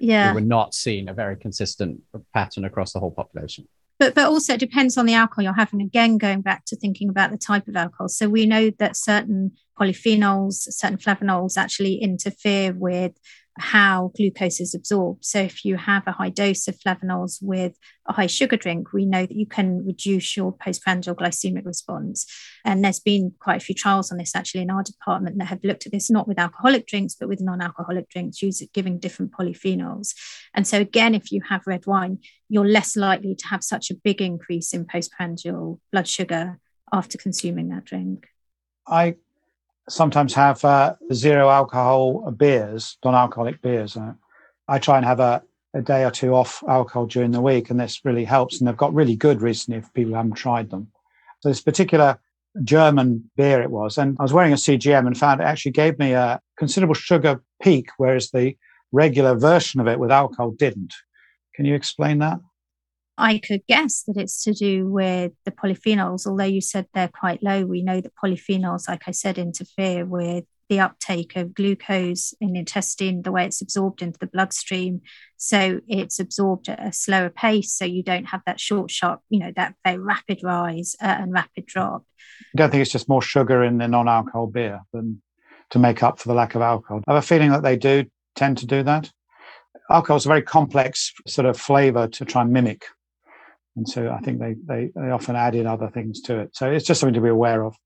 yeah, 0.00 0.32
we 0.32 0.40
were 0.40 0.46
not 0.46 0.72
seeing 0.72 1.08
a 1.08 1.12
very 1.12 1.36
consistent 1.36 2.00
pattern 2.32 2.64
across 2.64 2.94
the 2.94 3.00
whole 3.00 3.10
population 3.10 3.68
but 3.98 4.14
but 4.14 4.26
also 4.26 4.54
it 4.54 4.60
depends 4.60 4.96
on 4.96 5.06
the 5.06 5.14
alcohol 5.14 5.44
you're 5.44 5.54
having. 5.54 5.80
Again 5.80 6.18
going 6.18 6.42
back 6.42 6.64
to 6.66 6.76
thinking 6.76 7.08
about 7.08 7.30
the 7.30 7.38
type 7.38 7.68
of 7.68 7.76
alcohol. 7.76 8.08
So 8.08 8.28
we 8.28 8.46
know 8.46 8.70
that 8.78 8.96
certain 8.96 9.52
polyphenols 9.78 10.54
certain 10.54 10.98
flavonols 10.98 11.56
actually 11.56 11.96
interfere 11.96 12.72
with 12.72 13.12
how 13.58 14.12
glucose 14.16 14.60
is 14.60 14.74
absorbed. 14.74 15.24
So, 15.24 15.40
if 15.40 15.64
you 15.64 15.76
have 15.76 16.06
a 16.06 16.12
high 16.12 16.30
dose 16.30 16.68
of 16.68 16.78
flavonols 16.78 17.38
with 17.42 17.76
a 18.06 18.12
high 18.12 18.26
sugar 18.26 18.56
drink, 18.56 18.92
we 18.92 19.06
know 19.06 19.24
that 19.24 19.36
you 19.36 19.46
can 19.46 19.84
reduce 19.86 20.36
your 20.36 20.52
postprandial 20.52 21.14
glycemic 21.14 21.64
response. 21.64 22.26
And 22.64 22.84
there's 22.84 23.00
been 23.00 23.32
quite 23.40 23.62
a 23.62 23.64
few 23.64 23.74
trials 23.74 24.12
on 24.12 24.18
this 24.18 24.36
actually 24.36 24.62
in 24.62 24.70
our 24.70 24.82
department 24.82 25.38
that 25.38 25.46
have 25.46 25.64
looked 25.64 25.86
at 25.86 25.92
this 25.92 26.10
not 26.10 26.28
with 26.28 26.38
alcoholic 26.38 26.86
drinks, 26.86 27.14
but 27.18 27.28
with 27.28 27.40
non 27.40 27.60
alcoholic 27.60 28.08
drinks, 28.08 28.42
using 28.42 28.68
giving 28.72 28.98
different 28.98 29.32
polyphenols. 29.32 30.14
And 30.54 30.66
so, 30.66 30.80
again, 30.80 31.14
if 31.14 31.32
you 31.32 31.40
have 31.48 31.66
red 31.66 31.86
wine, 31.86 32.18
you're 32.48 32.68
less 32.68 32.96
likely 32.96 33.34
to 33.34 33.46
have 33.48 33.64
such 33.64 33.90
a 33.90 33.94
big 33.94 34.20
increase 34.20 34.72
in 34.72 34.86
postprandial 34.86 35.80
blood 35.92 36.08
sugar 36.08 36.58
after 36.92 37.18
consuming 37.18 37.68
that 37.68 37.84
drink. 37.84 38.28
I 38.86 39.16
sometimes 39.88 40.34
have 40.34 40.64
uh, 40.64 40.94
zero 41.12 41.48
alcohol 41.48 42.30
beers, 42.32 42.98
non 43.04 43.14
alcoholic 43.14 43.62
beers. 43.62 43.96
Uh, 43.96 44.14
I 44.68 44.78
try 44.78 44.96
and 44.96 45.06
have 45.06 45.20
a, 45.20 45.42
a 45.74 45.82
day 45.82 46.04
or 46.04 46.10
two 46.10 46.34
off 46.34 46.62
alcohol 46.68 47.06
during 47.06 47.30
the 47.30 47.40
week, 47.40 47.70
and 47.70 47.78
this 47.78 48.04
really 48.04 48.24
helps. 48.24 48.58
And 48.58 48.66
they've 48.66 48.76
got 48.76 48.94
really 48.94 49.16
good 49.16 49.42
recently 49.42 49.78
if 49.78 49.92
people 49.94 50.14
haven't 50.14 50.34
tried 50.34 50.70
them. 50.70 50.88
So, 51.40 51.48
this 51.48 51.62
particular 51.62 52.18
German 52.64 53.30
beer 53.36 53.62
it 53.62 53.70
was, 53.70 53.98
and 53.98 54.16
I 54.18 54.22
was 54.22 54.32
wearing 54.32 54.52
a 54.52 54.56
CGM 54.56 55.06
and 55.06 55.16
found 55.16 55.40
it 55.40 55.44
actually 55.44 55.72
gave 55.72 55.98
me 55.98 56.12
a 56.12 56.40
considerable 56.58 56.94
sugar 56.94 57.42
peak, 57.62 57.90
whereas 57.98 58.30
the 58.30 58.56
regular 58.92 59.34
version 59.34 59.80
of 59.80 59.88
it 59.88 59.98
with 59.98 60.10
alcohol 60.10 60.52
didn't. 60.52 60.94
Can 61.54 61.64
you 61.64 61.74
explain 61.74 62.18
that? 62.18 62.38
I 63.18 63.38
could 63.38 63.62
guess 63.66 64.02
that 64.02 64.16
it's 64.16 64.44
to 64.44 64.52
do 64.52 64.88
with 64.88 65.32
the 65.44 65.50
polyphenols, 65.50 66.26
although 66.26 66.44
you 66.44 66.60
said 66.60 66.86
they're 66.92 67.08
quite 67.08 67.42
low. 67.42 67.64
We 67.64 67.82
know 67.82 68.00
that 68.00 68.12
polyphenols, 68.22 68.88
like 68.88 69.04
I 69.06 69.12
said, 69.12 69.38
interfere 69.38 70.04
with 70.04 70.44
the 70.68 70.80
uptake 70.80 71.36
of 71.36 71.54
glucose 71.54 72.34
in 72.40 72.52
the 72.52 72.58
intestine, 72.58 73.22
the 73.22 73.32
way 73.32 73.46
it's 73.46 73.62
absorbed 73.62 74.02
into 74.02 74.18
the 74.18 74.26
bloodstream. 74.26 75.00
So 75.36 75.80
it's 75.86 76.18
absorbed 76.18 76.68
at 76.68 76.84
a 76.84 76.92
slower 76.92 77.30
pace. 77.30 77.72
So 77.72 77.84
you 77.84 78.02
don't 78.02 78.26
have 78.26 78.42
that 78.46 78.60
short, 78.60 78.90
sharp, 78.90 79.20
you 79.30 79.38
know, 79.38 79.52
that 79.56 79.74
very 79.84 79.98
rapid 79.98 80.40
rise 80.42 80.96
uh, 81.00 81.16
and 81.18 81.32
rapid 81.32 81.66
drop. 81.66 82.04
I 82.54 82.56
don't 82.56 82.70
think 82.70 82.82
it's 82.82 82.92
just 82.92 83.08
more 83.08 83.22
sugar 83.22 83.62
in 83.62 83.78
the 83.78 83.88
non 83.88 84.08
alcohol 84.08 84.48
beer 84.48 84.80
than 84.92 85.22
to 85.70 85.78
make 85.78 86.02
up 86.02 86.18
for 86.18 86.28
the 86.28 86.34
lack 86.34 86.54
of 86.54 86.62
alcohol. 86.62 87.02
I 87.06 87.14
have 87.14 87.22
a 87.22 87.26
feeling 87.26 87.50
that 87.50 87.62
they 87.62 87.76
do 87.76 88.04
tend 88.34 88.58
to 88.58 88.66
do 88.66 88.82
that. 88.82 89.10
Alcohol 89.88 90.16
is 90.16 90.26
a 90.26 90.28
very 90.28 90.42
complex 90.42 91.12
sort 91.26 91.46
of 91.46 91.56
flavor 91.56 92.08
to 92.08 92.24
try 92.24 92.42
and 92.42 92.52
mimic. 92.52 92.86
And 93.76 93.88
so 93.88 94.10
I 94.10 94.20
think 94.20 94.40
they, 94.40 94.54
they, 94.64 94.90
they 94.94 95.10
often 95.10 95.36
add 95.36 95.54
in 95.54 95.66
other 95.66 95.90
things 95.90 96.20
to 96.22 96.40
it. 96.40 96.56
So 96.56 96.70
it's 96.70 96.86
just 96.86 97.00
something 97.00 97.14
to 97.14 97.20
be 97.20 97.28
aware 97.28 97.64
of. 97.64 97.76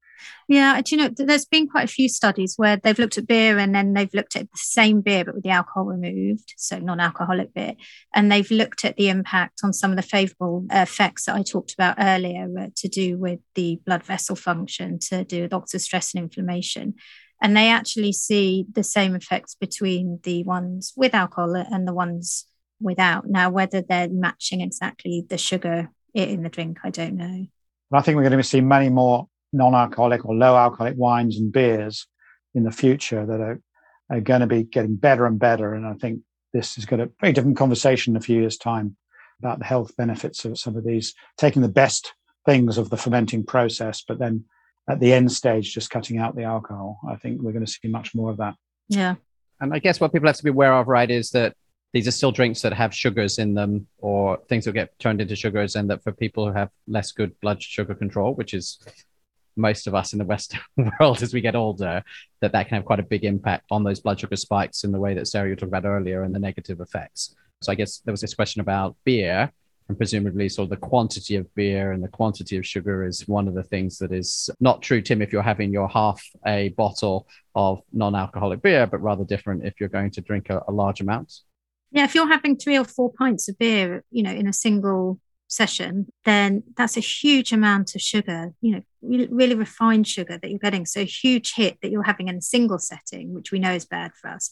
Yeah, 0.48 0.81
do 0.83 0.94
you 0.94 1.03
know, 1.03 1.09
there's 1.09 1.44
been 1.44 1.68
quite 1.68 1.85
a 1.85 1.92
few 1.92 2.09
studies 2.09 2.55
where 2.57 2.76
they've 2.76 2.98
looked 2.98 3.18
at 3.18 3.26
beer 3.26 3.59
and 3.59 3.74
then 3.74 3.92
they've 3.92 4.12
looked 4.12 4.37
at 4.37 4.50
the 4.50 4.59
same 4.59 5.00
beer 5.00 5.24
but 5.24 5.35
with 5.35 5.44
the 5.44 5.50
alcohol 5.50 5.85
removed, 5.85 6.55
so 6.57 6.79
non 6.79 7.00
alcoholic 7.00 7.55
beer. 7.55 7.74
And 8.14 8.31
they've 8.31 8.50
looked 8.50 8.85
at 8.85 8.96
the 8.96 9.09
impact 9.09 9.61
on 9.62 9.72
some 9.72 9.90
of 9.90 9.96
the 9.96 10.03
favorable 10.03 10.66
effects 10.70 11.26
that 11.26 11.37
I 11.37 11.42
talked 11.42 11.72
about 11.72 11.96
earlier 11.98 12.48
uh, 12.59 12.66
to 12.76 12.88
do 12.88 13.16
with 13.16 13.40
the 13.55 13.81
blood 13.87 14.03
vessel 14.03 14.37
function, 14.37 14.98
to 15.09 15.24
do 15.24 15.42
with 15.42 15.53
oxidative 15.53 15.81
stress 15.81 16.14
and 16.14 16.24
inflammation. 16.24 16.94
And 17.42 17.57
they 17.57 17.70
actually 17.70 18.12
see 18.12 18.66
the 18.70 18.85
same 18.85 19.14
effects 19.14 19.55
between 19.55 20.20
the 20.24 20.42
ones 20.44 20.92
with 20.96 21.14
alcohol 21.14 21.55
and 21.55 21.88
the 21.88 21.94
ones 21.94 22.44
without. 22.80 23.28
Now, 23.28 23.50
whether 23.50 23.82
they're 23.82 24.08
matching 24.08 24.60
exactly 24.60 25.24
the 25.28 25.38
sugar 25.38 25.90
in 26.14 26.42
the 26.42 26.48
drink, 26.48 26.78
I 26.84 26.90
don't 26.90 27.16
know. 27.16 27.46
I 27.92 28.02
think 28.02 28.16
we're 28.16 28.28
going 28.28 28.36
to 28.36 28.44
see 28.44 28.60
many 28.60 28.88
more 28.88 29.28
non-alcoholic 29.52 30.24
or 30.24 30.34
low 30.34 30.56
alcoholic 30.56 30.96
wines 30.96 31.36
and 31.36 31.52
beers 31.52 32.06
in 32.54 32.64
the 32.64 32.70
future 32.70 33.26
that 33.26 33.40
are, 33.40 33.60
are 34.10 34.20
going 34.20 34.40
to 34.40 34.46
be 34.46 34.62
getting 34.62 34.96
better 34.96 35.26
and 35.26 35.38
better. 35.38 35.74
And 35.74 35.86
I 35.86 35.94
think 35.94 36.20
this 36.52 36.78
is 36.78 36.86
going 36.86 37.00
to 37.00 37.06
be 37.06 37.12
a 37.12 37.20
very 37.20 37.32
different 37.32 37.56
conversation 37.56 38.12
in 38.12 38.16
a 38.16 38.20
few 38.20 38.40
years' 38.40 38.56
time 38.56 38.96
about 39.40 39.58
the 39.58 39.64
health 39.64 39.96
benefits 39.96 40.44
of 40.44 40.58
some 40.58 40.76
of 40.76 40.84
these, 40.84 41.14
taking 41.36 41.62
the 41.62 41.68
best 41.68 42.14
things 42.46 42.78
of 42.78 42.90
the 42.90 42.96
fermenting 42.96 43.44
process, 43.44 44.04
but 44.06 44.18
then 44.18 44.44
at 44.88 45.00
the 45.00 45.12
end 45.12 45.30
stage, 45.30 45.74
just 45.74 45.90
cutting 45.90 46.18
out 46.18 46.36
the 46.36 46.42
alcohol. 46.42 46.98
I 47.08 47.16
think 47.16 47.40
we're 47.40 47.52
going 47.52 47.64
to 47.64 47.70
see 47.70 47.88
much 47.88 48.14
more 48.14 48.30
of 48.30 48.38
that. 48.38 48.54
Yeah. 48.88 49.16
And 49.60 49.74
I 49.74 49.78
guess 49.78 50.00
what 50.00 50.12
people 50.12 50.28
have 50.28 50.36
to 50.36 50.44
be 50.44 50.50
aware 50.50 50.72
of, 50.72 50.88
right, 50.88 51.10
is 51.10 51.30
that 51.30 51.54
these 51.92 52.07
are 52.07 52.12
still 52.12 52.33
drinks 52.33 52.62
that 52.62 52.72
have 52.72 52.94
sugars 52.94 53.38
in 53.38 53.55
them 53.55 53.87
or 53.98 54.38
things 54.48 54.64
that 54.64 54.72
get 54.72 54.96
turned 54.98 55.20
into 55.20 55.35
sugars 55.35 55.74
and 55.76 55.90
that 55.90 56.03
for 56.03 56.12
people 56.12 56.46
who 56.46 56.53
have 56.53 56.70
less 56.87 57.12
good 57.12 57.38
blood 57.40 57.62
sugar 57.62 57.94
control 57.94 58.35
which 58.35 58.55
is 58.55 58.79
most 59.57 59.87
of 59.87 59.94
us 59.94 60.12
in 60.12 60.18
the 60.18 60.24
western 60.24 60.61
world 61.00 61.22
as 61.22 61.35
we 61.35 61.40
get 61.40 61.57
older 61.57 62.03
that 62.40 62.53
that 62.53 62.68
can 62.68 62.76
have 62.76 62.85
quite 62.85 63.00
a 63.00 63.05
big 63.05 63.24
impact 63.24 63.64
on 63.70 63.83
those 63.83 64.00
blood 64.00 64.18
sugar 64.18 64.37
spikes 64.37 64.85
in 64.85 64.92
the 64.92 65.00
way 65.00 65.14
that 65.14 65.26
sarah 65.26 65.48
you 65.48 65.57
talked 65.57 65.68
about 65.68 65.85
earlier 65.85 66.22
and 66.22 66.35
the 66.35 66.38
negative 66.38 66.81
effects. 66.81 67.35
So 67.62 67.72
i 67.72 67.74
guess 67.74 67.98
there 67.98 68.12
was 68.12 68.20
this 68.20 68.35
question 68.35 68.61
about 68.61 68.96
beer 69.05 69.53
and 69.88 69.98
presumably 69.98 70.48
sort 70.48 70.66
of 70.66 70.70
the 70.70 70.76
quantity 70.76 71.35
of 71.35 71.53
beer 71.57 71.90
and 71.90 72.03
the 72.03 72.09
quantity 72.09 72.57
of 72.57 72.64
sugar 72.64 73.05
is 73.05 73.26
one 73.26 73.48
of 73.48 73.55
the 73.55 73.64
things 73.64 73.98
that 73.98 74.12
is 74.12 74.48
not 74.61 74.81
true 74.81 75.03
tim 75.03 75.20
if 75.20 75.33
you're 75.33 75.42
having 75.42 75.72
your 75.72 75.88
half 75.88 76.24
a 76.46 76.68
bottle 76.70 77.26
of 77.57 77.83
non-alcoholic 77.92 78.62
beer 78.62 78.87
but 78.87 79.03
rather 79.03 79.24
different 79.24 79.64
if 79.64 79.74
you're 79.81 79.88
going 79.88 80.12
to 80.12 80.20
drink 80.20 80.48
a, 80.48 80.62
a 80.68 80.72
large 80.72 81.00
amount 81.00 81.40
yeah, 81.90 82.05
if 82.05 82.14
you're 82.14 82.29
having 82.29 82.57
three 82.57 82.79
or 82.79 82.85
four 82.85 83.12
pints 83.12 83.48
of 83.48 83.59
beer, 83.59 84.05
you 84.11 84.22
know, 84.22 84.33
in 84.33 84.46
a 84.46 84.53
single 84.53 85.20
session, 85.48 86.07
then 86.24 86.62
that's 86.76 86.96
a 86.96 87.00
huge 87.00 87.53
amount 87.53 87.94
of 87.94 88.00
sugar, 88.00 88.53
you 88.61 88.72
know, 88.72 88.83
really 89.03 89.55
refined 89.55 90.07
sugar 90.07 90.38
that 90.38 90.48
you're 90.48 90.59
getting. 90.59 90.87
So 90.87 91.00
a 91.00 91.05
huge 91.05 91.55
hit 91.55 91.79
that 91.83 91.90
you're 91.90 92.05
having 92.05 92.29
in 92.29 92.37
a 92.37 92.42
single 92.42 92.79
setting, 92.79 93.35
which 93.35 93.50
we 93.50 93.59
know 93.59 93.74
is 93.74 93.85
bad 93.85 94.12
for 94.14 94.31
us. 94.31 94.50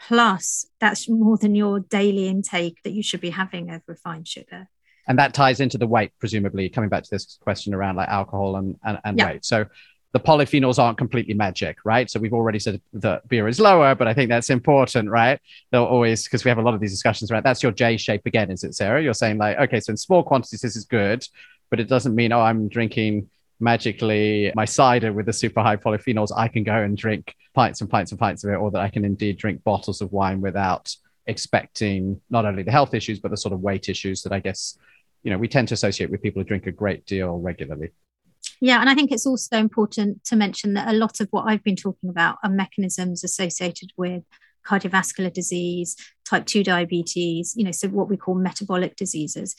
Plus, 0.00 0.64
that's 0.80 1.08
more 1.08 1.36
than 1.36 1.54
your 1.54 1.80
daily 1.80 2.28
intake 2.28 2.78
that 2.84 2.92
you 2.92 3.02
should 3.02 3.20
be 3.20 3.30
having 3.30 3.70
of 3.70 3.82
refined 3.86 4.28
sugar. 4.28 4.68
And 5.06 5.18
that 5.18 5.34
ties 5.34 5.60
into 5.60 5.78
the 5.78 5.86
weight, 5.86 6.12
presumably, 6.18 6.68
coming 6.68 6.88
back 6.88 7.02
to 7.02 7.10
this 7.10 7.38
question 7.42 7.74
around 7.74 7.96
like 7.96 8.08
alcohol 8.08 8.56
and, 8.56 8.76
and, 8.84 8.98
and 9.04 9.18
weight. 9.18 9.44
So 9.44 9.66
the 10.12 10.20
polyphenols 10.20 10.78
aren't 10.78 10.96
completely 10.96 11.34
magic, 11.34 11.76
right? 11.84 12.10
So 12.10 12.18
we've 12.18 12.32
already 12.32 12.58
said 12.58 12.80
that 12.94 13.28
beer 13.28 13.46
is 13.46 13.60
lower, 13.60 13.94
but 13.94 14.08
I 14.08 14.14
think 14.14 14.30
that's 14.30 14.48
important, 14.48 15.10
right? 15.10 15.38
They'll 15.70 15.84
always, 15.84 16.24
because 16.24 16.44
we 16.44 16.48
have 16.48 16.58
a 16.58 16.62
lot 16.62 16.74
of 16.74 16.80
these 16.80 16.92
discussions, 16.92 17.30
right? 17.30 17.44
That's 17.44 17.62
your 17.62 17.72
J 17.72 17.96
shape 17.98 18.22
again, 18.24 18.50
is 18.50 18.64
it, 18.64 18.74
Sarah? 18.74 19.02
You're 19.02 19.14
saying 19.14 19.38
like, 19.38 19.58
okay, 19.58 19.80
so 19.80 19.90
in 19.90 19.96
small 19.98 20.22
quantities, 20.22 20.62
this 20.62 20.76
is 20.76 20.84
good, 20.84 21.26
but 21.68 21.78
it 21.78 21.88
doesn't 21.88 22.14
mean, 22.14 22.32
oh, 22.32 22.40
I'm 22.40 22.68
drinking 22.68 23.28
magically 23.60 24.52
my 24.54 24.64
cider 24.64 25.12
with 25.12 25.26
the 25.26 25.32
super 25.32 25.60
high 25.60 25.76
polyphenols. 25.76 26.32
I 26.34 26.48
can 26.48 26.64
go 26.64 26.76
and 26.76 26.96
drink 26.96 27.34
pints 27.54 27.80
and 27.80 27.90
pints 27.90 28.12
and 28.12 28.18
pints 28.18 28.44
of 28.44 28.50
it, 28.50 28.56
or 28.56 28.70
that 28.70 28.80
I 28.80 28.88
can 28.88 29.04
indeed 29.04 29.36
drink 29.36 29.62
bottles 29.62 30.00
of 30.00 30.12
wine 30.12 30.40
without 30.40 30.94
expecting 31.26 32.20
not 32.30 32.46
only 32.46 32.62
the 32.62 32.70
health 32.70 32.94
issues, 32.94 33.20
but 33.20 33.30
the 33.30 33.36
sort 33.36 33.52
of 33.52 33.60
weight 33.60 33.90
issues 33.90 34.22
that 34.22 34.32
I 34.32 34.40
guess, 34.40 34.78
you 35.22 35.30
know, 35.30 35.36
we 35.36 35.48
tend 35.48 35.68
to 35.68 35.74
associate 35.74 36.10
with 36.10 36.22
people 36.22 36.40
who 36.40 36.48
drink 36.48 36.66
a 36.66 36.72
great 36.72 37.04
deal 37.04 37.38
regularly. 37.38 37.90
Yeah, 38.60 38.80
and 38.80 38.90
I 38.90 38.94
think 38.94 39.12
it's 39.12 39.26
also 39.26 39.56
important 39.56 40.24
to 40.24 40.36
mention 40.36 40.74
that 40.74 40.88
a 40.88 40.96
lot 40.96 41.20
of 41.20 41.28
what 41.30 41.44
I've 41.44 41.62
been 41.62 41.76
talking 41.76 42.10
about 42.10 42.38
are 42.42 42.50
mechanisms 42.50 43.22
associated 43.22 43.92
with 43.96 44.24
cardiovascular 44.66 45.32
disease, 45.32 45.96
type 46.24 46.46
2 46.46 46.64
diabetes, 46.64 47.54
you 47.56 47.64
know, 47.64 47.70
so 47.70 47.88
what 47.88 48.08
we 48.08 48.16
call 48.16 48.34
metabolic 48.34 48.96
diseases. 48.96 49.54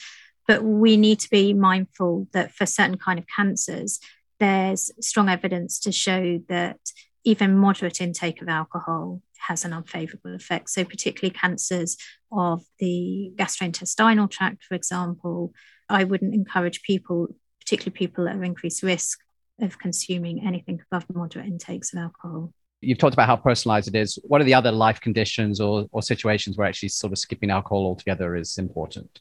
But 0.47 0.63
we 0.63 0.97
need 0.97 1.19
to 1.19 1.29
be 1.29 1.53
mindful 1.53 2.27
that 2.33 2.51
for 2.53 2.65
certain 2.65 2.97
kind 2.97 3.19
of 3.19 3.25
cancers, 3.33 3.99
there's 4.39 4.91
strong 4.99 5.29
evidence 5.29 5.79
to 5.81 5.91
show 5.91 6.39
that 6.49 6.79
even 7.23 7.57
moderate 7.57 8.01
intake 8.01 8.41
of 8.41 8.47
alcohol 8.49 9.21
has 9.47 9.65
an 9.65 9.73
unfavorable 9.73 10.35
effect. 10.35 10.69
So, 10.69 10.83
particularly 10.83 11.33
cancers 11.33 11.97
of 12.31 12.63
the 12.79 13.31
gastrointestinal 13.35 14.29
tract, 14.29 14.63
for 14.63 14.75
example, 14.75 15.53
I 15.89 16.03
wouldn't 16.03 16.33
encourage 16.33 16.81
people 16.81 17.27
particularly 17.69 17.95
people 17.95 18.25
that 18.25 18.35
at 18.35 18.43
increased 18.43 18.81
risk 18.81 19.19
of 19.61 19.77
consuming 19.77 20.45
anything 20.45 20.81
above 20.91 21.05
moderate 21.13 21.45
intakes 21.45 21.93
of 21.93 21.99
alcohol. 21.99 22.51
You've 22.81 22.97
talked 22.97 23.13
about 23.13 23.27
how 23.27 23.35
personalized 23.35 23.87
it 23.89 23.95
is. 23.95 24.17
What 24.23 24.41
are 24.41 24.45
the 24.45 24.53
other 24.55 24.71
life 24.71 24.99
conditions 25.01 25.59
or, 25.59 25.85
or 25.91 26.01
situations 26.01 26.57
where 26.57 26.65
actually 26.65 26.89
sort 26.89 27.13
of 27.13 27.19
skipping 27.19 27.51
alcohol 27.51 27.85
altogether 27.85 28.35
is 28.35 28.57
important? 28.57 29.19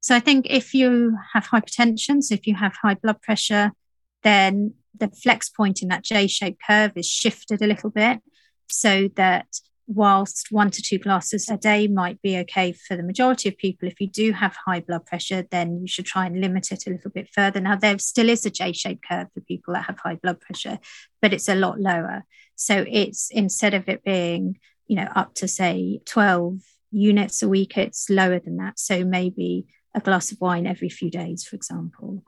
So 0.00 0.14
I 0.14 0.20
think 0.20 0.46
if 0.48 0.72
you 0.74 1.16
have 1.32 1.48
hypertension, 1.48 2.22
so 2.22 2.34
if 2.34 2.46
you 2.46 2.54
have 2.54 2.76
high 2.80 2.94
blood 2.94 3.20
pressure, 3.22 3.72
then 4.22 4.74
the 4.96 5.08
flex 5.08 5.48
point 5.48 5.82
in 5.82 5.88
that 5.88 6.04
J-shaped 6.04 6.60
curve 6.64 6.92
is 6.94 7.08
shifted 7.08 7.60
a 7.60 7.66
little 7.66 7.90
bit 7.90 8.20
so 8.68 9.08
that 9.16 9.46
whilst 9.88 10.48
one 10.50 10.70
to 10.70 10.82
two 10.82 10.98
glasses 10.98 11.48
a 11.48 11.56
day 11.56 11.88
might 11.88 12.20
be 12.20 12.36
okay 12.36 12.72
for 12.72 12.94
the 12.94 13.02
majority 13.02 13.48
of 13.48 13.56
people, 13.56 13.88
if 13.88 13.98
you 14.00 14.06
do 14.06 14.32
have 14.32 14.54
high 14.66 14.80
blood 14.80 15.06
pressure, 15.06 15.46
then 15.50 15.80
you 15.80 15.88
should 15.88 16.04
try 16.04 16.26
and 16.26 16.40
limit 16.40 16.70
it 16.70 16.86
a 16.86 16.90
little 16.90 17.10
bit 17.10 17.28
further. 17.32 17.58
Now, 17.58 17.74
there 17.74 17.98
still 17.98 18.28
is 18.28 18.44
a 18.44 18.50
J 18.50 18.72
shaped 18.72 19.04
curve 19.08 19.28
for 19.32 19.40
people 19.40 19.72
that 19.72 19.86
have 19.86 19.98
high 19.98 20.16
blood 20.16 20.40
pressure, 20.40 20.78
but 21.22 21.32
it's 21.32 21.48
a 21.48 21.54
lot 21.54 21.80
lower. 21.80 22.24
So 22.54 22.84
it's 22.86 23.30
instead 23.30 23.72
of 23.72 23.88
it 23.88 24.04
being, 24.04 24.58
you 24.86 24.96
know, 24.96 25.08
up 25.16 25.34
to 25.36 25.48
say 25.48 26.00
12 26.04 26.60
units 26.90 27.42
a 27.42 27.48
week, 27.48 27.78
it's 27.78 28.10
lower 28.10 28.38
than 28.38 28.58
that. 28.58 28.78
So 28.78 29.04
maybe 29.04 29.66
a 29.94 30.00
glass 30.00 30.30
of 30.30 30.40
wine 30.40 30.66
every 30.66 30.90
few 30.90 31.10
days, 31.10 31.44
for 31.44 31.56
example. 31.56 32.24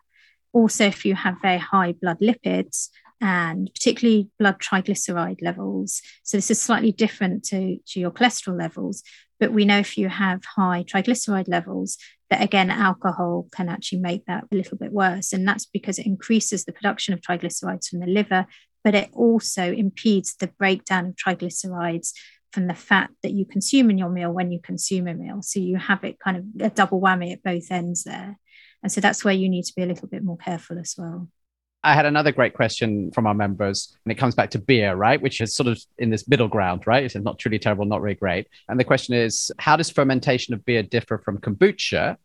Also, 0.52 0.86
if 0.86 1.04
you 1.04 1.14
have 1.14 1.36
very 1.42 1.58
high 1.58 1.92
blood 1.92 2.20
lipids, 2.20 2.88
and 3.20 3.70
particularly 3.74 4.30
blood 4.38 4.58
triglyceride 4.58 5.42
levels. 5.42 6.00
So 6.22 6.36
this 6.36 6.50
is 6.50 6.60
slightly 6.60 6.92
different 6.92 7.44
to, 7.46 7.78
to 7.88 8.00
your 8.00 8.10
cholesterol 8.10 8.58
levels, 8.58 9.02
but 9.38 9.52
we 9.52 9.64
know 9.64 9.78
if 9.78 9.98
you 9.98 10.08
have 10.08 10.44
high 10.44 10.84
triglyceride 10.84 11.48
levels, 11.48 11.98
that 12.30 12.42
again, 12.42 12.70
alcohol 12.70 13.48
can 13.52 13.68
actually 13.68 14.00
make 14.00 14.24
that 14.26 14.44
a 14.50 14.54
little 14.54 14.78
bit 14.78 14.92
worse. 14.92 15.32
And 15.32 15.46
that's 15.46 15.66
because 15.66 15.98
it 15.98 16.06
increases 16.06 16.64
the 16.64 16.72
production 16.72 17.12
of 17.12 17.20
triglycerides 17.20 17.88
from 17.88 18.00
the 18.00 18.06
liver, 18.06 18.46
but 18.84 18.94
it 18.94 19.10
also 19.12 19.72
impedes 19.72 20.36
the 20.36 20.46
breakdown 20.46 21.06
of 21.06 21.16
triglycerides 21.16 22.12
from 22.52 22.66
the 22.66 22.74
fat 22.74 23.10
that 23.22 23.32
you 23.32 23.44
consume 23.44 23.90
in 23.90 23.98
your 23.98 24.08
meal 24.08 24.32
when 24.32 24.50
you 24.50 24.60
consume 24.60 25.06
a 25.08 25.14
meal. 25.14 25.40
So 25.42 25.60
you 25.60 25.76
have 25.76 26.04
it 26.04 26.18
kind 26.18 26.36
of 26.36 26.44
a 26.60 26.70
double 26.70 27.00
whammy 27.00 27.32
at 27.32 27.42
both 27.42 27.70
ends 27.70 28.04
there. 28.04 28.38
And 28.82 28.90
so 28.90 29.00
that's 29.00 29.24
where 29.24 29.34
you 29.34 29.48
need 29.48 29.64
to 29.64 29.72
be 29.76 29.82
a 29.82 29.86
little 29.86 30.08
bit 30.08 30.24
more 30.24 30.38
careful 30.38 30.78
as 30.78 30.94
well. 30.96 31.28
I 31.82 31.94
had 31.94 32.04
another 32.04 32.30
great 32.30 32.52
question 32.52 33.10
from 33.12 33.26
our 33.26 33.34
members, 33.34 33.96
and 34.04 34.12
it 34.12 34.16
comes 34.16 34.34
back 34.34 34.50
to 34.50 34.58
beer, 34.58 34.94
right? 34.94 35.20
Which 35.20 35.40
is 35.40 35.54
sort 35.54 35.66
of 35.66 35.80
in 35.98 36.10
this 36.10 36.28
middle 36.28 36.48
ground, 36.48 36.86
right? 36.86 37.04
It's 37.04 37.14
not 37.14 37.38
truly 37.38 37.58
terrible, 37.58 37.86
not 37.86 38.02
really 38.02 38.16
great. 38.16 38.48
And 38.68 38.78
the 38.78 38.84
question 38.84 39.14
is, 39.14 39.50
how 39.58 39.76
does 39.76 39.88
fermentation 39.88 40.52
of 40.52 40.64
beer 40.64 40.82
differ 40.82 41.18
from 41.18 41.38
kombucha? 41.38 42.16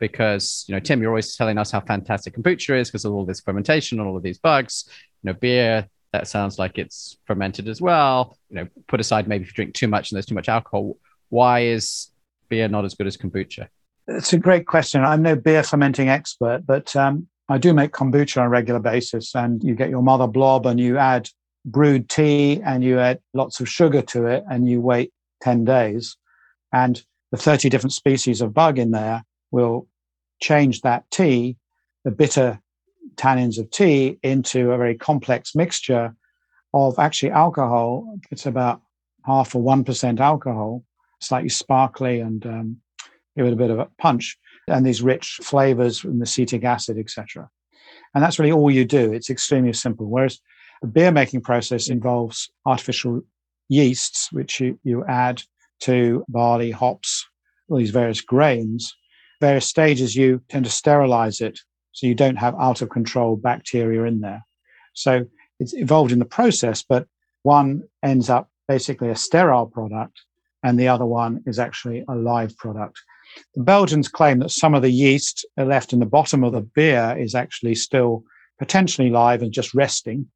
Because, 0.00 0.64
you 0.66 0.74
know, 0.74 0.80
Tim, 0.80 1.00
you're 1.00 1.12
always 1.12 1.36
telling 1.36 1.58
us 1.58 1.70
how 1.70 1.80
fantastic 1.80 2.34
kombucha 2.36 2.80
is 2.80 2.90
because 2.90 3.04
of 3.04 3.12
all 3.12 3.24
this 3.24 3.40
fermentation 3.40 4.00
and 4.00 4.08
all 4.08 4.16
of 4.16 4.24
these 4.24 4.38
bugs. 4.38 4.86
You 5.22 5.30
know, 5.30 5.38
beer, 5.38 5.88
that 6.12 6.26
sounds 6.26 6.58
like 6.58 6.78
it's 6.78 7.16
fermented 7.24 7.68
as 7.68 7.80
well. 7.80 8.36
You 8.50 8.56
know, 8.56 8.68
put 8.88 8.98
aside 8.98 9.28
maybe 9.28 9.44
if 9.44 9.50
you 9.50 9.54
drink 9.54 9.74
too 9.74 9.88
much 9.88 10.10
and 10.10 10.16
there's 10.16 10.26
too 10.26 10.34
much 10.34 10.48
alcohol, 10.48 10.96
why 11.28 11.60
is 11.60 12.10
beer 12.48 12.66
not 12.66 12.84
as 12.84 12.94
good 12.94 13.06
as 13.06 13.16
kombucha? 13.16 13.68
It's 14.08 14.32
a 14.32 14.38
great 14.38 14.66
question. 14.66 15.04
I'm 15.04 15.22
no 15.22 15.36
beer 15.36 15.62
fermenting 15.62 16.08
expert, 16.08 16.62
but 16.66 16.94
um, 16.96 17.28
I 17.48 17.58
do 17.58 17.74
make 17.74 17.92
kombucha 17.92 18.38
on 18.38 18.46
a 18.46 18.48
regular 18.48 18.80
basis. 18.80 19.34
And 19.34 19.62
you 19.62 19.74
get 19.74 19.90
your 19.90 20.02
mother 20.02 20.26
blob 20.26 20.66
and 20.66 20.80
you 20.80 20.96
add 20.98 21.28
brewed 21.64 22.08
tea 22.08 22.60
and 22.62 22.82
you 22.82 22.98
add 22.98 23.20
lots 23.32 23.60
of 23.60 23.68
sugar 23.68 24.02
to 24.02 24.26
it 24.26 24.44
and 24.50 24.68
you 24.68 24.80
wait 24.80 25.12
10 25.42 25.64
days. 25.64 26.16
And 26.72 27.02
the 27.30 27.36
30 27.36 27.68
different 27.68 27.92
species 27.92 28.40
of 28.40 28.54
bug 28.54 28.78
in 28.78 28.90
there 28.90 29.24
will 29.50 29.86
change 30.40 30.80
that 30.82 31.10
tea, 31.10 31.56
the 32.04 32.10
bitter 32.10 32.60
tannins 33.16 33.58
of 33.58 33.70
tea, 33.70 34.18
into 34.22 34.72
a 34.72 34.78
very 34.78 34.94
complex 34.94 35.54
mixture 35.54 36.14
of 36.72 36.98
actually 36.98 37.30
alcohol. 37.30 38.18
It's 38.30 38.46
about 38.46 38.80
half 39.24 39.54
or 39.54 39.62
1% 39.62 40.20
alcohol, 40.20 40.84
slightly 41.20 41.48
sparkly 41.48 42.20
and 42.20 42.44
um, 42.46 42.76
give 43.36 43.46
it 43.46 43.52
a 43.52 43.56
bit 43.56 43.70
of 43.70 43.78
a 43.78 43.88
punch 43.98 44.38
and 44.68 44.84
these 44.84 45.02
rich 45.02 45.40
flavors 45.42 45.98
from 45.98 46.18
the 46.18 46.24
acetic 46.24 46.64
acid, 46.64 46.98
etc. 46.98 47.48
And 48.14 48.22
that's 48.22 48.38
really 48.38 48.52
all 48.52 48.70
you 48.70 48.84
do. 48.84 49.12
It's 49.12 49.30
extremely 49.30 49.72
simple. 49.72 50.06
Whereas 50.06 50.40
the 50.82 50.88
beer 50.88 51.12
making 51.12 51.42
process 51.42 51.88
involves 51.88 52.50
artificial 52.66 53.22
yeasts, 53.68 54.30
which 54.32 54.60
you, 54.60 54.78
you 54.84 55.04
add 55.06 55.42
to 55.80 56.24
barley, 56.28 56.70
hops, 56.70 57.26
all 57.68 57.78
these 57.78 57.90
various 57.90 58.20
grains. 58.20 58.94
Various 59.40 59.66
stages, 59.66 60.14
you 60.14 60.40
tend 60.48 60.64
to 60.64 60.70
sterilize 60.70 61.40
it 61.40 61.58
so 61.92 62.06
you 62.06 62.14
don't 62.14 62.36
have 62.36 62.54
out 62.58 62.82
of 62.82 62.90
control 62.90 63.36
bacteria 63.36 64.04
in 64.04 64.20
there. 64.20 64.44
So 64.94 65.26
it's 65.60 65.74
evolved 65.74 66.12
in 66.12 66.18
the 66.18 66.24
process, 66.24 66.82
but 66.82 67.06
one 67.42 67.84
ends 68.02 68.30
up 68.30 68.48
basically 68.68 69.10
a 69.10 69.16
sterile 69.16 69.66
product 69.66 70.22
and 70.62 70.78
the 70.78 70.88
other 70.88 71.04
one 71.04 71.42
is 71.46 71.58
actually 71.58 72.04
a 72.08 72.14
live 72.14 72.56
product. 72.56 73.00
The 73.54 73.62
Belgians 73.62 74.08
claim 74.08 74.40
that 74.40 74.50
some 74.50 74.74
of 74.74 74.82
the 74.82 74.90
yeast 74.90 75.46
left 75.56 75.92
in 75.92 76.00
the 76.00 76.06
bottom 76.06 76.44
of 76.44 76.52
the 76.52 76.62
beer 76.62 77.16
is 77.18 77.34
actually 77.34 77.74
still 77.74 78.24
potentially 78.58 79.10
live 79.10 79.42
and 79.42 79.52
just 79.52 79.74
resting, 79.74 80.26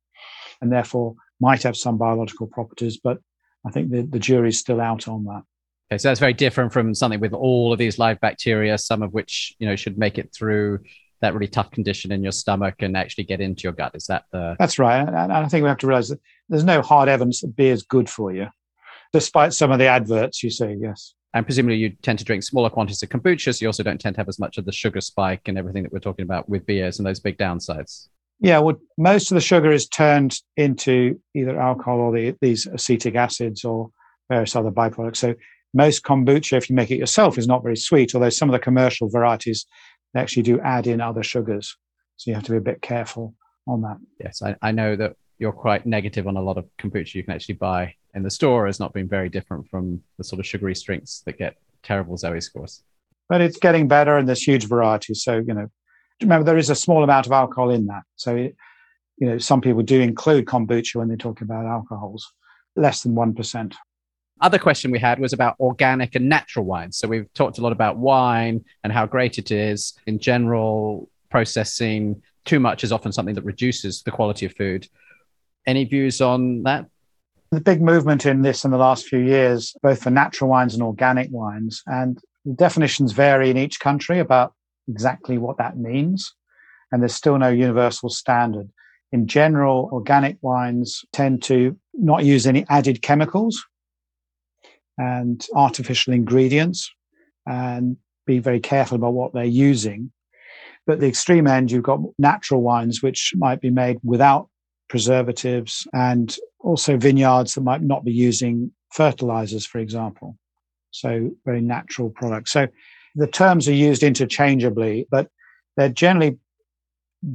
and 0.60 0.72
therefore 0.72 1.14
might 1.40 1.62
have 1.62 1.76
some 1.76 1.98
biological 1.98 2.46
properties. 2.46 2.98
But 2.98 3.18
I 3.66 3.70
think 3.70 3.90
the, 3.90 4.02
the 4.02 4.18
jury's 4.18 4.58
still 4.58 4.80
out 4.80 5.08
on 5.08 5.24
that. 5.24 5.42
Okay, 5.90 5.98
so 5.98 6.08
that's 6.08 6.20
very 6.20 6.34
different 6.34 6.72
from 6.72 6.94
something 6.94 7.20
with 7.20 7.32
all 7.32 7.72
of 7.72 7.78
these 7.78 7.98
live 7.98 8.20
bacteria, 8.20 8.76
some 8.78 9.02
of 9.02 9.12
which 9.12 9.54
you 9.58 9.66
know 9.66 9.76
should 9.76 9.98
make 9.98 10.18
it 10.18 10.32
through 10.34 10.80
that 11.20 11.34
really 11.34 11.48
tough 11.48 11.70
condition 11.70 12.12
in 12.12 12.22
your 12.22 12.32
stomach 12.32 12.76
and 12.80 12.96
actually 12.96 13.24
get 13.24 13.40
into 13.40 13.62
your 13.62 13.72
gut. 13.72 13.94
Is 13.94 14.06
that 14.06 14.24
the? 14.30 14.56
That's 14.58 14.78
right, 14.78 15.00
and 15.00 15.32
I 15.32 15.46
think 15.48 15.62
we 15.62 15.68
have 15.68 15.78
to 15.78 15.86
realize 15.86 16.08
that 16.10 16.20
there's 16.48 16.64
no 16.64 16.82
hard 16.82 17.08
evidence 17.08 17.40
that 17.40 17.56
beer 17.56 17.72
is 17.72 17.82
good 17.82 18.08
for 18.08 18.32
you, 18.32 18.48
despite 19.12 19.54
some 19.54 19.72
of 19.72 19.78
the 19.78 19.86
adverts 19.86 20.42
you 20.42 20.50
see. 20.50 20.76
Yes. 20.80 21.14
And 21.38 21.46
presumably 21.46 21.76
you 21.76 21.90
tend 22.02 22.18
to 22.18 22.24
drink 22.24 22.42
smaller 22.42 22.68
quantities 22.68 23.00
of 23.04 23.10
kombucha, 23.10 23.54
so 23.54 23.62
you 23.62 23.68
also 23.68 23.84
don't 23.84 24.00
tend 24.00 24.16
to 24.16 24.20
have 24.20 24.28
as 24.28 24.40
much 24.40 24.58
of 24.58 24.64
the 24.64 24.72
sugar 24.72 25.00
spike 25.00 25.42
and 25.46 25.56
everything 25.56 25.84
that 25.84 25.92
we're 25.92 26.00
talking 26.00 26.24
about 26.24 26.48
with 26.48 26.66
beers 26.66 26.98
and 26.98 27.06
those 27.06 27.20
big 27.20 27.38
downsides. 27.38 28.08
Yeah, 28.40 28.58
well, 28.58 28.74
most 28.96 29.30
of 29.30 29.36
the 29.36 29.40
sugar 29.40 29.70
is 29.70 29.86
turned 29.86 30.36
into 30.56 31.20
either 31.36 31.56
alcohol 31.56 32.00
or 32.00 32.12
the, 32.12 32.34
these 32.40 32.66
acetic 32.66 33.14
acids 33.14 33.64
or 33.64 33.90
various 34.28 34.56
other 34.56 34.72
byproducts. 34.72 35.18
So 35.18 35.36
most 35.72 36.02
kombucha, 36.02 36.56
if 36.56 36.68
you 36.68 36.74
make 36.74 36.90
it 36.90 36.98
yourself, 36.98 37.38
is 37.38 37.46
not 37.46 37.62
very 37.62 37.76
sweet, 37.76 38.16
although 38.16 38.30
some 38.30 38.48
of 38.48 38.52
the 38.52 38.58
commercial 38.58 39.08
varieties 39.08 39.64
actually 40.16 40.42
do 40.42 40.58
add 40.58 40.88
in 40.88 41.00
other 41.00 41.22
sugars. 41.22 41.76
So 42.16 42.32
you 42.32 42.34
have 42.34 42.42
to 42.46 42.50
be 42.50 42.58
a 42.58 42.60
bit 42.60 42.82
careful 42.82 43.36
on 43.68 43.82
that. 43.82 43.98
Yes, 44.18 44.42
I, 44.42 44.56
I 44.60 44.72
know 44.72 44.96
that 44.96 45.14
you're 45.38 45.52
quite 45.52 45.86
negative 45.86 46.26
on 46.26 46.36
a 46.36 46.42
lot 46.42 46.58
of 46.58 46.66
kombucha 46.80 47.14
you 47.14 47.22
can 47.22 47.32
actually 47.32 47.54
buy 47.54 47.94
in 48.14 48.22
the 48.22 48.30
store 48.30 48.66
has 48.66 48.80
not 48.80 48.92
been 48.92 49.08
very 49.08 49.28
different 49.28 49.68
from 49.68 50.02
the 50.16 50.24
sort 50.24 50.40
of 50.40 50.46
sugary 50.46 50.74
drinks 50.74 51.22
that 51.26 51.38
get 51.38 51.56
terrible 51.82 52.16
Zoe 52.16 52.40
scores. 52.40 52.82
But 53.28 53.40
it's 53.40 53.58
getting 53.58 53.88
better 53.88 54.16
and 54.16 54.26
there's 54.26 54.42
huge 54.42 54.66
variety. 54.66 55.14
So, 55.14 55.36
you 55.38 55.54
know, 55.54 55.68
remember 56.20 56.44
there 56.44 56.58
is 56.58 56.70
a 56.70 56.74
small 56.74 57.04
amount 57.04 57.26
of 57.26 57.32
alcohol 57.32 57.70
in 57.70 57.86
that. 57.86 58.02
So, 58.16 58.36
it, 58.36 58.56
you 59.18 59.28
know, 59.28 59.38
some 59.38 59.60
people 59.60 59.82
do 59.82 60.00
include 60.00 60.46
kombucha 60.46 60.96
when 60.96 61.08
they 61.08 61.16
talk 61.16 61.40
about 61.40 61.66
alcohols, 61.66 62.32
less 62.76 63.02
than 63.02 63.14
1%. 63.14 63.74
Other 64.40 64.58
question 64.58 64.90
we 64.92 65.00
had 65.00 65.18
was 65.18 65.32
about 65.32 65.56
organic 65.58 66.14
and 66.14 66.28
natural 66.28 66.64
wines. 66.64 66.96
So 66.96 67.08
we've 67.08 67.32
talked 67.34 67.58
a 67.58 67.60
lot 67.60 67.72
about 67.72 67.96
wine 67.96 68.64
and 68.84 68.92
how 68.92 69.04
great 69.04 69.38
it 69.38 69.50
is. 69.50 69.94
In 70.06 70.20
general, 70.20 71.10
processing 71.28 72.22
too 72.44 72.60
much 72.60 72.84
is 72.84 72.92
often 72.92 73.12
something 73.12 73.34
that 73.34 73.44
reduces 73.44 74.02
the 74.02 74.12
quality 74.12 74.46
of 74.46 74.54
food. 74.54 74.88
Any 75.66 75.84
views 75.84 76.20
on 76.20 76.62
that? 76.62 76.86
The 77.50 77.60
big 77.60 77.80
movement 77.80 78.26
in 78.26 78.42
this 78.42 78.64
in 78.64 78.70
the 78.70 78.76
last 78.76 79.06
few 79.06 79.20
years, 79.20 79.74
both 79.82 80.02
for 80.02 80.10
natural 80.10 80.50
wines 80.50 80.74
and 80.74 80.82
organic 80.82 81.28
wines, 81.30 81.82
and 81.86 82.18
definitions 82.56 83.12
vary 83.12 83.48
in 83.48 83.56
each 83.56 83.80
country 83.80 84.18
about 84.18 84.52
exactly 84.86 85.38
what 85.38 85.56
that 85.56 85.78
means. 85.78 86.34
And 86.92 87.02
there's 87.02 87.14
still 87.14 87.38
no 87.38 87.48
universal 87.48 88.10
standard. 88.10 88.68
In 89.12 89.26
general, 89.26 89.88
organic 89.92 90.36
wines 90.42 91.04
tend 91.12 91.42
to 91.44 91.78
not 91.94 92.24
use 92.24 92.46
any 92.46 92.66
added 92.68 93.00
chemicals 93.00 93.64
and 94.98 95.46
artificial 95.54 96.12
ingredients 96.12 96.90
and 97.46 97.96
be 98.26 98.40
very 98.40 98.60
careful 98.60 98.96
about 98.96 99.14
what 99.14 99.32
they're 99.32 99.44
using. 99.44 100.12
But 100.86 101.00
the 101.00 101.06
extreme 101.08 101.46
end, 101.46 101.70
you've 101.70 101.82
got 101.82 102.00
natural 102.18 102.60
wines, 102.60 103.02
which 103.02 103.32
might 103.36 103.62
be 103.62 103.70
made 103.70 103.98
without 104.02 104.50
preservatives 104.88 105.86
and 105.94 106.36
also 106.60 106.96
vineyards 106.96 107.54
that 107.54 107.62
might 107.62 107.82
not 107.82 108.04
be 108.04 108.12
using 108.12 108.72
fertilizers, 108.92 109.66
for 109.66 109.78
example. 109.78 110.36
So 110.90 111.30
very 111.44 111.60
natural 111.60 112.10
products. 112.10 112.52
So 112.52 112.68
the 113.14 113.26
terms 113.26 113.68
are 113.68 113.72
used 113.72 114.02
interchangeably, 114.02 115.06
but 115.10 115.28
they're 115.76 115.88
generally 115.88 116.38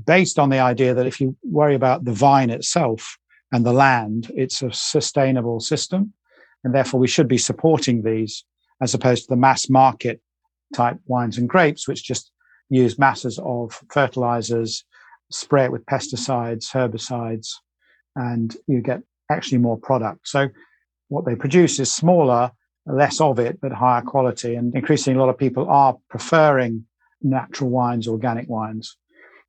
based 0.06 0.40
on 0.40 0.50
the 0.50 0.60
idea 0.60 0.94
that 0.94 1.08
if 1.08 1.20
you 1.20 1.36
worry 1.44 1.76
about 1.76 2.06
the 2.06 2.14
vine 2.14 2.50
itself 2.50 3.18
and 3.52 3.66
the 3.66 3.74
land, 3.74 4.32
it's 4.36 4.62
a 4.62 4.72
sustainable 4.72 5.60
system. 5.60 6.14
And 6.64 6.74
therefore 6.74 7.00
we 7.00 7.08
should 7.08 7.28
be 7.28 7.38
supporting 7.38 8.04
these 8.04 8.44
as 8.82 8.94
opposed 8.94 9.24
to 9.24 9.30
the 9.30 9.40
mass 9.40 9.70
market 9.70 10.22
type 10.74 10.98
wines 11.06 11.38
and 11.38 11.48
grapes, 11.48 11.88
which 11.88 12.04
just 12.04 12.32
use 12.70 12.98
masses 12.98 13.40
of 13.44 13.80
fertilizers, 13.90 14.84
spray 15.32 15.66
it 15.66 15.72
with 15.72 15.86
pesticides, 15.86 16.72
herbicides, 16.72 17.54
and 18.16 18.56
you 18.68 18.82
get 18.82 19.02
actually 19.34 19.60
more 19.60 19.78
product. 19.78 20.28
So 20.28 20.50
what 21.10 21.26
they 21.26 21.36
produce 21.36 21.80
is 21.80 21.92
smaller, 21.92 22.52
less 22.86 23.22
of 23.22 23.40
it, 23.40 23.60
but 23.62 23.72
higher 23.72 24.02
quality. 24.02 24.56
And 24.56 24.74
increasingly, 24.76 25.18
a 25.18 25.22
lot 25.22 25.30
of 25.30 25.38
people 25.38 25.70
are 25.70 25.98
preferring 26.10 26.86
natural 27.22 27.70
wines, 27.70 28.08
organic 28.08 28.50
wines. 28.50 28.98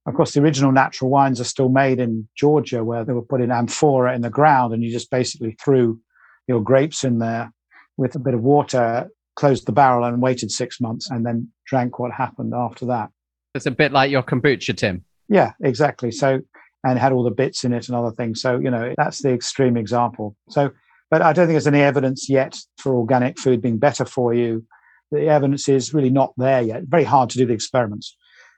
Of 0.07 0.15
course, 0.15 0.33
the 0.33 0.43
original 0.43 0.71
natural 0.71 1.11
wines 1.11 1.41
are 1.41 1.45
still 1.45 1.71
made 1.71 1.99
in 1.99 2.29
Georgia, 2.37 2.85
where 2.85 3.05
they 3.05 3.13
were 3.13 3.23
put 3.23 3.41
in 3.41 3.51
amphora 3.51 4.15
in 4.15 4.21
the 4.21 4.31
ground, 4.31 4.75
and 4.75 4.83
you 4.85 4.91
just 4.91 5.11
basically 5.11 5.57
threw 5.63 5.99
your 6.47 6.61
grapes 6.61 7.05
in 7.05 7.19
there 7.19 7.53
with 7.97 8.15
a 8.15 8.19
bit 8.19 8.35
of 8.35 8.43
water, 8.43 9.09
closed 9.37 9.67
the 9.67 9.73
barrel, 9.73 10.05
and 10.05 10.21
waited 10.21 10.51
six 10.51 10.81
months, 10.81 11.11
and 11.11 11.25
then 11.25 11.49
drank 11.67 11.99
what 11.99 12.13
happened 12.13 12.53
after 12.55 12.85
that. 12.87 13.11
It's 13.55 13.67
a 13.67 13.71
bit 13.71 13.93
like 13.93 14.11
your 14.11 14.23
kombucha, 14.23 14.77
Tim. 14.77 15.05
Yeah, 15.29 15.53
exactly. 15.63 16.11
So 16.11 16.43
and 16.85 16.99
had 16.99 17.13
all 17.13 17.23
the 17.23 17.31
bits 17.31 17.65
in 17.65 17.73
it 17.73 17.89
and 17.89 17.97
other 17.97 18.13
things. 18.13 18.41
So, 18.41 18.59
you 18.59 18.71
know, 18.71 18.95
that's 18.97 19.23
the 19.23 19.33
extreme 19.33 19.77
example. 19.77 20.37
So, 20.51 20.71
but 21.11 21.23
I 21.23 21.33
don't 21.33 21.47
think 21.47 21.55
there's 21.55 21.67
any 21.67 21.81
evidence 21.81 22.29
yet 22.29 22.57
for 22.79 22.95
organic 22.95 23.39
food 23.39 23.63
being 23.63 23.79
better 23.79 24.05
for 24.05 24.35
you. 24.35 24.65
The 25.11 25.29
evidence 25.29 25.69
is 25.69 25.95
really 25.95 26.11
not 26.11 26.35
there 26.37 26.63
yet. 26.63 26.85
Very 26.85 27.05
hard 27.05 27.31
to 27.31 27.39
do 27.39 27.47
the 27.47 27.55
experiments. 27.55 28.17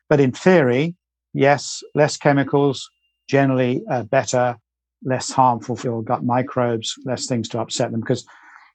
But 0.08 0.20
in 0.20 0.32
theory, 0.32 0.96
yes, 1.34 1.82
less 1.94 2.16
chemicals, 2.16 2.88
generally 3.28 3.82
uh, 3.90 4.04
better, 4.04 4.56
less 5.04 5.30
harmful 5.30 5.76
for 5.76 5.86
your 5.86 6.02
gut 6.02 6.24
microbes, 6.24 6.94
less 7.04 7.26
things 7.26 7.48
to 7.50 7.60
upset 7.60 7.92
them. 7.92 8.00
Because, 8.00 8.26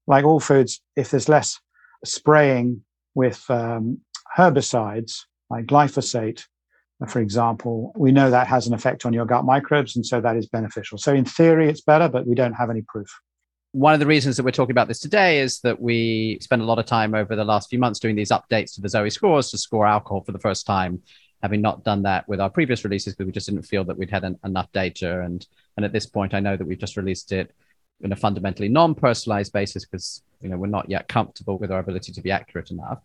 like 0.08 0.26
all 0.26 0.40
foods, 0.40 0.82
if 0.96 1.12
there's 1.12 1.30
less 1.30 1.60
spraying 2.06 2.84
with 3.16 3.44
um, 3.50 4.00
herbicides 4.38 5.22
like 5.50 5.66
glyphosate, 5.66 6.46
for 7.10 7.20
example, 7.20 7.92
we 7.96 8.12
know 8.12 8.30
that 8.30 8.48
has 8.48 8.68
an 8.68 8.74
effect 8.74 9.06
on 9.06 9.14
your 9.14 9.26
gut 9.26 9.46
microbes, 9.46 9.96
and 9.96 10.06
so 10.06 10.22
that 10.22 10.36
is 10.36 10.48
beneficial. 10.48 10.98
So, 10.98 11.14
in 11.14 11.26
theory, 11.26 11.70
it's 11.70 11.82
better, 11.82 12.08
but 12.08 12.28
we 12.28 12.36
don't 12.36 12.54
have 12.54 12.70
any 12.70 12.84
proof. 12.84 13.10
One 13.72 13.94
of 13.94 14.00
the 14.00 14.06
reasons 14.06 14.38
that 14.38 14.44
we're 14.44 14.52
talking 14.52 14.72
about 14.72 14.88
this 14.88 15.00
today 15.00 15.40
is 15.40 15.62
that 15.62 15.82
we 15.82 16.38
spent 16.42 16.62
a 16.62 16.66
lot 16.66 16.78
of 16.78 16.86
time 16.86 17.16
over 17.16 17.36
the 17.36 17.46
last 17.46 17.70
few 17.70 17.80
months 17.80 18.00
doing 18.00 18.16
these 18.16 18.32
updates 18.32 18.76
to 18.76 18.82
the 18.82 18.90
Zoe 18.90 19.10
scores 19.10 19.50
to 19.52 19.58
score 19.58 19.88
alcohol 19.88 20.22
for 20.22 20.34
the 20.34 20.40
first 20.40 20.66
time 20.66 21.02
having 21.42 21.62
not 21.62 21.84
done 21.84 22.04
that 22.04 22.28
with 22.28 22.40
our 22.40 22.50
previous 22.50 22.84
releases 22.84 23.14
because 23.14 23.26
we 23.26 23.32
just 23.32 23.48
didn't 23.48 23.64
feel 23.64 23.84
that 23.84 23.98
we'd 23.98 24.12
had 24.12 24.24
an, 24.24 24.38
enough 24.46 24.72
data. 24.72 25.22
And 25.22 25.46
and 25.78 25.86
at 25.86 25.94
this 25.94 26.06
point, 26.06 26.34
I 26.34 26.40
know 26.40 26.56
that 26.56 26.68
we've 26.68 26.78
just 26.78 26.98
released 26.98 27.32
it 27.32 27.54
in 28.02 28.12
a 28.12 28.16
fundamentally 28.16 28.70
non-personalized 28.70 29.54
basis 29.54 29.86
because 29.86 30.24
you 30.42 30.50
know 30.50 30.58
we're 30.58 30.68
not 30.68 30.90
yet 30.90 31.08
comfortable 31.08 31.58
with 31.58 31.72
our 31.72 31.80
ability 31.80 32.12
to 32.14 32.22
be 32.22 32.32
accurate 32.32 32.72
enough 32.72 33.00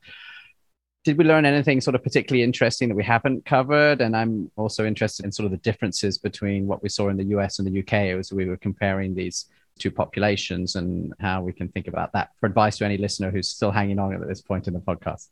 did 1.06 1.16
we 1.16 1.24
learn 1.24 1.46
anything 1.46 1.80
sort 1.80 1.94
of 1.94 2.02
particularly 2.02 2.42
interesting 2.42 2.88
that 2.88 2.96
we 2.96 3.04
haven't 3.04 3.44
covered 3.46 4.00
and 4.00 4.16
i'm 4.16 4.50
also 4.56 4.84
interested 4.84 5.24
in 5.24 5.30
sort 5.30 5.44
of 5.44 5.52
the 5.52 5.58
differences 5.58 6.18
between 6.18 6.66
what 6.66 6.82
we 6.82 6.88
saw 6.88 7.08
in 7.08 7.16
the 7.16 7.24
us 7.24 7.60
and 7.60 7.68
the 7.68 7.80
uk 7.80 7.92
as 7.92 8.32
we 8.32 8.44
were 8.44 8.56
comparing 8.56 9.14
these 9.14 9.46
two 9.78 9.90
populations 9.90 10.74
and 10.74 11.14
how 11.20 11.40
we 11.42 11.52
can 11.52 11.68
think 11.68 11.86
about 11.86 12.12
that 12.12 12.30
for 12.40 12.46
advice 12.46 12.76
to 12.78 12.84
any 12.84 12.96
listener 12.96 13.30
who's 13.30 13.48
still 13.48 13.70
hanging 13.70 14.00
on 14.00 14.12
at 14.12 14.26
this 14.26 14.42
point 14.42 14.66
in 14.66 14.74
the 14.74 14.80
podcast 14.80 15.28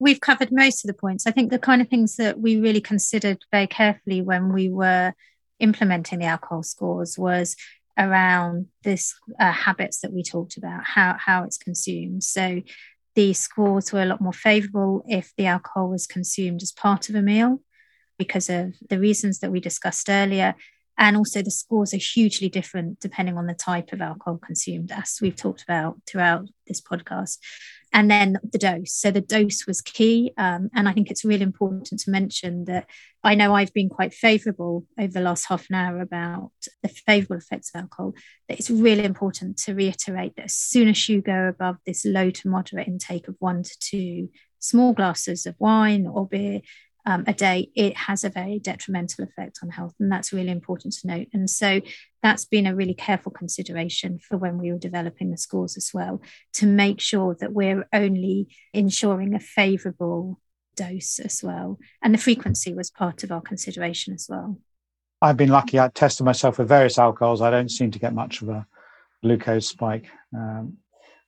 we've 0.00 0.20
covered 0.20 0.50
most 0.50 0.82
of 0.82 0.88
the 0.88 0.94
points. 0.94 1.26
I 1.26 1.30
think 1.30 1.50
the 1.50 1.58
kind 1.58 1.82
of 1.82 1.88
things 1.88 2.16
that 2.16 2.40
we 2.40 2.58
really 2.58 2.80
considered 2.80 3.44
very 3.52 3.66
carefully 3.66 4.22
when 4.22 4.50
we 4.52 4.70
were 4.70 5.12
implementing 5.60 6.20
the 6.20 6.24
alcohol 6.24 6.62
scores 6.62 7.18
was 7.18 7.54
around 7.98 8.66
this 8.82 9.14
uh, 9.38 9.52
habits 9.52 10.00
that 10.00 10.12
we 10.12 10.22
talked 10.22 10.56
about, 10.56 10.82
how 10.84 11.16
how 11.18 11.44
it's 11.44 11.58
consumed. 11.58 12.24
So 12.24 12.62
the 13.14 13.32
scores 13.32 13.92
were 13.92 14.02
a 14.02 14.06
lot 14.06 14.20
more 14.20 14.32
favourable 14.32 15.04
if 15.08 15.32
the 15.36 15.46
alcohol 15.46 15.88
was 15.88 16.06
consumed 16.06 16.62
as 16.62 16.72
part 16.72 17.08
of 17.08 17.14
a 17.14 17.22
meal, 17.22 17.60
because 18.18 18.48
of 18.48 18.74
the 18.88 18.98
reasons 18.98 19.40
that 19.40 19.50
we 19.50 19.60
discussed 19.60 20.08
earlier. 20.08 20.54
And 20.98 21.16
also, 21.16 21.40
the 21.42 21.50
scores 21.50 21.94
are 21.94 21.98
hugely 21.98 22.48
different 22.50 23.00
depending 23.00 23.38
on 23.38 23.46
the 23.46 23.54
type 23.54 23.92
of 23.92 24.02
alcohol 24.02 24.38
consumed, 24.38 24.92
as 24.92 25.18
we've 25.22 25.36
talked 25.36 25.62
about 25.62 25.96
throughout 26.06 26.46
this 26.66 26.80
podcast 26.80 27.38
and 27.92 28.10
then 28.10 28.38
the 28.52 28.58
dose. 28.58 28.92
So 28.92 29.10
the 29.10 29.20
dose 29.20 29.66
was 29.66 29.80
key. 29.80 30.32
Um, 30.36 30.70
and 30.74 30.88
I 30.88 30.92
think 30.92 31.10
it's 31.10 31.24
really 31.24 31.42
important 31.42 32.00
to 32.00 32.10
mention 32.10 32.64
that 32.66 32.88
I 33.24 33.34
know 33.34 33.54
I've 33.54 33.72
been 33.72 33.88
quite 33.88 34.14
favourable 34.14 34.86
over 34.98 35.12
the 35.12 35.20
last 35.20 35.46
half 35.48 35.68
an 35.70 35.76
hour 35.76 36.00
about 36.00 36.52
the 36.82 36.88
favourable 36.88 37.36
effects 37.36 37.70
of 37.74 37.80
alcohol. 37.80 38.14
That 38.48 38.58
it's 38.58 38.70
really 38.70 39.04
important 39.04 39.58
to 39.58 39.74
reiterate 39.74 40.36
that 40.36 40.46
as 40.46 40.54
soon 40.54 40.88
as 40.88 41.08
you 41.08 41.20
go 41.20 41.48
above 41.48 41.76
this 41.84 42.04
low 42.04 42.30
to 42.30 42.48
moderate 42.48 42.86
intake 42.86 43.28
of 43.28 43.36
one 43.40 43.62
to 43.64 43.76
two 43.80 44.28
small 44.60 44.92
glasses 44.92 45.46
of 45.46 45.56
wine 45.58 46.06
or 46.06 46.28
beer, 46.28 46.60
um, 47.06 47.24
a 47.26 47.34
day, 47.34 47.70
it 47.74 47.96
has 47.96 48.24
a 48.24 48.30
very 48.30 48.58
detrimental 48.58 49.24
effect 49.24 49.60
on 49.62 49.70
health. 49.70 49.94
And 49.98 50.10
that's 50.10 50.32
really 50.32 50.50
important 50.50 50.94
to 50.94 51.06
note. 51.06 51.28
And 51.32 51.48
so 51.48 51.80
that's 52.22 52.44
been 52.44 52.66
a 52.66 52.74
really 52.74 52.94
careful 52.94 53.32
consideration 53.32 54.18
for 54.18 54.36
when 54.36 54.58
we 54.58 54.72
were 54.72 54.78
developing 54.78 55.30
the 55.30 55.38
scores 55.38 55.76
as 55.76 55.90
well, 55.94 56.20
to 56.54 56.66
make 56.66 57.00
sure 57.00 57.36
that 57.40 57.52
we're 57.52 57.86
only 57.92 58.48
ensuring 58.72 59.34
a 59.34 59.40
favourable 59.40 60.40
dose 60.76 61.18
as 61.18 61.42
well. 61.42 61.78
And 62.02 62.14
the 62.14 62.18
frequency 62.18 62.74
was 62.74 62.90
part 62.90 63.22
of 63.24 63.32
our 63.32 63.40
consideration 63.40 64.14
as 64.14 64.26
well. 64.28 64.58
I've 65.22 65.36
been 65.36 65.50
lucky. 65.50 65.78
I 65.78 65.88
tested 65.88 66.24
myself 66.24 66.58
with 66.58 66.68
various 66.68 66.98
alcohols. 66.98 67.42
I 67.42 67.50
don't 67.50 67.70
seem 67.70 67.90
to 67.90 67.98
get 67.98 68.14
much 68.14 68.40
of 68.40 68.48
a 68.48 68.66
glucose 69.22 69.68
spike, 69.68 70.06
um, 70.34 70.78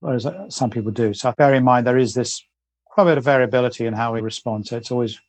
whereas 0.00 0.26
some 0.48 0.70
people 0.70 0.90
do. 0.92 1.12
So 1.12 1.32
bear 1.36 1.52
in 1.54 1.64
mind 1.64 1.86
there 1.86 1.98
is 1.98 2.14
this 2.14 2.42
quite 2.86 3.04
a 3.04 3.10
bit 3.10 3.18
of 3.18 3.24
variability 3.24 3.86
in 3.86 3.92
how 3.92 4.14
we 4.14 4.20
respond. 4.20 4.66
So 4.66 4.76
it's 4.76 4.90
always 4.90 5.20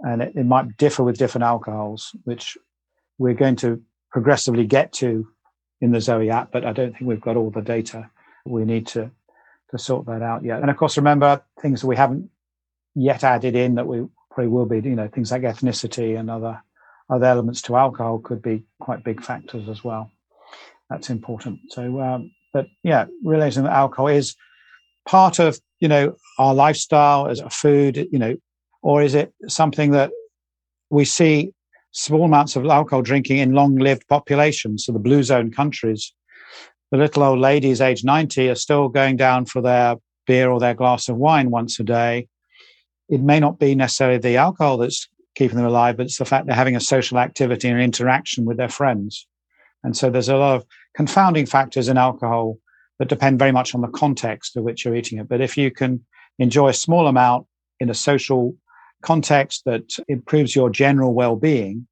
and 0.00 0.22
it, 0.22 0.32
it 0.36 0.46
might 0.46 0.76
differ 0.76 1.02
with 1.02 1.18
different 1.18 1.44
alcohols, 1.44 2.14
which 2.24 2.56
we're 3.18 3.34
going 3.34 3.56
to 3.56 3.82
progressively 4.10 4.66
get 4.66 4.92
to 4.94 5.28
in 5.80 5.92
the 5.92 6.00
Zoe 6.00 6.30
app, 6.30 6.50
but 6.50 6.64
I 6.64 6.72
don't 6.72 6.92
think 6.92 7.08
we've 7.08 7.20
got 7.20 7.36
all 7.36 7.50
the 7.50 7.62
data 7.62 8.10
we 8.44 8.64
need 8.64 8.86
to 8.88 9.10
to 9.70 9.78
sort 9.78 10.06
that 10.06 10.22
out 10.22 10.42
yet. 10.44 10.60
And 10.60 10.70
of 10.70 10.76
course, 10.76 10.96
remember 10.96 11.42
things 11.60 11.82
that 11.82 11.86
we 11.86 11.96
haven't 11.96 12.30
yet 12.94 13.22
added 13.22 13.54
in 13.54 13.74
that 13.74 13.86
we 13.86 14.06
probably 14.30 14.48
will 14.48 14.66
be. 14.66 14.76
You 14.76 14.96
know, 14.96 15.08
things 15.08 15.30
like 15.30 15.42
ethnicity 15.42 16.18
and 16.18 16.30
other 16.30 16.62
other 17.10 17.26
elements 17.26 17.62
to 17.62 17.76
alcohol 17.76 18.18
could 18.18 18.42
be 18.42 18.64
quite 18.80 19.04
big 19.04 19.22
factors 19.22 19.68
as 19.68 19.84
well. 19.84 20.10
That's 20.90 21.10
important. 21.10 21.60
So, 21.70 22.00
um, 22.00 22.32
but 22.52 22.66
yeah, 22.82 23.06
realizing 23.22 23.64
that 23.64 23.72
alcohol 23.72 24.08
is 24.08 24.36
part 25.06 25.38
of 25.38 25.60
you 25.80 25.88
know 25.88 26.16
our 26.38 26.54
lifestyle 26.54 27.28
as 27.28 27.40
a 27.40 27.50
food. 27.50 28.08
You 28.10 28.18
know, 28.18 28.36
or 28.82 29.02
is 29.02 29.14
it 29.14 29.32
something 29.48 29.90
that 29.92 30.10
we 30.90 31.04
see 31.04 31.52
small 31.92 32.24
amounts 32.24 32.56
of 32.56 32.64
alcohol 32.66 33.02
drinking 33.02 33.38
in 33.38 33.52
long 33.52 33.76
lived 33.76 34.06
populations, 34.08 34.84
so 34.84 34.92
the 34.92 34.98
blue 34.98 35.22
zone 35.22 35.50
countries? 35.50 36.12
The 36.90 36.98
little 36.98 37.22
old 37.22 37.38
ladies 37.38 37.80
aged 37.80 38.04
90 38.04 38.48
are 38.48 38.54
still 38.54 38.88
going 38.88 39.16
down 39.16 39.44
for 39.46 39.60
their 39.60 39.96
beer 40.26 40.50
or 40.50 40.60
their 40.60 40.74
glass 40.74 41.08
of 41.08 41.16
wine 41.16 41.50
once 41.50 41.78
a 41.80 41.84
day. 41.84 42.28
It 43.08 43.20
may 43.20 43.40
not 43.40 43.58
be 43.58 43.74
necessarily 43.74 44.18
the 44.18 44.36
alcohol 44.36 44.78
that's 44.78 45.08
keeping 45.34 45.56
them 45.56 45.66
alive, 45.66 45.96
but 45.96 46.06
it's 46.06 46.18
the 46.18 46.24
fact 46.24 46.46
they're 46.46 46.54
having 46.56 46.76
a 46.76 46.80
social 46.80 47.18
activity 47.18 47.68
and 47.68 47.80
interaction 47.80 48.44
with 48.44 48.56
their 48.56 48.68
friends. 48.68 49.26
And 49.84 49.96
so 49.96 50.10
there's 50.10 50.28
a 50.28 50.36
lot 50.36 50.56
of 50.56 50.66
confounding 50.94 51.46
factors 51.46 51.88
in 51.88 51.96
alcohol 51.96 52.58
that 52.98 53.08
depend 53.08 53.38
very 53.38 53.52
much 53.52 53.74
on 53.74 53.80
the 53.80 53.88
context 53.88 54.56
of 54.56 54.64
which 54.64 54.84
you're 54.84 54.96
eating 54.96 55.18
it. 55.18 55.28
But 55.28 55.40
if 55.40 55.56
you 55.56 55.70
can 55.70 56.04
enjoy 56.38 56.68
a 56.68 56.74
small 56.74 57.06
amount 57.06 57.46
in 57.80 57.90
a 57.90 57.94
social 57.94 58.54
context 59.02 59.62
that 59.64 59.96
improves 60.08 60.54
your 60.54 60.70
general 60.70 61.14
well-being, 61.14 61.86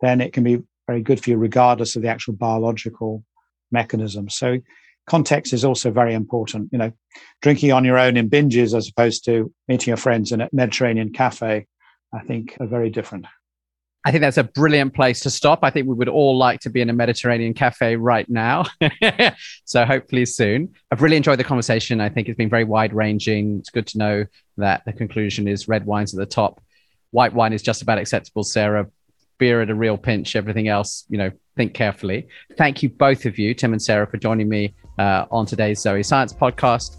then 0.00 0.20
it 0.20 0.32
can 0.32 0.44
be 0.44 0.62
very 0.86 1.00
good 1.00 1.22
for 1.22 1.30
you 1.30 1.36
regardless 1.36 1.96
of 1.96 2.02
the 2.02 2.08
actual 2.08 2.34
biological 2.34 3.24
mechanism. 3.70 4.28
So 4.28 4.58
context 5.06 5.52
is 5.52 5.64
also 5.64 5.90
very 5.90 6.14
important. 6.14 6.70
You 6.72 6.78
know, 6.78 6.92
drinking 7.40 7.72
on 7.72 7.84
your 7.84 7.98
own 7.98 8.16
in 8.16 8.28
binges 8.28 8.76
as 8.76 8.88
opposed 8.88 9.24
to 9.26 9.52
meeting 9.68 9.90
your 9.90 9.96
friends 9.96 10.32
in 10.32 10.40
a 10.40 10.48
Mediterranean 10.52 11.12
cafe, 11.12 11.66
I 12.12 12.20
think 12.20 12.56
are 12.60 12.66
very 12.66 12.90
different. 12.90 13.26
I 14.04 14.10
think 14.10 14.22
that's 14.22 14.38
a 14.38 14.44
brilliant 14.44 14.94
place 14.94 15.20
to 15.20 15.30
stop. 15.30 15.60
I 15.62 15.70
think 15.70 15.86
we 15.86 15.94
would 15.94 16.08
all 16.08 16.36
like 16.36 16.60
to 16.60 16.70
be 16.70 16.80
in 16.80 16.90
a 16.90 16.92
Mediterranean 16.92 17.54
cafe 17.54 17.94
right 17.94 18.28
now. 18.28 18.64
so 19.64 19.84
hopefully 19.84 20.26
soon. 20.26 20.74
I've 20.90 21.02
really 21.02 21.16
enjoyed 21.16 21.38
the 21.38 21.44
conversation. 21.44 22.00
I 22.00 22.08
think 22.08 22.28
it's 22.28 22.36
been 22.36 22.50
very 22.50 22.64
wide 22.64 22.92
ranging. 22.92 23.58
It's 23.58 23.70
good 23.70 23.86
to 23.88 23.98
know 23.98 24.24
that 24.56 24.84
the 24.84 24.92
conclusion 24.92 25.46
is 25.46 25.68
red 25.68 25.86
wines 25.86 26.12
at 26.12 26.18
the 26.18 26.26
top. 26.26 26.60
White 27.12 27.32
wine 27.32 27.52
is 27.52 27.62
just 27.62 27.82
about 27.82 27.98
acceptable, 27.98 28.42
Sarah. 28.42 28.88
Beer 29.38 29.62
at 29.62 29.70
a 29.70 29.74
real 29.74 29.96
pinch. 29.96 30.34
Everything 30.34 30.68
else, 30.68 31.04
you 31.08 31.18
know, 31.18 31.30
think 31.56 31.74
carefully. 31.74 32.28
Thank 32.56 32.82
you 32.82 32.88
both 32.88 33.24
of 33.24 33.38
you, 33.38 33.54
Tim 33.54 33.72
and 33.72 33.82
Sarah, 33.82 34.06
for 34.06 34.16
joining 34.16 34.48
me 34.48 34.74
uh, 34.98 35.26
on 35.30 35.46
today's 35.46 35.80
Zoe 35.80 36.02
Science 36.02 36.32
podcast. 36.32 36.96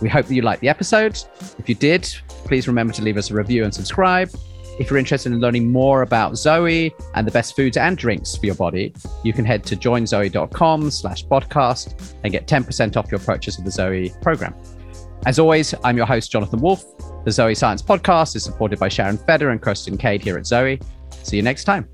We 0.00 0.08
hope 0.08 0.26
that 0.26 0.34
you 0.34 0.42
liked 0.42 0.60
the 0.60 0.68
episode. 0.68 1.18
If 1.58 1.68
you 1.68 1.74
did, 1.74 2.02
please 2.44 2.68
remember 2.68 2.92
to 2.94 3.02
leave 3.02 3.16
us 3.16 3.30
a 3.30 3.34
review 3.34 3.64
and 3.64 3.74
subscribe. 3.74 4.30
If 4.78 4.90
you're 4.90 4.98
interested 4.98 5.32
in 5.32 5.40
learning 5.40 5.72
more 5.72 6.02
about 6.02 6.36
Zoe 6.36 6.94
and 7.14 7.26
the 7.26 7.30
best 7.30 7.56
foods 7.56 7.76
and 7.76 7.96
drinks 7.96 8.36
for 8.36 8.46
your 8.46 8.54
body, 8.54 8.92
you 9.24 9.32
can 9.32 9.44
head 9.44 9.64
to 9.64 9.76
joinzoe.com 9.76 10.90
slash 10.90 11.24
podcast 11.26 12.14
and 12.24 12.32
get 12.32 12.46
10% 12.46 12.96
off 12.96 13.10
your 13.10 13.20
purchase 13.20 13.58
of 13.58 13.64
the 13.64 13.70
Zoe 13.70 14.12
program. 14.20 14.54
As 15.24 15.38
always, 15.38 15.74
I'm 15.82 15.96
your 15.96 16.06
host, 16.06 16.30
Jonathan 16.30 16.60
Wolf. 16.60 16.84
The 17.24 17.32
Zoe 17.32 17.54
Science 17.54 17.82
Podcast 17.82 18.36
is 18.36 18.44
supported 18.44 18.78
by 18.78 18.88
Sharon 18.88 19.18
Feder 19.18 19.50
and 19.50 19.60
Kirsten 19.60 19.96
Cade 19.96 20.22
here 20.22 20.36
at 20.36 20.46
Zoe. 20.46 20.78
See 21.22 21.36
you 21.36 21.42
next 21.42 21.64
time. 21.64 21.88